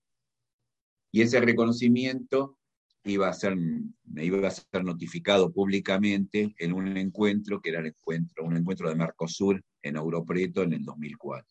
Y 1.12 1.20
ese 1.20 1.40
reconocimiento 1.40 2.58
iba 3.04 3.28
a 3.28 3.34
ser, 3.34 3.56
iba 4.16 4.48
a 4.48 4.50
ser 4.50 4.82
notificado 4.82 5.52
públicamente 5.52 6.54
en 6.58 6.72
un 6.72 6.96
encuentro 6.96 7.60
que 7.60 7.70
era 7.70 7.80
el 7.80 7.86
encuentro, 7.88 8.44
un 8.44 8.56
encuentro 8.56 8.88
de 8.88 8.96
Mercosur 8.96 9.62
en 9.82 9.96
Europreto 9.96 10.62
en 10.62 10.72
el 10.72 10.84
2004. 10.84 11.46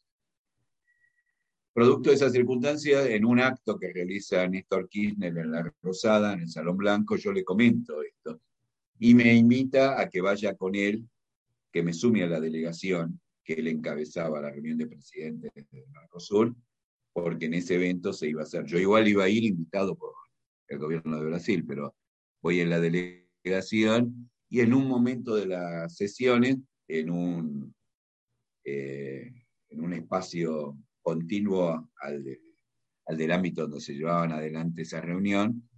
Producto 1.76 2.10
de 2.10 2.16
esa 2.16 2.30
circunstancia, 2.30 3.06
en 3.06 3.26
un 3.26 3.38
acto 3.38 3.78
que 3.78 3.92
realiza 3.92 4.48
Néstor 4.48 4.88
Kirchner 4.88 5.38
en 5.38 5.52
La 5.52 5.74
Rosada, 5.82 6.32
en 6.32 6.40
el 6.40 6.50
Salón 6.50 6.78
Blanco, 6.78 7.18
yo 7.18 7.34
le 7.34 7.44
comento 7.44 8.02
esto 8.02 8.40
y 8.98 9.14
me 9.14 9.34
invita 9.34 10.00
a 10.00 10.10
que 10.10 10.22
vaya 10.22 10.56
con 10.56 10.74
él, 10.74 11.06
que 11.74 11.84
me 11.84 11.92
sume 11.92 12.24
a 12.24 12.28
la 12.28 12.40
delegación 12.40 13.20
que 13.44 13.56
él 13.56 13.68
encabezaba 13.68 14.40
la 14.40 14.52
reunión 14.52 14.78
de 14.78 14.88
presidentes 14.88 15.52
de 15.54 15.86
Mercosur, 15.92 16.56
porque 17.12 17.48
en 17.48 17.56
ese 17.56 17.76
evento 17.76 18.14
se 18.14 18.30
iba 18.30 18.40
a 18.40 18.46
hacer. 18.46 18.64
Yo 18.64 18.80
igual 18.80 19.10
iba 19.10 19.26
a 19.26 19.30
ir 19.30 19.44
invitado 19.44 19.98
por 19.98 20.14
el 20.70 20.80
gobierno 20.80 21.18
de 21.18 21.26
Brasil, 21.26 21.66
pero 21.68 21.94
voy 22.42 22.62
en 22.62 22.70
la 22.70 22.80
delegación 22.80 24.32
y 24.48 24.62
en 24.62 24.74
un 24.74 24.88
momento 24.88 25.36
de 25.36 25.48
las 25.48 25.94
sesiones, 25.98 26.56
en 26.88 27.10
un, 27.10 27.76
eh, 28.64 29.30
en 29.68 29.82
un 29.82 29.92
espacio 29.92 30.78
continuo 31.06 31.92
al, 32.02 32.40
al 33.06 33.18
del 33.18 33.32
ámbito 33.32 33.62
donde 33.62 33.80
se 33.80 33.94
llevaban 33.94 34.32
adelante 34.32 34.82
esa 34.82 35.02
reunión, 35.02 35.70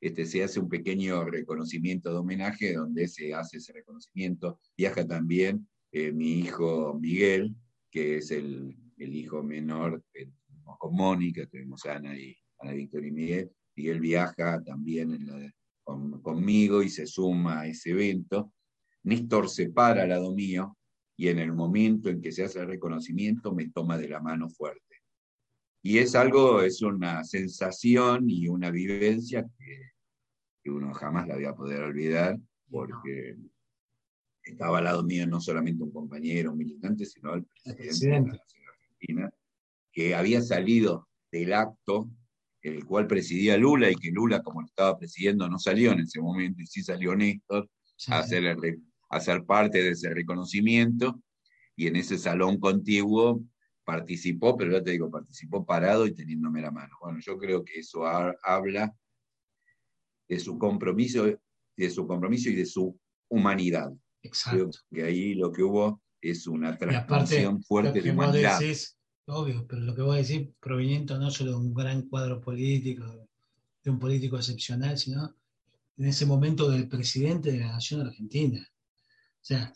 este, 0.00 0.26
se 0.26 0.42
hace 0.42 0.58
un 0.58 0.68
pequeño 0.68 1.24
reconocimiento 1.24 2.10
de 2.10 2.18
homenaje 2.18 2.74
donde 2.74 3.06
se 3.06 3.32
hace 3.32 3.58
ese 3.58 3.72
reconocimiento. 3.72 4.58
Viaja 4.76 5.06
también 5.06 5.68
eh, 5.92 6.10
mi 6.10 6.40
hijo 6.40 6.98
Miguel, 7.00 7.54
que 7.88 8.16
es 8.16 8.32
el, 8.32 8.76
hijo 8.98 9.42
menor 9.42 10.04
con 10.78 10.94
Mónica, 10.94 11.44
tenemos 11.46 11.84
Ana, 11.86 12.16
y, 12.16 12.36
Ana 12.58 12.72
Victoria 12.72 13.08
y 13.08 13.12
Miguel. 13.12 13.52
Miguel 13.76 14.00
viaja 14.00 14.62
también 14.62 15.18
conmigo 16.22 16.82
y 16.82 16.88
se 16.88 17.06
suma 17.06 17.60
a 17.60 17.66
ese 17.68 17.90
evento. 17.90 18.52
Néstor 19.04 19.48
se 19.48 19.70
para 19.70 20.02
al 20.02 20.08
lado 20.10 20.32
mío 20.34 20.76
y 21.16 21.28
en 21.28 21.38
el 21.38 21.52
momento 21.52 22.08
en 22.08 22.20
que 22.20 22.32
se 22.32 22.44
hace 22.44 22.60
el 22.60 22.68
reconocimiento 22.68 23.54
me 23.54 23.68
toma 23.70 23.98
de 23.98 24.08
la 24.08 24.20
mano 24.20 24.48
fuerte. 24.48 24.80
Y 25.82 25.98
es 25.98 26.14
algo, 26.14 26.62
es 26.62 26.82
una 26.82 27.24
sensación 27.24 28.30
y 28.30 28.48
una 28.48 28.70
vivencia 28.70 29.44
que 29.58 29.92
que 30.62 30.70
uno 30.70 30.92
jamás 30.94 31.26
la 31.26 31.34
voy 31.34 31.44
a 31.44 31.54
poder 31.54 31.82
olvidar, 31.82 32.38
porque 32.70 33.36
estaba 34.44 34.78
al 34.78 34.84
lado 34.84 35.02
mío 35.02 35.26
no 35.26 35.40
solamente 35.40 35.82
un 35.82 35.92
compañero, 35.92 36.52
un 36.52 36.58
militante, 36.58 37.04
sino 37.04 37.34
el 37.34 37.44
presidente, 37.64 38.06
de 38.06 38.10
la 38.10 38.38
Nación 38.38 38.62
Argentina, 38.68 39.30
que 39.92 40.14
había 40.14 40.40
salido 40.40 41.08
del 41.30 41.52
acto 41.52 42.08
el 42.62 42.84
cual 42.84 43.08
presidía 43.08 43.56
Lula 43.56 43.90
y 43.90 43.96
que 43.96 44.12
Lula, 44.12 44.40
como 44.40 44.60
lo 44.60 44.68
estaba 44.68 44.96
presidiendo, 44.96 45.48
no 45.48 45.58
salió 45.58 45.90
en 45.90 46.00
ese 46.00 46.20
momento 46.20 46.62
y 46.62 46.66
sí 46.66 46.80
salió 46.80 47.16
Néstor 47.16 47.68
a, 48.06 48.20
hacer 48.20 48.44
a 49.12 49.20
ser 49.20 49.44
parte 49.44 49.82
de 49.82 49.90
ese 49.90 50.08
reconocimiento 50.08 51.22
y 51.76 51.86
en 51.86 51.96
ese 51.96 52.18
salón 52.18 52.58
contiguo 52.58 53.44
participó, 53.84 54.56
pero 54.56 54.72
ya 54.72 54.82
te 54.82 54.92
digo, 54.92 55.10
participó 55.10 55.66
parado 55.66 56.06
y 56.06 56.14
teniéndome 56.14 56.62
la 56.62 56.70
mano. 56.70 56.96
Bueno, 57.00 57.18
yo 57.20 57.36
creo 57.36 57.62
que 57.62 57.80
eso 57.80 58.06
habla 58.06 58.94
de 60.28 60.38
su 60.38 60.58
compromiso, 60.58 61.26
de 61.76 61.90
su 61.90 62.06
compromiso 62.06 62.48
y 62.48 62.54
de 62.54 62.64
su 62.64 62.98
humanidad. 63.28 63.92
Exacto. 64.22 64.70
Creo 64.88 65.04
que 65.04 65.10
ahí 65.10 65.34
lo 65.34 65.52
que 65.52 65.62
hubo 65.62 66.00
es 66.22 66.46
una 66.46 66.78
transformación 66.78 67.62
fuerte 67.62 68.00
de 68.00 68.12
humanidad. 68.12 68.60
obvio, 69.26 69.66
pero 69.66 69.82
lo 69.82 69.94
que 69.94 70.02
voy 70.02 70.16
a 70.16 70.20
decir 70.20 70.54
proveniente 70.58 71.14
no 71.18 71.30
solo 71.30 71.50
de 71.50 71.56
un 71.58 71.74
gran 71.74 72.08
cuadro 72.08 72.40
político, 72.40 73.28
de 73.84 73.90
un 73.90 73.98
político 73.98 74.36
excepcional, 74.36 74.96
sino 74.96 75.36
en 75.98 76.06
ese 76.06 76.24
momento 76.24 76.70
del 76.70 76.88
presidente 76.88 77.52
de 77.52 77.58
la 77.58 77.72
Nación 77.72 78.00
Argentina. 78.00 78.66
O 79.42 79.44
sea, 79.44 79.74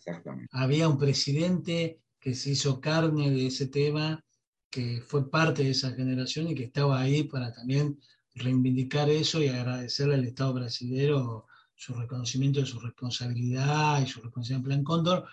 había 0.52 0.88
un 0.88 0.96
presidente 0.96 2.00
que 2.20 2.34
se 2.34 2.50
hizo 2.50 2.80
carne 2.80 3.30
de 3.30 3.48
ese 3.48 3.66
tema, 3.66 4.24
que 4.70 5.02
fue 5.04 5.28
parte 5.28 5.64
de 5.64 5.70
esa 5.70 5.90
generación 5.90 6.48
y 6.48 6.54
que 6.54 6.64
estaba 6.64 7.00
ahí 7.00 7.24
para 7.24 7.52
también 7.52 7.98
reivindicar 8.36 9.10
eso 9.10 9.42
y 9.42 9.48
agradecerle 9.48 10.14
al 10.14 10.24
Estado 10.24 10.54
brasileño 10.54 11.46
su 11.74 11.94
reconocimiento 11.94 12.60
de 12.60 12.66
su 12.66 12.78
responsabilidad 12.78 14.00
y 14.02 14.06
su 14.06 14.20
responsabilidad 14.20 14.58
en 14.58 14.64
Plan 14.64 14.84
Cóndor, 14.84 15.26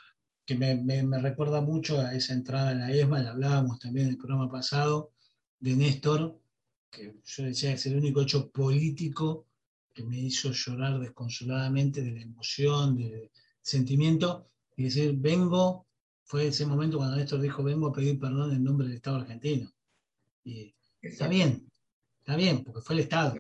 que 0.46 0.56
me, 0.56 0.82
me, 0.82 1.20
recuerda 1.20 1.62
mucho 1.62 2.00
a 2.02 2.16
esa 2.16 2.34
entrada 2.34 2.72
en 2.72 2.80
la 2.80 2.92
ESMA, 2.92 3.22
la 3.22 3.32
hablábamos 3.32 3.80
también 3.80 4.08
en 4.08 4.14
el 4.14 4.18
programa 4.18 4.50
pasado, 4.50 5.12
de 5.60 5.76
Néstor, 5.76 6.40
que 6.90 7.16
yo 7.24 7.44
decía 7.44 7.70
que 7.70 7.76
es 7.76 7.86
el 7.86 7.98
único 7.98 8.22
hecho 8.22 8.50
político 8.50 9.48
que 9.94 10.04
me 10.04 10.20
hizo 10.20 10.52
llorar 10.52 11.00
desconsoladamente 11.00 12.02
de 12.02 12.12
la 12.12 12.22
emoción, 12.22 12.98
del 12.98 13.30
sentimiento, 13.64 14.52
y 14.76 14.84
decir, 14.84 15.16
vengo, 15.18 15.88
fue 16.24 16.48
ese 16.48 16.68
momento 16.68 16.98
cuando 16.98 17.18
Néstor 17.18 17.42
dijo, 17.42 17.64
vengo 17.64 17.88
a 17.88 17.94
pedir 17.94 18.20
perdón 18.20 18.52
en 18.52 18.64
nombre 18.64 18.86
del 18.86 18.98
Estado 18.98 19.18
argentino. 19.18 19.72
Y 20.44 20.76
está 21.02 21.28
bien, 21.28 21.68
Está 22.24 22.38
bien, 22.38 22.64
porque 22.64 22.80
fue 22.80 22.96
el 22.96 23.02
Estado. 23.02 23.36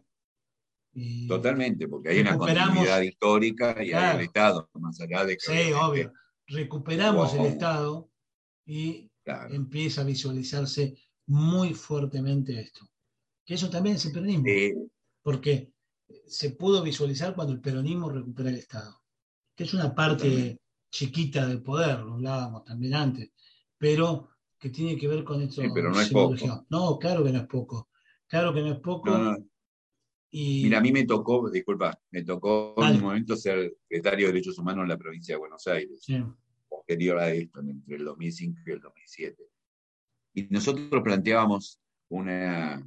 Totalmente, 1.25 1.87
porque 1.87 2.09
hay 2.09 2.19
una 2.19 2.37
continuidad 2.37 3.01
histórica 3.01 3.81
y 3.81 3.93
hay 3.93 4.17
el 4.17 4.23
Estado, 4.25 4.69
más 4.73 4.99
allá 4.99 5.23
de 5.23 5.37
que. 5.37 5.39
Sí, 5.39 5.71
obvio. 5.71 6.11
Recuperamos 6.47 7.33
el 7.33 7.45
Estado 7.45 8.09
y 8.65 9.09
empieza 9.51 10.01
a 10.01 10.03
visualizarse 10.03 10.97
muy 11.27 11.73
fuertemente 11.73 12.59
esto. 12.59 12.85
Que 13.45 13.53
eso 13.53 13.69
también 13.69 13.95
es 13.95 14.05
el 14.05 14.11
peronismo. 14.11 14.89
Porque 15.21 15.71
se 16.27 16.49
pudo 16.49 16.83
visualizar 16.83 17.33
cuando 17.35 17.53
el 17.53 17.61
peronismo 17.61 18.09
recupera 18.09 18.49
el 18.49 18.57
Estado. 18.57 19.01
Que 19.55 19.63
es 19.63 19.73
una 19.73 19.93
parte 19.93 20.59
chiquita 20.91 21.47
del 21.47 21.61
poder, 21.61 21.99
lo 21.99 22.13
hablábamos 22.13 22.63
también 22.63 22.93
antes, 22.93 23.31
pero 23.77 24.29
que 24.59 24.69
tiene 24.69 24.97
que 24.97 25.07
ver 25.07 25.23
con 25.23 25.41
esto. 25.41 25.61
Sí, 25.61 25.67
pero 25.73 25.91
no 25.91 25.99
es 25.99 26.09
poco. 26.09 26.65
No, 26.69 26.97
claro 26.97 27.23
que 27.23 27.31
no 27.31 27.39
es 27.39 27.47
poco. 27.47 27.89
Claro 28.27 28.53
que 28.53 28.61
no 28.61 28.71
es 28.71 28.79
poco. 28.79 29.35
Y... 30.29 30.63
Mira, 30.63 30.77
a 30.79 30.81
mí 30.81 30.91
me 30.91 31.05
tocó, 31.05 31.49
disculpa, 31.49 31.99
me 32.09 32.23
tocó 32.23 32.73
en 32.77 32.95
un 32.95 33.01
momento 33.01 33.35
ser 33.35 33.75
secretario 33.81 34.27
de 34.27 34.33
Derechos 34.33 34.57
Humanos 34.57 34.83
en 34.83 34.89
la 34.89 34.97
provincia 34.97 35.35
de 35.35 35.39
Buenos 35.39 35.67
Aires, 35.67 36.01
sí. 36.03 36.23
posterior 36.67 37.19
a 37.19 37.29
esto, 37.31 37.59
entre 37.59 37.97
el 37.97 38.05
2005 38.05 38.61
y 38.65 38.71
el 38.71 38.79
2007. 38.79 39.43
Y 40.35 40.43
nosotros 40.49 41.03
planteábamos 41.03 41.79
una, 42.09 42.83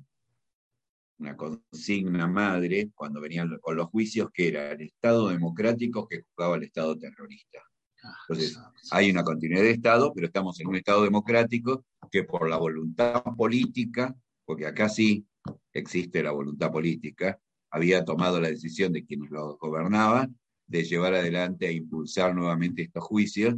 una 1.19 1.37
consigna 1.37 2.27
madre 2.27 2.91
cuando 2.95 3.21
venían 3.21 3.59
con 3.61 3.77
los 3.77 3.89
juicios 3.89 4.31
que 4.33 4.49
era 4.49 4.73
el 4.73 4.83
Estado 4.83 5.29
democrático 5.29 6.07
que 6.07 6.23
juzgaba 6.23 6.57
al 6.57 6.65
Estado 6.65 6.99
terrorista. 6.99 7.61
Ah, 8.03 8.15
Entonces, 8.29 8.59
hay 8.91 9.11
una 9.11 9.25
continuidad 9.25 9.63
de 9.63 9.71
Estado, 9.71 10.13
pero 10.15 10.27
estamos 10.27 10.61
en 10.61 10.69
un 10.69 10.77
Estado 10.77 11.03
democrático 11.03 11.85
que 12.11 12.25
por 12.25 12.49
la 12.49 12.59
voluntad 12.59 13.23
política, 13.37 14.15
porque 14.45 14.67
acá 14.67 14.89
sí 14.89 15.27
existe 15.73 16.23
la 16.23 16.33
voluntad 16.33 16.71
política, 16.71 17.41
había 17.71 18.05
tomado 18.05 18.41
la 18.41 18.49
decisión 18.49 18.93
de 18.93 19.05
quienes 19.05 19.31
lo 19.31 19.57
gobernaban 19.57 20.39
de 20.67 20.85
llevar 20.85 21.15
adelante 21.15 21.69
e 21.69 21.73
impulsar 21.73 22.35
nuevamente 22.35 22.83
estos 22.83 23.05
juicios 23.05 23.55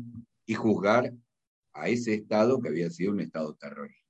y 0.47 0.55
juzgar 0.55 1.13
a 1.73 1.89
ese 1.89 2.15
Estado 2.15 2.61
que 2.61 2.69
había 2.69 2.91
sido 2.91 3.13
un 3.13 3.21
Estado 3.21 3.55
terrorista. 3.55 4.07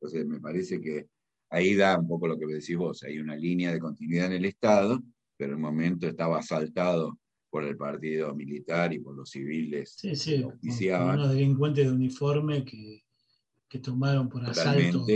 Entonces, 0.00 0.26
me 0.26 0.40
parece 0.40 0.80
que 0.80 1.08
ahí 1.50 1.74
da 1.74 1.98
un 1.98 2.08
poco 2.08 2.28
lo 2.28 2.38
que 2.38 2.46
decís 2.46 2.76
vos, 2.76 3.02
hay 3.02 3.18
una 3.18 3.36
línea 3.36 3.72
de 3.72 3.78
continuidad 3.78 4.26
en 4.26 4.32
el 4.32 4.44
Estado, 4.44 5.00
pero 5.36 5.52
en 5.52 5.58
el 5.58 5.62
momento 5.62 6.06
estaba 6.06 6.38
asaltado 6.38 7.18
por 7.50 7.64
el 7.64 7.76
partido 7.76 8.34
militar 8.34 8.92
y 8.92 8.98
por 8.98 9.16
los 9.16 9.30
civiles 9.30 9.94
sí, 9.96 10.14
sí, 10.14 10.44
unos 10.90 11.30
delincuentes 11.30 11.86
de 11.86 11.92
uniforme 11.92 12.64
que, 12.64 13.02
que 13.68 13.78
tomaron 13.78 14.28
por 14.28 14.44
asalto. 14.44 15.06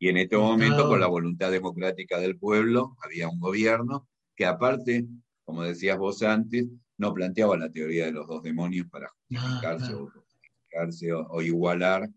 Y 0.00 0.08
en 0.08 0.16
este 0.16 0.36
momento, 0.36 0.88
con 0.88 1.00
la 1.00 1.08
voluntad 1.08 1.50
democrática 1.50 2.20
del 2.20 2.38
pueblo, 2.38 2.96
había 3.02 3.28
un 3.28 3.40
gobierno 3.40 4.06
que 4.36 4.46
aparte, 4.46 5.06
como 5.44 5.64
decías 5.64 5.98
vos 5.98 6.22
antes, 6.22 6.66
no 6.98 7.12
planteaba 7.12 7.56
la 7.56 7.70
teoría 7.70 8.06
de 8.06 8.12
los 8.12 8.28
dos 8.28 8.42
demonios 8.42 8.86
para 8.88 9.08
justificarse, 9.28 11.12
o, 11.12 11.42
igualar 11.42 12.08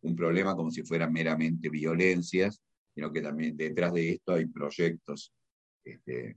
un 0.00 0.16
problema 0.16 0.56
como 0.56 0.70
si 0.70 0.82
fueran 0.82 1.12
meramente 1.12 1.68
violencias, 1.68 2.60
sino 2.98 3.12
que 3.12 3.22
también 3.22 3.56
detrás 3.56 3.92
de 3.92 4.10
esto 4.14 4.32
hay 4.32 4.46
proyectos, 4.46 5.32
este, 5.84 6.36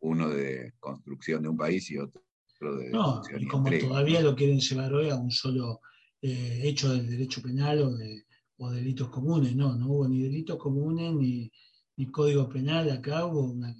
uno 0.00 0.30
de 0.30 0.72
construcción 0.80 1.44
de 1.44 1.48
un 1.48 1.56
país 1.56 1.88
y 1.92 1.98
otro 1.98 2.20
de... 2.60 2.90
No, 2.90 3.22
y 3.38 3.46
como 3.46 3.70
todavía 3.70 4.20
lo 4.20 4.34
quieren 4.34 4.58
llevar 4.58 4.92
hoy 4.92 5.10
a 5.10 5.14
un 5.14 5.30
solo 5.30 5.80
eh, 6.20 6.62
hecho 6.64 6.92
del 6.92 7.08
derecho 7.08 7.40
penal 7.40 7.82
o, 7.82 7.94
de, 7.94 8.24
o 8.56 8.72
delitos 8.72 9.10
comunes, 9.10 9.54
no, 9.54 9.76
no 9.76 9.90
hubo 9.90 10.08
ni 10.08 10.24
delitos 10.24 10.58
comunes 10.58 11.14
ni, 11.14 11.48
ni 11.96 12.10
código 12.10 12.48
penal, 12.48 12.90
acá 12.90 13.24
hubo 13.26 13.52
una 13.52 13.72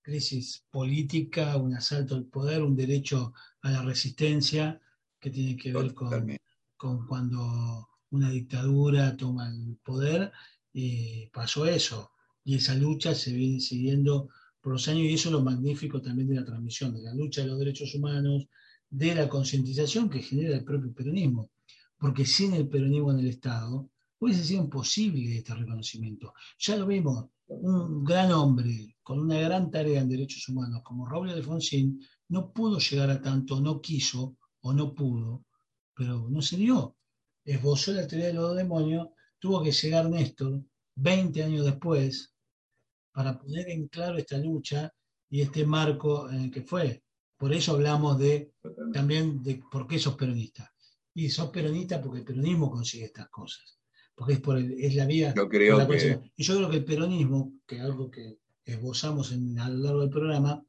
crisis 0.00 0.64
política, 0.70 1.58
un 1.58 1.74
asalto 1.74 2.14
al 2.14 2.24
poder, 2.24 2.62
un 2.62 2.74
derecho 2.74 3.34
a 3.60 3.70
la 3.70 3.82
resistencia 3.82 4.80
que 5.20 5.28
tiene 5.28 5.56
que 5.58 5.74
ver 5.74 5.92
con, 5.92 6.38
con 6.78 7.06
cuando 7.06 7.86
una 8.12 8.30
dictadura 8.30 9.14
toma 9.14 9.50
el 9.50 9.76
poder, 9.84 10.32
y 10.72 11.26
pasó 11.26 11.66
eso. 11.66 12.12
Y 12.44 12.56
esa 12.56 12.74
lucha 12.74 13.14
se 13.14 13.32
viene 13.32 13.60
siguiendo 13.60 14.28
por 14.60 14.72
los 14.72 14.88
años 14.88 15.04
y 15.04 15.14
eso 15.14 15.28
es 15.28 15.32
lo 15.32 15.42
magnífico 15.42 16.00
también 16.00 16.28
de 16.28 16.36
la 16.36 16.44
transmisión, 16.44 16.94
de 16.94 17.02
la 17.02 17.14
lucha 17.14 17.42
de 17.42 17.48
los 17.48 17.58
derechos 17.58 17.94
humanos, 17.94 18.46
de 18.88 19.14
la 19.14 19.28
concientización 19.28 20.10
que 20.10 20.22
genera 20.22 20.56
el 20.56 20.64
propio 20.64 20.92
peronismo. 20.92 21.50
Porque 21.98 22.24
sin 22.24 22.54
el 22.54 22.68
peronismo 22.68 23.12
en 23.12 23.20
el 23.20 23.28
Estado 23.28 23.90
hubiese 24.18 24.44
sido 24.44 24.62
imposible 24.64 25.36
este 25.36 25.54
reconocimiento. 25.54 26.34
Ya 26.58 26.76
lo 26.76 26.86
vimos, 26.86 27.26
un 27.48 28.04
gran 28.04 28.32
hombre 28.32 28.96
con 29.02 29.18
una 29.18 29.40
gran 29.40 29.70
tarea 29.70 30.00
en 30.00 30.08
derechos 30.08 30.48
humanos 30.48 30.82
como 30.84 31.06
Raúl 31.06 31.30
Alfonsín 31.30 32.00
no 32.28 32.52
pudo 32.52 32.78
llegar 32.78 33.10
a 33.10 33.20
tanto, 33.20 33.60
no 33.60 33.80
quiso 33.80 34.36
o 34.60 34.72
no 34.72 34.94
pudo, 34.94 35.44
pero 35.94 36.28
no 36.28 36.42
se 36.42 36.56
dio. 36.56 36.96
Esbozó 37.44 37.92
la 37.92 38.06
teoría 38.06 38.28
de 38.28 38.34
los 38.34 38.54
demonios, 38.54 39.08
tuvo 39.40 39.62
que 39.62 39.72
llegar 39.72 40.08
Néstor 40.08 40.62
20 40.94 41.42
años 41.42 41.64
después 41.64 42.32
para 43.12 43.38
poner 43.38 43.68
en 43.70 43.88
claro 43.88 44.18
esta 44.18 44.38
lucha 44.38 44.92
y 45.28 45.40
este 45.40 45.64
marco 45.64 46.30
en 46.30 46.42
el 46.42 46.50
que 46.50 46.62
fue. 46.62 47.02
Por 47.36 47.52
eso 47.52 47.72
hablamos 47.72 48.18
de 48.18 48.52
también 48.92 49.42
de 49.42 49.62
por 49.70 49.86
qué 49.86 49.98
sos 49.98 50.14
peronista. 50.14 50.72
Y 51.14 51.30
sos 51.30 51.50
peronista 51.50 52.00
porque 52.00 52.18
el 52.18 52.24
peronismo 52.24 52.70
consigue 52.70 53.06
estas 53.06 53.28
cosas. 53.28 53.78
Porque 54.14 54.34
es, 54.34 54.40
por 54.40 54.58
es 54.58 54.94
la 54.94 55.06
vía. 55.06 55.32
Yo 55.34 55.48
creo 55.48 55.78
Y 56.36 56.42
yo 56.42 56.56
creo 56.56 56.70
que 56.70 56.76
el 56.76 56.84
peronismo, 56.84 57.54
que 57.66 57.76
es 57.76 57.82
algo 57.82 58.10
que 58.10 58.38
esbozamos 58.64 59.32
en, 59.32 59.58
a 59.58 59.68
lo 59.70 59.78
largo 59.78 60.00
del 60.02 60.10
programa, 60.10 60.62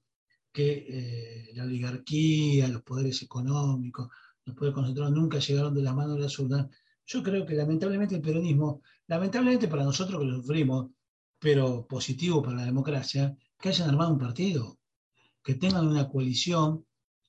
que 0.51 0.85
eh, 0.87 1.51
la 1.53 1.63
oligarquía, 1.63 2.67
los 2.67 2.81
poderes 2.83 3.21
económicos, 3.21 4.09
los 4.45 4.55
poderes 4.55 4.75
concentrados 4.75 5.13
nunca 5.13 5.39
llegaron 5.39 5.73
de 5.73 5.83
las 5.83 5.95
manos 5.95 6.15
de 6.15 6.21
las 6.21 6.39
urnas. 6.39 6.67
Yo 7.13 7.21
creo 7.21 7.45
que 7.45 7.55
lamentablemente 7.55 8.15
el 8.15 8.21
peronismo, 8.21 8.81
lamentablemente 9.07 9.67
para 9.67 9.83
nosotros 9.83 10.17
que 10.17 10.27
lo 10.27 10.37
sufrimos, 10.37 10.91
pero 11.37 11.85
positivo 11.85 12.41
para 12.41 12.57
la 12.57 12.65
democracia, 12.65 13.35
que 13.59 13.67
hayan 13.67 13.89
armado 13.89 14.13
un 14.13 14.17
partido, 14.17 14.79
que 15.43 15.55
tengan 15.55 15.89
una 15.89 16.07
coalición 16.07 16.85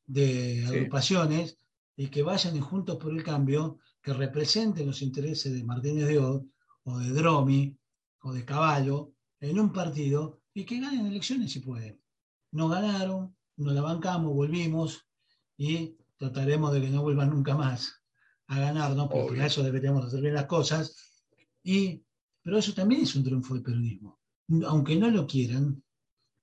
de 0.07 0.65
agrupaciones 0.65 1.59
y 1.97 2.07
que 2.07 2.23
vayan 2.23 2.61
juntos 2.61 2.97
por 2.97 3.11
el 3.11 3.25
cambio, 3.25 3.79
que 4.01 4.13
representen 4.13 4.87
los 4.87 5.03
intereses 5.03 5.53
de 5.53 5.65
Martínez 5.65 6.07
de 6.07 6.19
Oz, 6.19 6.43
o 6.85 6.99
de 7.01 7.11
Dromi, 7.11 7.77
o 8.21 8.33
de 8.33 8.45
Caballo, 8.45 9.15
en 9.41 9.59
un 9.59 9.73
partido 9.73 10.43
y 10.55 10.65
que 10.65 10.79
ganen 10.79 11.07
elecciones 11.07 11.51
si 11.51 11.59
pueden. 11.59 12.01
No 12.53 12.69
ganaron, 12.69 13.35
nos 13.57 13.75
la 13.75 13.83
bancamos, 13.83 14.33
volvimos 14.33 15.09
y 15.57 15.97
trataremos 16.19 16.73
de 16.73 16.83
que 16.83 16.91
no 16.91 17.03
vuelvan 17.03 17.31
nunca 17.31 17.57
más 17.57 18.02
a 18.53 18.61
ganarnos, 18.61 19.09
porque 19.09 19.31
para 19.31 19.47
eso 19.47 19.63
deberíamos 19.63 20.05
hacer 20.05 20.21
bien 20.21 20.35
las 20.35 20.47
cosas. 20.47 20.95
Y, 21.63 22.03
pero 22.43 22.59
eso 22.59 22.75
también 22.75 23.03
es 23.03 23.15
un 23.17 23.25
triunfo 23.25 23.55
del 23.55 23.63
peronismo. 23.63 24.21
Aunque 24.67 24.97
no 24.97 25.11
lo 25.11 25.27
quieran, 25.27 25.83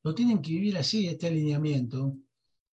lo 0.03 0.15
tienen 0.15 0.41
que 0.41 0.51
vivir 0.51 0.77
así, 0.77 1.07
este 1.07 1.27
alineamiento 1.27 2.17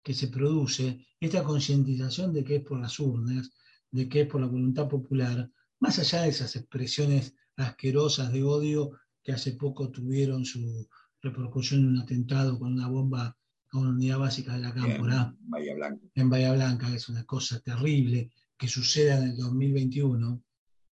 que 0.03 0.12
se 0.12 0.28
produce, 0.28 1.07
esta 1.18 1.43
concientización 1.43 2.33
de 2.33 2.45
que 2.45 2.57
es 2.57 2.62
por 2.62 2.80
las 2.80 2.99
urnas, 2.99 3.51
de 3.91 4.09
que 4.09 4.22
es 4.22 4.26
por 4.26 4.41
la 4.41 4.49
voluntad 4.49 4.89
popular, 4.89 5.51
más 5.80 5.99
allá 5.99 6.22
de 6.22 6.28
esas 6.28 6.55
expresiones 6.57 7.35
asquerosas 7.57 8.33
de 8.33 8.43
odio 8.43 8.91
que 9.22 9.33
hace 9.33 9.53
poco 9.53 9.91
tuvieron 9.91 10.45
su 10.45 10.89
repercusión 11.22 11.80
en 11.80 11.89
un 11.89 11.99
atentado 12.01 12.59
con 12.59 12.72
una 12.72 12.89
bomba 12.89 13.37
a 13.70 13.78
una 13.78 13.91
unidad 13.91 14.18
básica 14.18 14.55
de 14.55 14.61
la 14.61 14.74
Cámpora. 14.74 15.35
En 15.41 15.51
Bahía 15.51 15.74
Blanca. 15.74 16.07
En 16.14 16.30
Bahía 16.30 16.53
Blanca, 16.53 16.91
que 16.91 16.97
es 16.97 17.09
una 17.09 17.24
cosa 17.24 17.61
terrible 17.61 18.30
que 18.63 18.69
suceda 18.69 19.19
en 19.19 19.31
el 19.31 19.37
2021, 19.37 20.41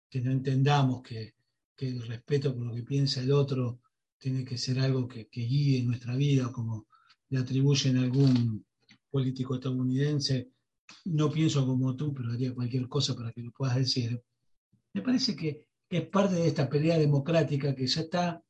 que 0.09 0.21
no 0.21 0.31
entendamos 0.31 1.03
que, 1.03 1.35
que 1.75 1.89
el 1.89 2.01
respeto 2.01 2.55
por 2.55 2.65
lo 2.65 2.73
que 2.73 2.81
piensa 2.81 3.21
el 3.21 3.31
otro 3.31 3.81
tiene 4.17 4.43
que 4.43 4.57
ser 4.57 4.79
algo 4.79 5.07
que, 5.07 5.27
que 5.27 5.41
guíe 5.41 5.83
nuestra 5.83 6.15
vida, 6.15 6.51
como 6.51 6.87
le 7.29 7.37
atribuyen 7.37 7.97
a 7.97 8.01
algún 8.01 8.65
político 9.11 9.53
estadounidense. 9.53 10.49
No 11.05 11.29
pienso 11.29 11.63
como 11.63 11.95
tú, 11.95 12.11
pero 12.11 12.31
haría 12.31 12.55
cualquier 12.55 12.87
cosa 12.87 13.15
para 13.15 13.31
que 13.31 13.43
lo 13.43 13.51
puedas 13.51 13.75
decir. 13.75 14.19
Me 14.91 15.03
parece 15.03 15.35
que 15.35 15.67
es 15.87 16.07
parte 16.07 16.33
de 16.33 16.47
esta 16.47 16.67
pelea 16.67 16.97
democrática 16.97 17.75
que 17.75 17.85
ya 17.85 18.01
está 18.01 18.43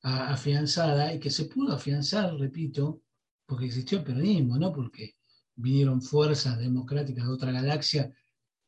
afianzada 0.00 1.12
y 1.12 1.20
que 1.20 1.28
se 1.28 1.44
pudo 1.44 1.74
afianzar, 1.74 2.34
repito, 2.38 3.02
porque 3.44 3.66
existió 3.66 3.98
el 3.98 4.04
peronismo, 4.04 4.56
no 4.56 4.72
porque 4.72 5.16
vinieron 5.56 6.00
fuerzas 6.00 6.58
democráticas 6.58 7.26
de 7.26 7.32
otra 7.34 7.52
galaxia 7.52 8.10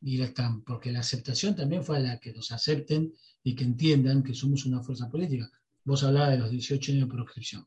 y 0.05 0.19
la 0.19 0.27
están, 0.27 0.63
porque 0.63 0.93
la 0.93 1.01
aceptación 1.01 1.57
también 1.57 1.83
fue 1.83 1.97
a 1.97 2.01
la 2.01 2.21
que 2.21 2.33
nos 2.33 2.53
acepten 2.53 3.15
y 3.43 3.55
que 3.55 3.65
entiendan 3.65 4.23
que 4.23 4.35
somos 4.35 4.67
una 4.67 4.83
fuerza 4.83 5.09
política. 5.09 5.51
Vos 5.83 6.05
hablabas 6.05 6.33
de 6.33 6.39
los 6.39 6.51
18 6.51 6.93
años 6.93 7.09
de 7.09 7.15
proscripción 7.15 7.67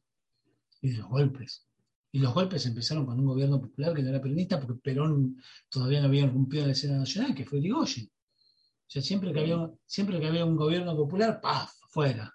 y 0.82 0.92
de 0.92 0.98
los 0.98 1.08
golpes. 1.08 1.66
Y 2.12 2.20
los 2.20 2.34
golpes 2.34 2.66
empezaron 2.68 3.08
con 3.08 3.20
un 3.20 3.26
gobierno 3.26 3.60
popular 3.60 3.94
que 3.94 4.04
no 4.04 4.10
era 4.10 4.22
peronista 4.22 4.60
porque 4.60 4.80
Perón 4.80 5.42
todavía 5.68 6.00
no 6.00 6.08
había 6.08 6.28
rompido 6.28 6.66
la 6.66 6.74
escena 6.74 7.00
nacional, 7.00 7.34
que 7.34 7.44
fue 7.44 7.58
Irigoyen. 7.58 8.06
O 8.06 8.90
sea, 8.90 9.02
siempre 9.02 9.34
que 9.34 9.40
había, 9.40 9.70
siempre 9.86 10.20
que 10.20 10.28
había 10.28 10.46
un 10.46 10.56
gobierno 10.56 10.96
popular, 10.96 11.42
¡paf! 11.42 11.72
fuera. 11.90 12.32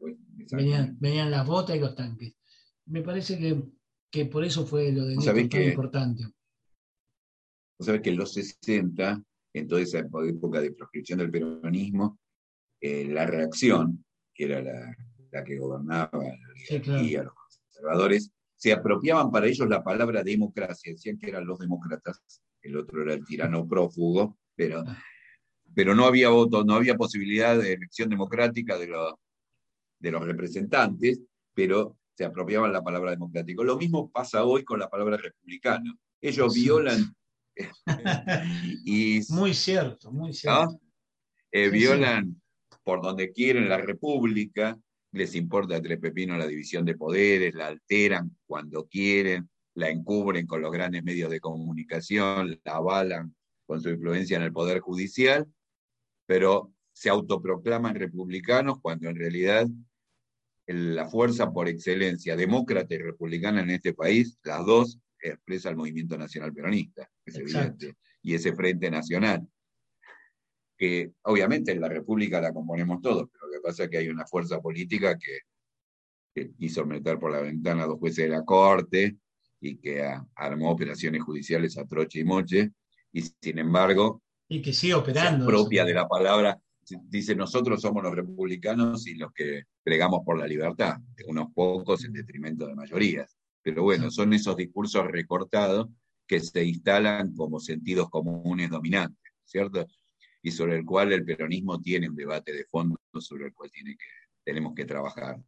Pues, 0.00 0.16
venían, 0.98 1.30
las 1.30 1.46
botas 1.46 1.76
y 1.76 1.80
los 1.80 1.94
tanques. 1.94 2.34
Me 2.86 3.02
parece 3.02 3.38
que, 4.10 4.24
por 4.24 4.44
eso 4.44 4.66
fue 4.66 4.90
lo 4.92 5.04
de 5.04 5.16
Néstor 5.16 5.48
tan 5.48 5.62
importante. 5.62 6.24
Vos 7.80 7.86
sabés 7.86 8.02
que 8.02 8.10
en 8.10 8.18
los 8.18 8.34
60, 8.34 9.22
en 9.54 9.66
toda 9.66 9.80
esa 9.80 10.00
época 10.00 10.60
de 10.60 10.72
proscripción 10.72 11.18
del 11.18 11.30
peronismo, 11.30 12.20
eh, 12.78 13.06
la 13.06 13.24
reacción, 13.24 14.04
que 14.34 14.44
era 14.44 14.60
la, 14.60 15.44
que 15.44 15.56
gobernaba 15.56 16.10
la 16.12 17.22
los 17.22 17.32
conservadores, 17.32 18.30
se 18.54 18.74
apropiaban 18.74 19.30
para 19.30 19.46
ellos 19.46 19.66
la 19.66 19.82
palabra 19.82 20.22
democracia, 20.22 20.92
decían 20.92 21.16
que 21.16 21.30
eran 21.30 21.46
los 21.46 21.58
demócratas, 21.58 22.20
el 22.60 22.76
otro 22.76 23.00
era 23.00 23.14
el 23.14 23.24
tirano 23.24 23.66
prófugo, 23.66 24.36
pero, 24.54 24.84
ah. 24.86 25.02
pero 25.74 25.94
no 25.94 26.04
había 26.04 26.28
voto, 26.28 26.62
no 26.62 26.74
había 26.74 26.96
posibilidad 26.96 27.56
de 27.56 27.72
elección 27.72 28.10
democrática 28.10 28.76
de 28.76 28.88
los, 28.88 29.14
de 29.98 30.10
los 30.10 30.22
representantes, 30.26 31.22
pero 31.54 31.96
se 32.12 32.26
apropiaban 32.26 32.74
la 32.74 32.84
palabra 32.84 33.12
democrático. 33.12 33.64
Lo 33.64 33.78
mismo 33.78 34.10
pasa 34.10 34.44
hoy 34.44 34.64
con 34.64 34.78
la 34.78 34.90
palabra 34.90 35.16
republicano. 35.16 35.94
Ellos 36.20 36.52
violan... 36.52 37.14
y, 38.84 39.20
muy 39.30 39.54
cierto, 39.54 40.10
muy 40.12 40.32
cierto. 40.32 40.80
Eh, 41.52 41.68
violan 41.68 42.40
por 42.84 43.02
donde 43.02 43.32
quieren 43.32 43.68
la 43.68 43.78
república, 43.78 44.78
les 45.12 45.34
importa 45.34 45.76
a 45.76 45.82
Tres 45.82 45.98
Pepinos 45.98 46.38
la 46.38 46.46
división 46.46 46.84
de 46.84 46.96
poderes, 46.96 47.54
la 47.54 47.66
alteran 47.66 48.36
cuando 48.46 48.86
quieren, 48.86 49.48
la 49.74 49.90
encubren 49.90 50.46
con 50.46 50.60
los 50.60 50.72
grandes 50.72 51.02
medios 51.02 51.30
de 51.30 51.40
comunicación, 51.40 52.58
la 52.64 52.76
avalan 52.76 53.34
con 53.66 53.80
su 53.80 53.90
influencia 53.90 54.36
en 54.36 54.44
el 54.44 54.52
poder 54.52 54.80
judicial, 54.80 55.46
pero 56.26 56.72
se 56.92 57.08
autoproclaman 57.08 57.94
republicanos 57.94 58.80
cuando 58.80 59.08
en 59.08 59.16
realidad 59.16 59.66
la 60.66 61.08
fuerza 61.08 61.52
por 61.52 61.68
excelencia 61.68 62.36
demócrata 62.36 62.94
y 62.94 62.98
republicana 62.98 63.62
en 63.62 63.70
este 63.70 63.92
país, 63.92 64.38
las 64.44 64.64
dos 64.64 64.98
expresa 65.28 65.70
el 65.70 65.76
movimiento 65.76 66.16
nacional 66.16 66.52
peronista, 66.52 67.08
es 67.24 67.36
evidente, 67.36 67.96
y 68.22 68.34
ese 68.34 68.54
frente 68.54 68.90
nacional, 68.90 69.46
que 70.76 71.12
obviamente 71.22 71.72
en 71.72 71.80
la 71.80 71.88
República 71.88 72.40
la 72.40 72.52
componemos 72.52 73.02
todos, 73.02 73.28
pero 73.30 73.46
lo 73.46 73.52
que 73.52 73.60
pasa 73.60 73.84
es 73.84 73.90
que 73.90 73.98
hay 73.98 74.08
una 74.08 74.26
fuerza 74.26 74.60
política 74.60 75.18
que, 75.18 75.40
quiso 76.58 76.86
meter 76.86 77.18
por 77.18 77.32
la 77.32 77.40
ventana 77.40 77.82
a 77.82 77.86
dos 77.86 77.98
jueces 77.98 78.24
de 78.24 78.30
la 78.30 78.42
Corte 78.44 79.16
y 79.60 79.76
que 79.76 80.02
armó 80.36 80.70
operaciones 80.70 81.22
judiciales 81.22 81.76
a 81.76 81.84
troche 81.84 82.20
y 82.20 82.24
moche, 82.24 82.70
y 83.12 83.20
sin 83.20 83.58
embargo... 83.58 84.22
Y 84.48 84.62
que 84.62 84.72
sigue 84.72 84.94
operando. 84.94 85.44
Propia 85.44 85.84
de 85.84 85.92
la 85.92 86.08
palabra, 86.08 86.58
dice 87.02 87.34
nosotros 87.34 87.80
somos 87.80 88.02
los 88.02 88.14
republicanos 88.14 89.06
y 89.06 89.16
los 89.16 89.32
que 89.32 89.64
plegamos 89.82 90.20
por 90.24 90.38
la 90.38 90.46
libertad, 90.46 90.96
unos 91.26 91.48
pocos 91.52 92.04
en 92.04 92.12
detrimento 92.12 92.66
de 92.66 92.74
mayorías. 92.74 93.39
Pero 93.62 93.82
bueno, 93.82 94.10
son 94.10 94.32
esos 94.32 94.56
discursos 94.56 95.06
recortados 95.06 95.88
que 96.26 96.40
se 96.40 96.64
instalan 96.64 97.34
como 97.34 97.60
sentidos 97.60 98.08
comunes 98.08 98.70
dominantes, 98.70 99.32
¿cierto? 99.44 99.86
Y 100.42 100.50
sobre 100.52 100.76
el 100.76 100.84
cual 100.84 101.12
el 101.12 101.24
peronismo 101.24 101.80
tiene 101.80 102.08
un 102.08 102.16
debate 102.16 102.52
de 102.52 102.64
fondo 102.64 102.96
sobre 103.18 103.46
el 103.46 103.52
cual 103.52 103.70
tiene 103.70 103.96
que, 103.96 104.06
tenemos 104.44 104.74
que 104.74 104.84
trabajar. 104.84 105.42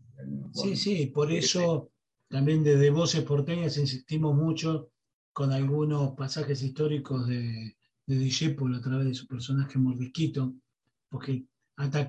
Sí, 0.53 0.77
sí, 0.77 1.07
por 1.07 1.31
eso 1.33 1.91
también 2.29 2.63
desde 2.65 2.91
Voces 2.91 3.23
Porteñas 3.23 3.77
insistimos 3.79 4.35
mucho 4.35 4.91
con 5.33 5.53
algunos 5.53 6.15
pasajes 6.15 6.63
históricos 6.63 7.27
de, 7.27 7.77
de 8.07 8.77
a 8.77 8.81
través 8.81 9.07
de 9.07 9.15
su 9.15 9.27
personaje 9.27 9.79
Mordisquito, 9.79 10.55
porque 11.09 11.45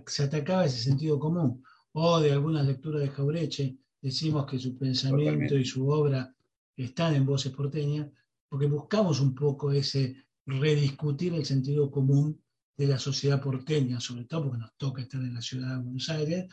se 0.08 0.24
atacaba 0.24 0.66
ese 0.66 0.80
sentido 0.80 1.20
común, 1.20 1.64
o 1.94 2.20
de 2.20 2.32
algunas 2.32 2.66
lecturas 2.66 3.02
de 3.02 3.10
Jaureche, 3.10 3.78
decimos 4.04 4.46
que 4.46 4.60
su 4.60 4.78
pensamiento 4.78 5.58
y 5.58 5.64
su 5.64 5.88
obra 5.88 6.36
están 6.76 7.16
en 7.16 7.26
Voces 7.26 7.54
Porteñas, 7.54 8.10
porque 8.50 8.68
buscamos 8.68 9.22
un 9.22 9.34
poco 9.34 9.72
ese 9.72 10.26
rediscutir 10.46 11.34
el 11.34 11.46
sentido 11.46 11.90
común 11.90 12.40
de 12.76 12.88
la 12.88 13.00
sociedad 13.00 13.42
porteña, 13.42 14.02
sobre 14.02 14.26
todo 14.26 14.44
porque 14.44 14.58
nos 14.58 14.76
toca 14.76 15.02
estar 15.02 15.22
en 15.22 15.34
la 15.34 15.42
ciudad 15.42 15.78
de 15.78 15.84
Buenos 15.84 16.10
Aires 16.10 16.48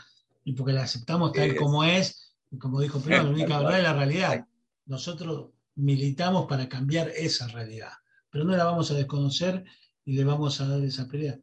y 0.44 0.52
porque 0.52 0.72
la 0.72 0.84
aceptamos 0.84 1.32
tal 1.32 1.56
como 1.56 1.82
es, 1.82 2.36
y 2.52 2.56
como 2.56 2.80
dijo 2.80 3.00
Pedro, 3.00 3.24
la 3.24 3.30
única 3.30 3.58
verdad 3.58 3.78
es 3.78 3.84
la 3.84 3.94
realidad. 3.94 4.46
Nosotros 4.86 5.50
militamos 5.74 6.46
para 6.46 6.68
cambiar 6.68 7.08
esa 7.08 7.48
realidad, 7.48 7.92
pero 8.30 8.44
no 8.44 8.56
la 8.56 8.64
vamos 8.64 8.92
a 8.92 8.94
desconocer 8.94 9.64
y 10.04 10.12
le 10.12 10.22
vamos 10.22 10.60
a 10.60 10.68
dar 10.68 10.80
esa 10.82 11.08
pelea. 11.08 11.40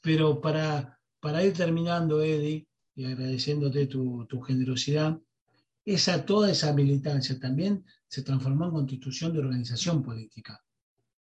Pero 0.00 0.40
para, 0.40 1.00
para 1.18 1.42
ir 1.44 1.54
terminando, 1.54 2.22
Eddie, 2.22 2.68
y 2.94 3.04
agradeciéndote 3.04 3.86
tu, 3.86 4.26
tu 4.26 4.40
generosidad, 4.40 5.18
esa, 5.94 6.24
toda 6.24 6.50
esa 6.50 6.72
militancia 6.72 7.38
también 7.38 7.84
se 8.06 8.22
transformó 8.22 8.66
en 8.66 8.72
constitución 8.72 9.32
de 9.32 9.40
organización 9.40 10.02
política. 10.02 10.60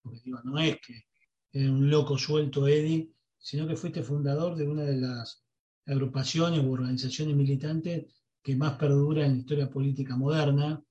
Porque 0.02 0.20
digo, 0.24 0.40
no 0.44 0.58
es 0.58 0.76
que 0.84 1.04
era 1.52 1.70
un 1.70 1.88
loco 1.88 2.18
suelto 2.18 2.68
Eddie, 2.68 3.10
sino 3.38 3.66
que 3.66 3.76
fuiste 3.76 4.02
fundador 4.02 4.56
de 4.56 4.68
una 4.68 4.82
de 4.82 4.98
las 4.98 5.42
agrupaciones 5.86 6.60
o 6.60 6.70
organizaciones 6.70 7.34
militantes 7.34 8.06
que 8.42 8.56
más 8.56 8.76
perdura 8.76 9.24
en 9.24 9.32
la 9.32 9.38
historia 9.38 9.70
política 9.70 10.16
moderna, 10.16 10.82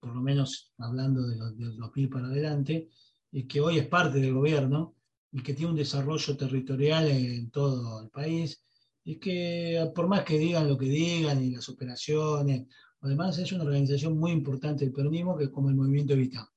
por 0.00 0.14
lo 0.14 0.20
menos 0.20 0.72
hablando 0.78 1.22
de 1.26 1.36
los, 1.36 1.56
de 1.56 1.66
2000 1.66 2.08
para 2.08 2.26
adelante, 2.26 2.88
y 3.30 3.44
que 3.44 3.60
hoy 3.60 3.78
es 3.78 3.86
parte 3.86 4.20
del 4.20 4.34
gobierno 4.34 4.96
y 5.30 5.42
que 5.42 5.54
tiene 5.54 5.70
un 5.70 5.76
desarrollo 5.76 6.36
territorial 6.36 7.06
en 7.08 7.50
todo 7.50 8.02
el 8.02 8.10
país, 8.10 8.62
y 9.04 9.16
que 9.16 9.90
por 9.94 10.08
más 10.08 10.24
que 10.24 10.38
digan 10.38 10.68
lo 10.68 10.76
que 10.76 10.86
digan 10.86 11.42
y 11.42 11.50
las 11.50 11.68
operaciones 11.68 12.66
Además, 13.02 13.36
es 13.38 13.50
una 13.52 13.64
organización 13.64 14.16
muy 14.16 14.30
importante 14.30 14.84
del 14.84 14.94
peronismo 14.94 15.36
que 15.36 15.44
es 15.44 15.50
como 15.50 15.68
el 15.68 15.74
movimiento 15.74 16.12
Evita. 16.12 16.48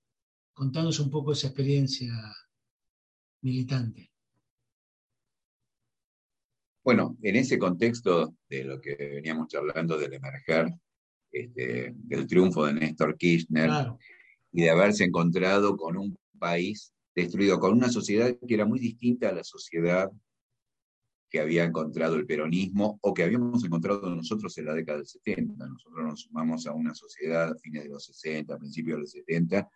Contanos 0.54 1.00
un 1.00 1.10
poco 1.10 1.34
esa 1.34 1.48
experiencia 1.48 2.14
militante. 3.42 4.12
Bueno, 6.84 7.18
en 7.24 7.36
ese 7.36 7.58
contexto 7.58 8.36
de 8.48 8.64
lo 8.64 8.80
que 8.80 8.96
veníamos 8.96 9.54
hablando 9.56 9.98
del 9.98 10.14
emerger, 10.14 10.72
este, 11.32 11.94
del 11.96 12.28
triunfo 12.28 12.68
de 12.68 12.74
Néstor 12.74 13.18
Kirchner 13.18 13.72
y 14.52 14.62
de 14.62 14.70
haberse 14.70 15.04
encontrado 15.04 15.76
con 15.76 15.98
un 15.98 16.16
país 16.38 16.94
destruido, 17.16 17.60
con 17.60 17.74
una 17.74 17.90
sociedad 17.90 18.38
que 18.48 18.54
era 18.54 18.66
muy 18.66 18.80
distinta 18.80 19.30
a 19.30 19.34
la 19.34 19.44
sociedad 19.44 20.12
que 21.30 21.40
había 21.40 21.64
encontrado 21.64 22.16
el 22.16 22.26
peronismo 22.26 23.00
o 23.02 23.14
que 23.14 23.24
habíamos 23.24 23.64
encontrado 23.64 24.16
nosotros 24.16 24.58
en 24.58 24.66
la 24.66 24.74
década 24.74 25.00
del 25.00 25.08
70. 25.08 25.68
Nosotros 25.68 26.06
nos 26.06 26.22
sumamos 26.22 26.68
a 26.68 26.74
una 26.74 26.94
sociedad 26.94 27.52
a 27.52 27.58
fines 27.58 27.84
de 27.84 27.90
los 27.90 28.06
60, 28.06 28.58
principios 28.58 28.98
de 28.98 29.02
los 29.02 29.12
70, 29.12 29.70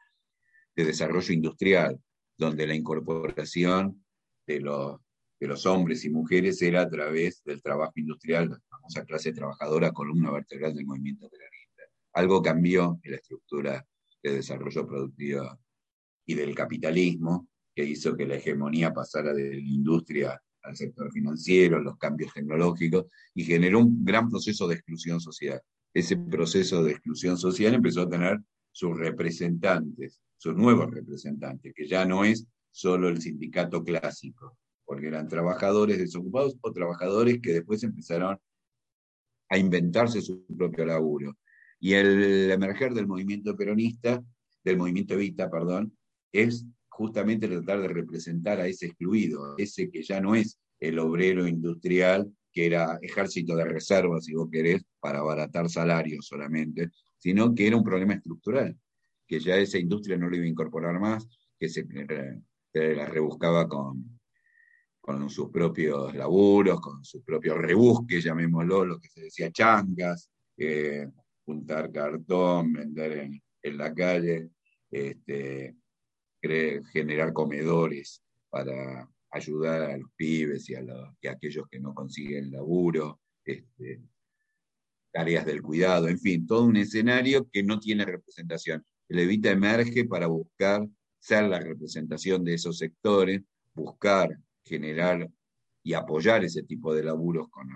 de 0.76 0.86
desarrollo 0.86 1.34
industrial, 1.34 2.00
donde 2.38 2.68
la 2.68 2.76
incorporación 2.76 4.06
de 4.45 4.62
los, 4.62 5.00
de 5.39 5.47
los 5.47 5.66
hombres 5.66 6.06
y 6.06 6.10
mujeres 6.10 6.62
era 6.62 6.82
a 6.82 6.89
través 6.89 7.43
del 7.43 7.62
trabajo 7.62 7.93
industrial, 7.95 8.50
la 8.50 8.60
famosa 8.70 9.04
clase 9.06 9.34
trabajadora, 9.34 9.91
columna 9.91 10.32
vertebral 10.32 10.74
del 10.74 10.86
movimiento 10.86 11.30
peronista. 11.30 11.84
Algo 12.14 12.41
cambió 12.41 13.00
en 13.04 13.12
la 13.12 13.18
estructura 13.18 13.86
de 14.24 14.34
desarrollo 14.34 14.86
productivo 14.86 15.60
y 16.26 16.36
del 16.36 16.54
capitalismo, 16.56 17.47
que 17.76 17.84
hizo 17.84 18.16
que 18.16 18.26
la 18.26 18.36
hegemonía 18.36 18.93
pasara 18.93 19.34
de 19.34 19.54
la 19.54 19.60
industria 19.60 20.41
al 20.64 20.76
sector 20.76 21.12
financiero, 21.12 21.80
los 21.80 21.97
cambios 21.97 22.34
tecnológicos, 22.34 23.05
y 23.34 23.43
generó 23.43 23.80
un 23.80 24.03
gran 24.03 24.30
proceso 24.30 24.68
de 24.68 24.76
exclusión 24.76 25.20
social. 25.20 25.62
Ese 25.93 26.18
proceso 26.18 26.84
de 26.84 26.91
exclusión 26.91 27.38
social 27.38 27.74
empezó 27.74 28.01
a 28.01 28.10
tener 28.10 28.39
sus 28.72 28.97
representantes, 28.97 30.22
sus 30.38 30.55
nuevos 30.55 30.91
representantes, 30.91 31.74
que 31.76 31.88
ya 31.88 32.05
no 32.05 32.24
es 32.24 32.47
solo 32.72 33.10
el 33.10 33.22
sindicato 33.22 33.84
clásico, 33.84 34.57
porque 34.86 35.07
eran 35.07 35.28
trabajadores 35.28 35.97
desocupados 35.97 36.57
o 36.62 36.72
trabajadores 36.72 37.39
que 37.41 37.53
después 37.53 37.84
empezaron 37.84 38.39
a 39.49 39.57
inventarse 39.57 40.22
su 40.22 40.45
propio 40.45 40.86
laburo. 40.86 41.38
Y 41.80 41.93
el 41.93 42.51
emerger 42.51 42.93
del 42.93 43.07
movimiento 43.07 43.55
peronista, 43.55 44.24
del 44.64 44.78
movimiento 44.78 45.14
Evita, 45.14 45.49
perdón, 45.49 45.97
es 46.32 46.66
justamente 47.00 47.47
tratar 47.47 47.80
de 47.80 47.88
representar 47.88 48.60
a 48.60 48.68
ese 48.68 48.88
excluido, 48.88 49.56
ese 49.58 49.89
que 49.89 50.04
ya 50.04 50.20
no 50.20 50.36
es 50.36 50.60
el 50.82 51.00
obrero 51.00 51.47
industrial, 51.47 52.30
que 52.52 52.66
era 52.66 53.00
ejército 53.02 53.56
de 53.56 53.64
reservas, 53.64 54.26
si 54.26 54.34
vos 54.34 54.50
querés, 54.52 54.84
para 55.00 55.20
abaratar 55.20 55.70
salarios 55.70 56.28
solamente, 56.28 56.89
sino 57.18 57.56
que 57.56 57.68
era 57.68 57.78
un 57.78 57.86
problema 57.86 58.16
estructural, 58.16 58.78
que 59.26 59.39
ya 59.39 59.56
esa 59.56 59.78
industria 59.78 60.18
no 60.18 60.30
lo 60.30 60.36
iba 60.36 60.43
a 60.43 60.50
incorporar 60.50 61.00
más, 61.00 61.26
que 61.58 61.70
se, 61.70 61.86
la 62.74 63.06
rebuscaba 63.06 63.70
con, 63.70 64.20
con 65.00 65.30
sus 65.30 65.50
propios 65.52 66.14
laburos, 66.14 66.82
con 66.82 67.06
sus 67.06 67.24
propios 67.24 67.58
rebusques, 67.60 68.26
llamémoslo, 68.26 68.84
lo 68.84 69.00
que 69.00 69.08
se 69.08 69.22
decía 69.22 69.52
changas, 69.52 70.30
eh, 70.58 71.08
juntar 71.45 71.93
cartón, 71.93 72.74
vender 72.74 73.20
en, 73.20 73.41
en 73.62 73.78
la 73.78 73.93
calle, 73.93 74.50
este, 74.91 75.78
generar 76.41 77.33
comedores 77.33 78.21
para 78.49 79.09
ayudar 79.31 79.83
a 79.83 79.97
los 79.97 80.09
pibes 80.15 80.69
y 80.69 80.75
a, 80.75 80.83
aquellos 81.29 81.67
que 81.69 81.79
no 81.79 81.93
consiguen 81.93 82.51
laburo, 82.51 83.19
este, 83.43 84.01
tareas 85.11 85.45
del 85.45 85.61
cuidado, 85.61 86.07
en 86.07 86.19
fin, 86.19 86.47
todo 86.47 86.65
un 86.65 86.77
escenario 86.77 87.47
que 87.51 87.63
no 87.63 87.79
tiene 87.79 88.05
representación. 88.05 88.85
El 89.07 89.19
Evita 89.19 89.51
emerge 89.51 90.05
para 90.05 90.27
buscar 90.27 90.87
ser 91.19 91.45
la 91.45 91.59
representación 91.59 92.43
de 92.43 92.53
esos 92.53 92.77
sectores, 92.77 93.41
buscar 93.73 94.37
generar 94.63 95.29
y 95.83 95.93
apoyar 95.93 96.43
ese 96.43 96.63
tipo 96.63 96.93
de 96.93 97.03
laburos, 97.03 97.49
con, 97.49 97.67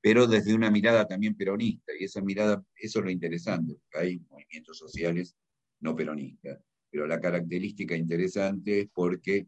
pero 0.00 0.26
desde 0.26 0.54
una 0.54 0.70
mirada 0.70 1.06
también 1.06 1.36
peronista. 1.36 1.92
Y 1.98 2.04
esa 2.04 2.20
mirada, 2.20 2.62
eso 2.76 2.98
es 2.98 3.04
lo 3.04 3.10
interesante, 3.10 3.74
porque 3.74 4.06
hay 4.06 4.18
movimientos 4.28 4.78
sociales 4.78 5.36
no 5.80 5.94
peronistas 5.94 6.58
pero 6.90 7.06
la 7.06 7.20
característica 7.20 7.96
interesante 7.96 8.80
es 8.80 8.88
porque 8.92 9.46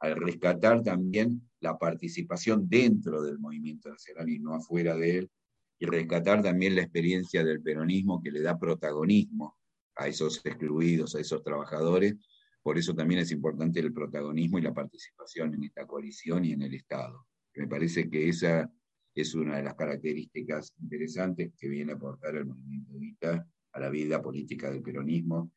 al 0.00 0.16
rescatar 0.16 0.82
también 0.82 1.48
la 1.60 1.76
participación 1.78 2.68
dentro 2.68 3.22
del 3.22 3.38
movimiento 3.38 3.90
nacional 3.90 4.28
y 4.28 4.38
no 4.38 4.54
afuera 4.54 4.96
de 4.96 5.18
él, 5.18 5.30
y 5.78 5.86
rescatar 5.86 6.42
también 6.42 6.74
la 6.74 6.82
experiencia 6.82 7.44
del 7.44 7.60
peronismo 7.60 8.22
que 8.22 8.30
le 8.30 8.40
da 8.40 8.58
protagonismo 8.58 9.56
a 9.96 10.08
esos 10.08 10.40
excluidos, 10.44 11.14
a 11.14 11.20
esos 11.20 11.42
trabajadores, 11.42 12.14
por 12.62 12.78
eso 12.78 12.94
también 12.94 13.20
es 13.20 13.30
importante 13.30 13.80
el 13.80 13.92
protagonismo 13.92 14.58
y 14.58 14.62
la 14.62 14.74
participación 14.74 15.54
en 15.54 15.64
esta 15.64 15.86
coalición 15.86 16.44
y 16.44 16.52
en 16.52 16.62
el 16.62 16.74
Estado. 16.74 17.26
Me 17.54 17.68
parece 17.68 18.08
que 18.10 18.28
esa 18.28 18.70
es 19.14 19.34
una 19.34 19.56
de 19.56 19.62
las 19.62 19.74
características 19.74 20.72
interesantes 20.80 21.52
que 21.58 21.68
viene 21.68 21.92
a 21.92 21.94
aportar 21.94 22.36
el 22.36 22.46
movimiento 22.46 23.28
a 23.72 23.80
la 23.80 23.88
vida 23.88 24.20
política 24.20 24.70
del 24.70 24.82
peronismo 24.82 25.52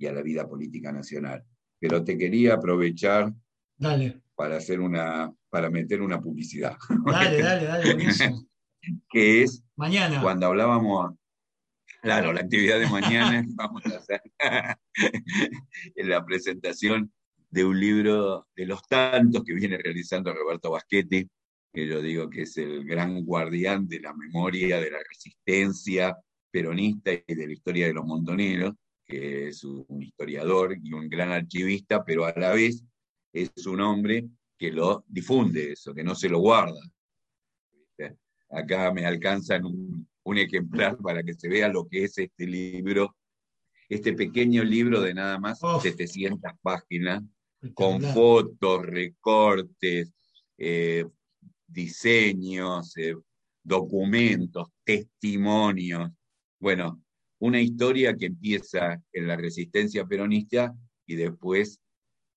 y 0.00 0.06
a 0.06 0.12
la 0.12 0.22
vida 0.22 0.48
política 0.48 0.90
nacional. 0.90 1.44
Pero 1.78 2.02
te 2.02 2.16
quería 2.16 2.54
aprovechar 2.54 3.32
para 4.34 4.56
hacer 4.56 4.80
una, 4.80 5.32
para 5.50 5.70
meter 5.70 6.00
una 6.00 6.20
publicidad. 6.20 6.76
Dale, 7.04 7.42
dale, 7.42 7.66
dale, 7.66 7.96
que 9.10 9.42
es 9.42 9.62
Mañana. 9.76 10.22
Cuando 10.22 10.46
hablábamos, 10.46 11.14
claro, 12.02 12.32
la 12.32 12.40
actividad 12.40 12.80
de 12.80 12.88
mañana 12.88 13.44
vamos 13.54 13.82
a 13.86 13.96
hacer 13.96 14.22
la 15.96 16.24
presentación 16.24 17.12
de 17.50 17.64
un 17.64 17.78
libro 17.78 18.46
de 18.56 18.66
los 18.66 18.86
tantos 18.88 19.44
que 19.44 19.54
viene 19.54 19.76
realizando 19.76 20.32
Roberto 20.32 20.70
Baschetti, 20.70 21.28
que 21.72 21.86
yo 21.86 22.00
digo 22.00 22.30
que 22.30 22.42
es 22.42 22.56
el 22.56 22.84
gran 22.84 23.22
guardián 23.24 23.86
de 23.86 24.00
la 24.00 24.14
memoria, 24.14 24.80
de 24.80 24.90
la 24.90 24.98
resistencia 25.06 26.16
peronista 26.50 27.10
y 27.12 27.34
de 27.34 27.46
la 27.46 27.52
historia 27.52 27.86
de 27.86 27.94
los 27.94 28.04
montoneros, 28.04 28.74
que 29.10 29.48
es 29.48 29.64
un 29.64 30.02
historiador 30.02 30.78
y 30.80 30.92
un 30.92 31.08
gran 31.08 31.32
archivista, 31.32 32.04
pero 32.04 32.24
a 32.24 32.32
la 32.36 32.52
vez 32.52 32.84
es 33.32 33.66
un 33.66 33.80
hombre 33.80 34.28
que 34.56 34.70
lo 34.70 35.04
difunde 35.08 35.72
eso, 35.72 35.92
que 35.92 36.04
no 36.04 36.14
se 36.14 36.28
lo 36.28 36.38
guarda. 36.38 36.80
Acá 38.50 38.92
me 38.92 39.06
alcanzan 39.06 39.64
un, 39.64 40.06
ejemplar 40.36 40.96
para 40.98 41.24
que 41.24 41.34
se 41.34 41.48
vea 41.48 41.68
lo 41.68 41.88
que 41.88 42.04
es 42.04 42.16
este 42.18 42.46
libro, 42.46 43.16
este 43.88 44.12
pequeño 44.12 44.62
libro 44.62 45.00
de 45.00 45.12
nada 45.12 45.40
más 45.40 45.58
700 45.82 46.52
páginas, 46.62 47.22
con 47.74 48.00
fotos, 48.00 48.86
recortes, 48.86 50.12
eh, 50.56 51.04
diseños, 51.66 52.96
eh, 52.96 53.16
documentos, 53.62 54.68
testimonios. 54.84 56.10
Bueno, 56.60 57.02
una 57.40 57.60
historia 57.60 58.16
que 58.16 58.26
empieza 58.26 59.02
en 59.12 59.26
la 59.26 59.36
resistencia 59.36 60.06
peronista 60.06 60.74
y 61.06 61.16
después 61.16 61.80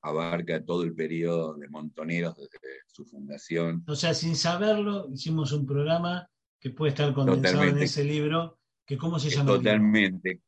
abarca 0.01 0.63
todo 0.63 0.83
el 0.83 0.93
periodo 0.93 1.55
de 1.55 1.69
Montoneros 1.69 2.35
desde 2.35 2.81
su 2.87 3.05
fundación. 3.05 3.83
O 3.87 3.95
sea, 3.95 4.13
sin 4.13 4.35
saberlo, 4.35 5.09
hicimos 5.13 5.51
un 5.51 5.65
programa 5.65 6.27
que 6.59 6.71
puede 6.71 6.89
estar 6.91 7.13
condensado 7.13 7.63
en 7.63 7.77
ese 7.77 8.03
libro, 8.03 8.59
que 8.85 8.97
¿cómo 8.97 9.19
se 9.19 9.29
llama? 9.29 9.51
Totalmente. 9.51 10.41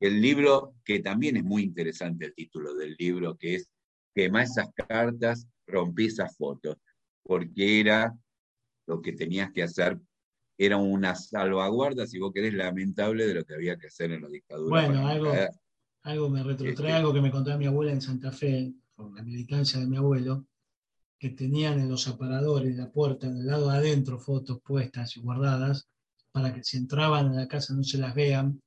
El 0.00 0.20
libro, 0.20 0.74
que 0.84 1.00
también 1.00 1.36
es 1.36 1.44
muy 1.44 1.62
interesante 1.62 2.26
el 2.26 2.34
título 2.34 2.74
del 2.74 2.96
libro, 2.98 3.36
que 3.36 3.56
es 3.56 3.68
Quema 4.14 4.42
esas 4.42 4.68
cartas, 4.74 5.46
rompí 5.66 6.06
esas 6.06 6.36
fotos, 6.36 6.76
porque 7.22 7.80
era 7.80 8.12
lo 8.86 9.00
que 9.00 9.12
tenías 9.12 9.50
que 9.52 9.62
hacer 9.62 9.98
era 10.56 10.76
una 10.76 11.14
salvaguarda, 11.14 12.06
si 12.06 12.18
vos 12.18 12.32
querés, 12.32 12.54
lamentable 12.54 13.26
de 13.26 13.34
lo 13.34 13.44
que 13.44 13.54
había 13.54 13.76
que 13.76 13.88
hacer 13.88 14.12
en 14.12 14.22
la 14.22 14.28
dictadura. 14.28 14.86
Bueno, 14.86 15.06
algo, 15.06 15.32
algo 16.02 16.30
me 16.30 16.42
retrotrae, 16.42 16.90
este 16.90 16.92
algo 16.92 17.12
que 17.12 17.20
me 17.20 17.30
contaba 17.30 17.58
mi 17.58 17.66
abuela 17.66 17.92
en 17.92 18.00
Santa 18.00 18.30
Fe, 18.30 18.72
por 18.94 19.14
la 19.14 19.22
militancia 19.22 19.80
de 19.80 19.86
mi 19.86 19.96
abuelo, 19.96 20.46
que 21.18 21.30
tenían 21.30 21.80
en 21.80 21.88
los 21.88 22.06
aparadores, 22.06 22.76
la 22.76 22.90
puerta, 22.90 23.26
en 23.26 23.38
el 23.38 23.46
lado 23.46 23.70
de 23.70 23.78
adentro, 23.78 24.18
fotos 24.18 24.60
puestas 24.62 25.16
y 25.16 25.20
guardadas, 25.20 25.88
para 26.30 26.52
que 26.52 26.62
si 26.62 26.76
entraban 26.76 27.28
a 27.28 27.34
la 27.34 27.48
casa 27.48 27.74
no 27.74 27.82
se 27.82 27.98
las 27.98 28.14
vean, 28.14 28.60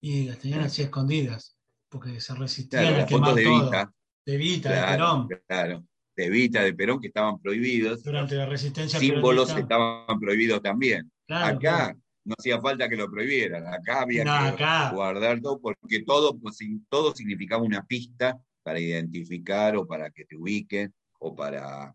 y 0.00 0.24
las 0.26 0.38
tenían 0.38 0.60
así 0.60 0.82
escondidas, 0.82 1.56
porque 1.88 2.20
se 2.20 2.34
resistían 2.34 3.00
a 3.00 3.06
quemar 3.06 3.34
de 3.34 3.44
todo. 3.44 3.64
Vita. 3.64 3.94
De 4.24 4.36
Vita, 4.36 4.70
de 4.70 4.92
Perón. 4.92 5.28
Claro 5.46 5.86
de 6.16 6.30
Vita, 6.30 6.62
de 6.62 6.74
Perón, 6.74 7.00
que 7.00 7.08
estaban 7.08 7.38
prohibidos. 7.38 8.02
Durante 8.02 8.34
la 8.34 8.46
resistencia 8.46 8.98
Símbolos 8.98 9.54
estaban 9.54 10.18
prohibidos 10.18 10.62
también. 10.62 11.10
acá 11.28 11.96
no 12.24 12.34
hacía 12.36 12.60
falta 12.60 12.88
que 12.88 12.96
lo 12.96 13.08
prohibieran, 13.08 13.66
acá 13.72 14.02
había 14.02 14.24
que 14.24 14.94
guardar 14.94 15.40
todo, 15.40 15.60
porque 15.60 16.02
todo, 16.02 16.36
pues, 16.36 16.58
todo 16.88 17.14
significaba 17.14 17.62
una 17.62 17.84
pista 17.84 18.36
para 18.64 18.80
identificar 18.80 19.76
o 19.76 19.86
para 19.86 20.10
que 20.10 20.24
te 20.24 20.36
ubiquen 20.36 20.92
o 21.20 21.36
para, 21.36 21.94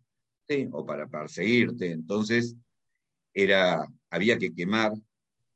o 0.72 0.86
para 0.86 1.08
perseguirte. 1.08 1.92
Entonces, 1.92 2.56
era, 3.34 3.86
había 4.10 4.38
que 4.38 4.54
quemar 4.54 4.94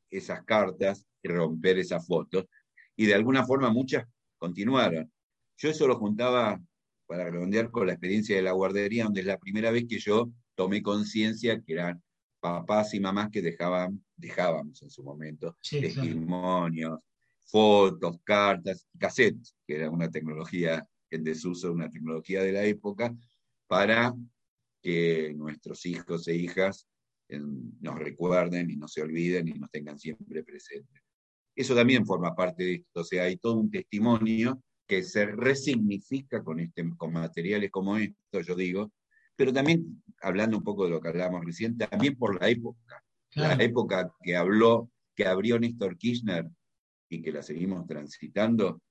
esas 0.09 0.43
cartas 0.43 1.05
y 1.23 1.29
romper 1.29 1.79
esas 1.79 2.05
fotos. 2.05 2.45
Y 2.97 3.05
de 3.05 3.13
alguna 3.13 3.45
forma 3.45 3.69
muchas 3.69 4.05
continuaron. 4.37 5.09
Yo 5.57 5.69
eso 5.69 5.87
lo 5.87 5.97
juntaba 5.97 6.59
para 7.05 7.29
redondear 7.29 7.71
con 7.71 7.87
la 7.87 7.93
experiencia 7.93 8.35
de 8.35 8.41
la 8.41 8.51
guardería, 8.51 9.05
donde 9.05 9.21
es 9.21 9.27
la 9.27 9.37
primera 9.37 9.71
vez 9.71 9.85
que 9.87 9.99
yo 9.99 10.31
tomé 10.55 10.81
conciencia 10.81 11.61
que 11.61 11.73
eran 11.73 12.01
papás 12.39 12.93
y 12.93 12.99
mamás 12.99 13.29
que 13.31 13.41
dejaban, 13.41 14.03
dejábamos 14.15 14.81
en 14.81 14.89
su 14.89 15.03
momento 15.03 15.57
testimonios, 15.67 16.99
fotos, 17.45 18.17
cartas, 18.23 18.87
cassettes, 18.97 19.55
que 19.65 19.75
era 19.75 19.89
una 19.89 20.09
tecnología 20.09 20.87
en 21.09 21.23
desuso, 21.23 21.71
una 21.71 21.89
tecnología 21.89 22.43
de 22.43 22.51
la 22.51 22.63
época, 22.63 23.15
para 23.67 24.13
que 24.81 25.33
nuestros 25.35 25.85
hijos 25.85 26.27
e 26.27 26.35
hijas 26.35 26.87
nos 27.29 27.97
recuerden 27.97 28.69
y 28.69 28.75
no 28.75 28.87
se 28.87 29.01
olviden 29.01 29.47
y 29.47 29.53
nos 29.53 29.71
tengan 29.71 29.97
siempre 29.97 30.43
presentes. 30.43 31.01
Eso 31.55 31.73
también 31.73 32.05
forma 32.05 32.35
parte 32.35 32.63
de 32.63 32.73
esto, 32.75 32.99
o 33.01 33.03
sea, 33.03 33.23
hay 33.23 33.37
todo 33.37 33.55
un 33.55 33.71
testimonio 33.71 34.61
que 34.87 35.03
se 35.03 35.25
resignifica 35.25 36.43
con, 36.43 36.59
este, 36.59 36.87
con 36.97 37.13
materiales 37.13 37.71
como 37.71 37.97
esto, 37.97 38.41
yo 38.41 38.55
digo, 38.55 38.91
pero 39.35 39.51
también, 39.51 40.03
hablando 40.21 40.57
un 40.57 40.63
poco 40.63 40.85
de 40.85 40.91
lo 40.91 41.01
que 41.01 41.09
hablábamos 41.09 41.43
recién, 41.45 41.77
también 41.77 42.17
por 42.17 42.39
la 42.39 42.49
época, 42.49 43.03
la 43.35 43.53
época 43.55 44.13
que 44.21 44.35
habló, 44.35 44.89
que 45.13 45.25
abrió 45.25 45.59
Néstor 45.59 45.97
Kirchner 45.97 46.49
y 47.09 47.21
que 47.21 47.31
la 47.31 47.43
seguimos 47.43 47.85
transitando, 47.85 48.81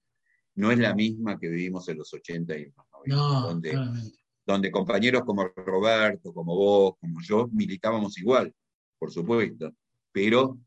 no 0.57 0.71
es 0.71 0.79
la 0.79 0.95
misma 0.95 1.39
que 1.39 1.49
vivimos 1.49 1.89
en 1.89 1.99
los 1.99 2.13
80 2.13 2.57
y 2.59 2.65
los 2.67 2.75
90, 3.07 3.17
donde, 3.49 4.13
donde 4.47 4.71
compañeros 4.71 5.23
como 5.25 5.49
Roberto, 5.49 6.33
como 6.33 6.55
vos, 6.55 6.95
como 7.01 7.21
yo, 7.23 7.49
militábamos 7.49 8.19
igual, 8.19 8.55
por 8.99 9.11
supuesto, 9.11 9.73
pero 10.13 10.59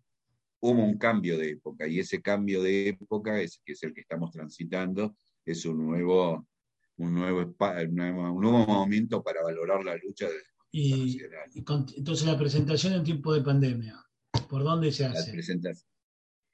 hubo 0.60 0.84
un 0.84 0.98
cambio 0.98 1.38
de 1.38 1.52
época 1.52 1.88
y 1.88 2.00
ese 2.00 2.22
cambio 2.22 2.62
de 2.62 2.90
época 2.90 3.40
es, 3.40 3.62
que 3.64 3.74
es 3.74 3.84
el 3.84 3.94
que 3.94 4.02
estamos 4.02 4.32
transitando, 4.32 5.16
es 5.46 5.66
un 5.66 5.86
nuevo, 5.86 6.48
un 6.98 7.14
nuevo, 7.14 7.56
un 7.60 7.96
nuevo, 7.96 8.66
momento 8.66 9.24
para 9.24 9.44
valorar 9.44 9.84
la 9.84 9.96
lucha. 9.98 10.28
y, 10.72 11.20
entonces 11.54 12.26
la 12.26 12.38
presentación 12.38 12.94
en 12.94 13.04
tiempo 13.04 13.34
de 13.34 13.42
pandemia, 13.42 14.04
¿por 14.50 14.64
dónde 14.64 14.92
se 14.92 15.06
hace? 15.06 15.32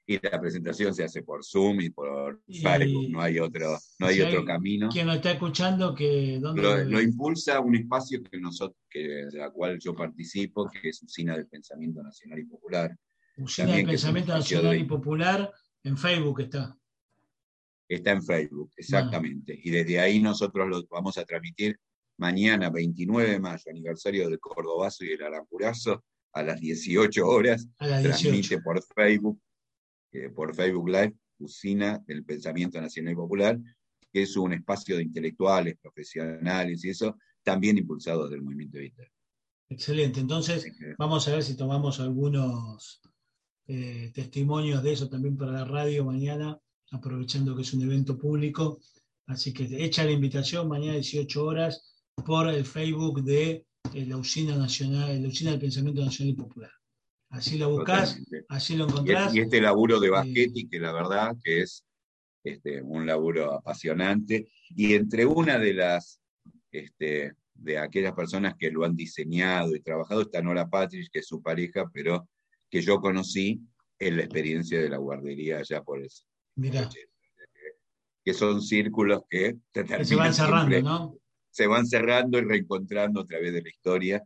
y 0.06 0.18
la 0.20 0.40
presentación 0.40 0.94
se 0.94 1.04
hace 1.04 1.22
por 1.22 1.44
Zoom 1.44 1.80
y 1.80 1.90
por 1.90 2.42
Facebook, 2.46 3.10
no 3.10 3.22
hay 3.22 3.38
otro, 3.38 3.78
no 3.98 4.06
hay 4.06 4.20
otro 4.20 4.44
camino. 4.44 4.88
Quien 4.90 5.06
lo 5.06 5.14
está 5.14 5.32
escuchando, 5.32 5.94
que 5.94 6.38
lo, 6.40 6.54
lo, 6.54 7.00
impulsa 7.00 7.60
un 7.60 7.76
espacio 7.76 8.22
que 8.22 8.38
nosotros, 8.38 8.78
que, 8.90 9.00
de 9.00 9.38
la 9.38 9.50
cual 9.50 9.78
yo 9.78 9.94
participo, 9.94 10.68
que 10.68 10.90
es 10.90 11.02
Usina 11.02 11.36
del 11.36 11.46
Pensamiento 11.46 12.02
Nacional 12.02 12.38
y 12.38 12.44
Popular, 12.44 12.94
Usina 13.36 13.74
del 13.74 13.86
Pensamiento 13.86 14.32
Nacional 14.32 14.76
y 14.76 14.84
Popular, 14.84 15.52
en 15.82 15.96
Facebook 15.98 16.40
está. 16.40 16.78
Está 17.88 18.12
en 18.12 18.22
Facebook, 18.22 18.70
exactamente. 18.76 19.58
Y 19.62 19.70
desde 19.70 20.00
ahí 20.00 20.20
nosotros 20.20 20.68
lo 20.68 20.86
vamos 20.86 21.18
a 21.18 21.24
transmitir 21.24 21.78
mañana, 22.16 22.70
29 22.70 23.30
de 23.30 23.40
mayo, 23.40 23.62
aniversario 23.68 24.28
del 24.28 24.38
Cordobazo 24.38 25.04
y 25.04 25.08
del 25.08 25.24
Aramburazo, 25.24 26.04
a 26.32 26.42
las 26.42 26.60
18 26.60 27.26
horas. 27.26 27.68
Transmite 27.78 28.60
por 28.60 28.82
Facebook, 28.82 29.40
eh, 30.12 30.30
por 30.30 30.54
Facebook 30.54 30.88
Live, 30.88 31.14
Usina 31.38 32.02
del 32.06 32.24
Pensamiento 32.24 32.80
Nacional 32.80 33.12
y 33.12 33.16
Popular, 33.16 33.58
que 34.12 34.22
es 34.22 34.36
un 34.36 34.52
espacio 34.52 34.96
de 34.96 35.02
intelectuales, 35.02 35.76
profesionales 35.80 36.84
y 36.84 36.90
eso, 36.90 37.18
también 37.42 37.78
impulsado 37.78 38.28
del 38.28 38.42
movimiento 38.42 38.78
de 38.78 38.92
Excelente. 39.68 40.20
Entonces, 40.20 40.66
vamos 40.98 41.26
a 41.26 41.32
ver 41.32 41.42
si 41.42 41.56
tomamos 41.56 42.00
algunos 42.00 43.00
eh, 43.66 44.10
testimonios 44.14 44.82
de 44.82 44.92
eso 44.92 45.08
también 45.08 45.36
para 45.36 45.52
la 45.52 45.64
radio 45.64 46.04
mañana, 46.04 46.58
aprovechando 46.90 47.56
que 47.56 47.62
es 47.62 47.72
un 47.72 47.82
evento 47.82 48.18
público. 48.18 48.80
Así 49.26 49.52
que 49.52 49.64
echa 49.84 50.04
la 50.04 50.10
invitación 50.10 50.68
mañana 50.68 50.94
18 50.94 51.44
horas 51.44 51.94
por 52.26 52.48
el 52.48 52.64
Facebook 52.64 53.22
de 53.22 53.64
eh, 53.94 54.06
la 54.06 54.16
Usina 54.16 54.56
Nacional, 54.56 55.22
la 55.22 55.28
Usina 55.28 55.52
del 55.52 55.60
Pensamiento 55.60 56.04
Nacional 56.04 56.34
y 56.34 56.36
Popular. 56.36 56.70
Así 57.30 57.58
lo 57.58 57.70
buscás, 57.70 58.20
así 58.48 58.76
lo 58.76 58.84
encontrás. 58.84 59.34
Y, 59.34 59.40
este 59.40 59.60
laburo 59.60 59.98
de 59.98 60.10
Basquetti, 60.10 60.68
que 60.68 60.78
la 60.78 60.92
verdad 60.92 61.34
que 61.42 61.62
es 61.62 61.84
este, 62.44 62.80
un 62.82 63.06
laburo 63.06 63.52
apasionante, 63.52 64.48
y 64.68 64.94
entre 64.94 65.26
una 65.26 65.58
de 65.58 65.74
las 65.74 66.20
este, 66.70 67.32
de 67.54 67.78
aquellas 67.78 68.12
personas 68.12 68.54
que 68.56 68.70
lo 68.70 68.84
han 68.84 68.96
diseñado 68.96 69.74
y 69.74 69.80
trabajado 69.80 70.22
está 70.22 70.42
Nora 70.42 70.68
Patrick, 70.68 71.10
que 71.10 71.20
es 71.20 71.26
su 71.26 71.40
pareja, 71.40 71.90
pero 71.92 72.28
que 72.70 72.80
yo 72.82 73.00
conocí 73.00 73.60
en 73.98 74.16
la 74.16 74.22
experiencia 74.24 74.80
de 74.80 74.88
la 74.88 74.98
guardería 74.98 75.58
allá 75.58 75.82
por 75.82 76.02
eso. 76.02 76.24
Mira. 76.56 76.88
Que 78.24 78.34
son 78.34 78.62
círculos 78.62 79.22
que, 79.28 79.56
se 80.04 80.16
van 80.16 80.32
cerrando, 80.32 80.82
¿no? 80.82 81.18
Se 81.50 81.66
van 81.66 81.86
cerrando 81.86 82.38
y 82.38 82.42
reencontrando 82.42 83.20
a 83.20 83.26
través 83.26 83.52
de 83.52 83.62
la 83.62 83.68
historia 83.68 84.22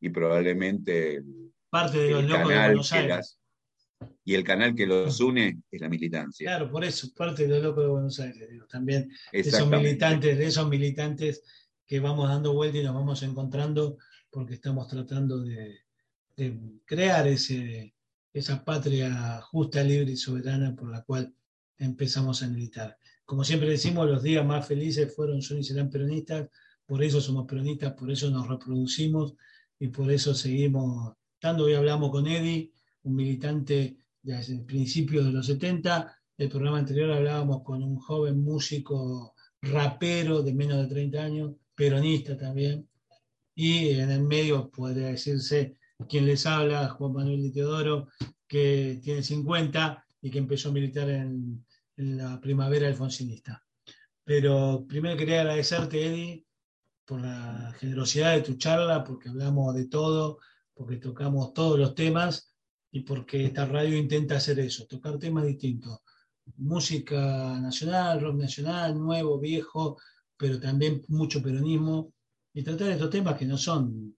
y 0.00 0.08
probablemente 0.08 1.22
parte 1.68 1.98
de 1.98 2.10
los 2.10 2.24
locos 2.24 2.48
de 2.48 2.58
Buenos 2.58 2.92
Aires. 2.92 3.38
y 4.24 4.34
el 4.34 4.44
canal 4.44 4.74
que 4.74 4.86
los 4.86 5.20
une 5.20 5.60
es 5.70 5.80
la 5.80 5.88
militancia. 5.88 6.46
Claro, 6.46 6.70
por 6.70 6.84
eso, 6.84 7.08
parte 7.14 7.42
de 7.46 7.48
los 7.48 7.62
locos 7.62 7.84
de 7.84 7.90
Buenos 7.90 8.20
Aires, 8.20 8.48
digo, 8.48 8.66
también 8.66 9.10
de 9.32 9.40
esos 9.40 9.68
militantes, 9.68 10.38
de 10.38 10.46
esos 10.46 10.68
militantes 10.68 11.42
que 11.86 12.00
vamos 12.00 12.28
dando 12.28 12.54
vuelta 12.54 12.78
y 12.78 12.84
nos 12.84 12.94
vamos 12.94 13.22
encontrando 13.22 13.98
porque 14.30 14.54
estamos 14.54 14.86
tratando 14.88 15.40
de, 15.40 15.80
crear 16.84 17.26
ese, 17.26 17.94
esa 18.32 18.64
patria 18.64 19.40
justa, 19.42 19.82
libre 19.82 20.12
y 20.12 20.16
soberana 20.16 20.74
por 20.74 20.90
la 20.90 21.02
cual 21.02 21.34
empezamos 21.78 22.42
a 22.42 22.48
militar. 22.48 22.96
Como 23.24 23.44
siempre 23.44 23.70
decimos, 23.70 24.08
los 24.08 24.22
días 24.22 24.44
más 24.44 24.66
felices 24.66 25.14
fueron, 25.14 25.42
son 25.42 25.58
y 25.58 25.64
serán 25.64 25.90
peronistas, 25.90 26.48
por 26.86 27.02
eso 27.02 27.20
somos 27.20 27.46
peronistas, 27.46 27.92
por 27.94 28.10
eso 28.10 28.30
nos 28.30 28.48
reproducimos 28.48 29.34
y 29.78 29.88
por 29.88 30.10
eso 30.10 30.34
seguimos 30.34 31.14
estando. 31.34 31.64
Hoy 31.64 31.74
hablamos 31.74 32.10
con 32.10 32.26
Eddie, 32.26 32.72
un 33.04 33.14
militante 33.14 33.96
desde 34.22 34.54
el 34.54 34.64
principio 34.64 35.24
de 35.24 35.32
los 35.32 35.46
70. 35.46 36.16
El 36.36 36.48
programa 36.48 36.78
anterior 36.78 37.12
hablábamos 37.12 37.62
con 37.62 37.82
un 37.82 37.96
joven 37.96 38.42
músico 38.42 39.34
rapero 39.62 40.42
de 40.42 40.52
menos 40.52 40.78
de 40.82 40.88
30 40.88 41.22
años, 41.22 41.52
peronista 41.74 42.36
también. 42.36 42.88
Y 43.54 43.90
en 43.90 44.10
el 44.10 44.22
medio 44.22 44.70
podría 44.70 45.08
decirse 45.08 45.76
quien 46.06 46.26
les 46.26 46.46
habla, 46.46 46.88
Juan 46.88 47.12
Manuel 47.12 47.42
de 47.42 47.50
Teodoro, 47.50 48.08
que 48.46 49.00
tiene 49.02 49.22
50 49.22 50.04
y 50.22 50.30
que 50.30 50.38
empezó 50.38 50.68
a 50.68 50.72
militar 50.72 51.08
en, 51.08 51.64
la 51.96 52.40
primavera 52.40 52.88
alfonsinista. 52.88 53.62
Pero 54.24 54.86
primero 54.88 55.18
quería 55.18 55.42
agradecerte, 55.42 56.06
Eddie, 56.06 56.46
por 57.04 57.20
la 57.20 57.74
generosidad 57.78 58.34
de 58.34 58.40
tu 58.40 58.54
charla, 58.54 59.04
porque 59.04 59.28
hablamos 59.28 59.74
de 59.74 59.86
todo, 59.86 60.38
porque 60.72 60.96
tocamos 60.96 61.52
todos 61.52 61.78
los 61.78 61.94
temas 61.94 62.54
y 62.90 63.00
porque 63.00 63.44
esta 63.44 63.66
radio 63.66 63.98
intenta 63.98 64.36
hacer 64.36 64.58
eso, 64.60 64.86
tocar 64.86 65.18
temas 65.18 65.44
distintos. 65.44 65.98
Música 66.56 67.60
nacional, 67.60 68.20
rock 68.20 68.36
nacional, 68.36 68.98
nuevo, 68.98 69.38
viejo, 69.38 69.98
pero 70.38 70.58
también 70.58 71.02
mucho 71.08 71.42
peronismo, 71.42 72.14
y 72.54 72.62
tratar 72.62 72.90
estos 72.90 73.10
temas 73.10 73.36
que 73.36 73.44
no 73.44 73.58
son 73.58 74.16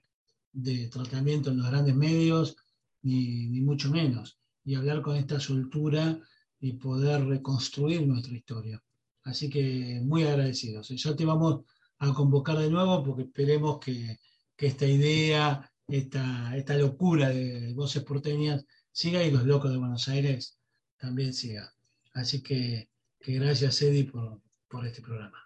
de 0.53 0.89
tratamiento 0.89 1.51
en 1.51 1.59
los 1.59 1.71
grandes 1.71 1.95
medios, 1.95 2.57
ni, 3.03 3.49
ni 3.49 3.61
mucho 3.61 3.91
menos, 3.91 4.39
y 4.65 4.75
hablar 4.75 5.03
con 5.03 5.17
esta 5.17 5.41
soltura 5.41 6.19
y 6.61 6.75
poder 6.75 7.25
reconstruir 7.27 8.07
nuestra 8.07 8.35
historia. 8.35 8.83
Así 9.25 9.49
que 9.49 10.01
muy 10.03 10.25
agradecidos. 10.25 10.89
Ya 10.89 11.17
te 11.17 11.25
vamos 11.25 11.65
a 11.99 12.13
convocar 12.13 12.59
de 12.59 12.71
nuevo 12.71 13.03
porque 13.03 13.23
esperemos 13.23 13.79
que, 13.79 14.19
que 14.57 14.67
esta 14.67 14.87
idea, 14.87 15.71
esta, 15.89 16.57
esta 16.57 16.77
locura 16.77 17.31
de 17.31 17.73
voces 17.75 18.03
porteñas 18.05 18.65
siga 18.91 19.25
y 19.25 19.31
los 19.31 19.45
locos 19.45 19.71
de 19.71 19.79
Buenos 19.79 20.09
Aires 20.09 20.59
también 20.99 21.33
siga. 21.33 21.73
Así 22.15 22.43
que, 22.43 22.89
que 23.21 23.35
gracias, 23.35 23.81
Eddie, 23.83 24.05
por, 24.05 24.41
por 24.69 24.87
este 24.87 25.03
programa. 25.03 25.39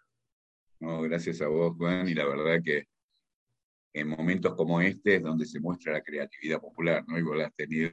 No, 0.80 1.00
gracias 1.02 1.40
a 1.40 1.48
vos, 1.48 1.76
Juan, 1.76 2.08
y 2.08 2.14
la 2.14 2.26
verdad 2.26 2.62
que 2.62 2.88
en 3.96 4.08
momentos 4.08 4.54
como 4.54 4.82
este 4.82 5.16
es 5.16 5.22
donde 5.22 5.46
se 5.46 5.58
muestra 5.58 5.94
la 5.94 6.02
creatividad 6.02 6.60
popular, 6.60 7.02
¿no? 7.08 7.18
Y 7.18 7.22
vos 7.22 7.34
la 7.34 7.46
has 7.46 7.54
tenido 7.54 7.90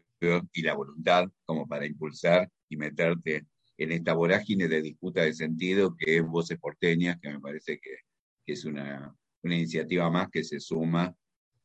y 0.51 0.62
la 0.62 0.74
voluntad 0.74 1.30
como 1.45 1.66
para 1.66 1.86
impulsar 1.86 2.49
y 2.68 2.76
meterte 2.76 3.45
en 3.78 3.91
esta 3.93 4.14
vorágine 4.14 4.68
de 4.68 4.82
disputa 4.82 5.22
de 5.22 5.34
sentido 5.34 5.95
que 5.95 6.18
es 6.18 6.28
Voces 6.28 6.60
Porteñas, 6.60 7.18
que 7.22 7.30
me 7.30 7.39
parece 7.39 7.80
que, 7.80 7.99
es 8.45 8.66
una, 8.66 9.16
una, 9.43 9.56
iniciativa 9.56 10.10
más 10.10 10.30
que 10.30 10.43
se 10.43 10.60
suma 10.60 11.16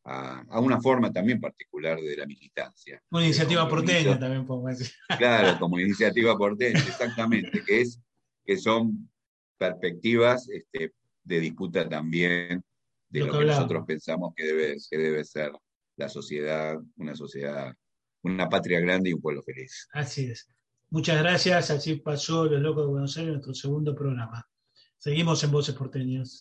a, 0.04 0.44
a, 0.48 0.60
una 0.60 0.80
forma 0.80 1.12
también 1.12 1.40
particular 1.40 2.00
de 2.00 2.16
la 2.16 2.24
militancia. 2.24 3.02
Una 3.10 3.24
iniciativa 3.24 3.68
porteña 3.68 4.20
también 4.20 4.46
podemos 4.46 4.78
decir. 4.78 4.94
Claro, 5.18 5.58
como 5.58 5.80
iniciativa 5.80 6.38
porteña, 6.38 6.78
exactamente, 6.78 7.64
que, 7.66 7.80
es, 7.80 8.00
que 8.44 8.56
son 8.56 9.10
perspectivas 9.58 10.48
este, 10.48 10.92
de 11.24 11.40
disputa 11.40 11.88
también 11.88 12.62
de 13.08 13.20
lo, 13.20 13.38
que, 13.38 13.44
nosotros 13.44 13.84
pensamos 13.86 14.34
que 14.36 14.44
debe, 14.44 14.76
que 14.90 14.98
debe 14.98 15.24
ser 15.24 15.52
la 15.96 16.08
sociedad, 16.08 16.76
una 16.96 17.14
sociedad, 17.14 17.72
una 18.22 18.48
patria 18.48 18.80
grande 18.80 19.10
y 19.10 19.12
un 19.14 19.20
pueblo 19.20 19.42
feliz. 19.42 19.88
Así 19.92 20.30
es. 20.30 20.48
Muchas 20.90 21.18
gracias. 21.18 21.70
Así 21.70 21.96
pasó 21.96 22.46
Los 22.46 22.60
Locos 22.60 22.84
de 22.84 22.90
Buenos 22.90 23.16
Aires, 23.16 23.32
nuestro 23.32 23.54
segundo 23.54 23.94
programa. 23.94 24.46
Seguimos 24.98 25.42
en 25.44 25.50
Voces 25.50 25.74
Porteñas. 25.74 26.36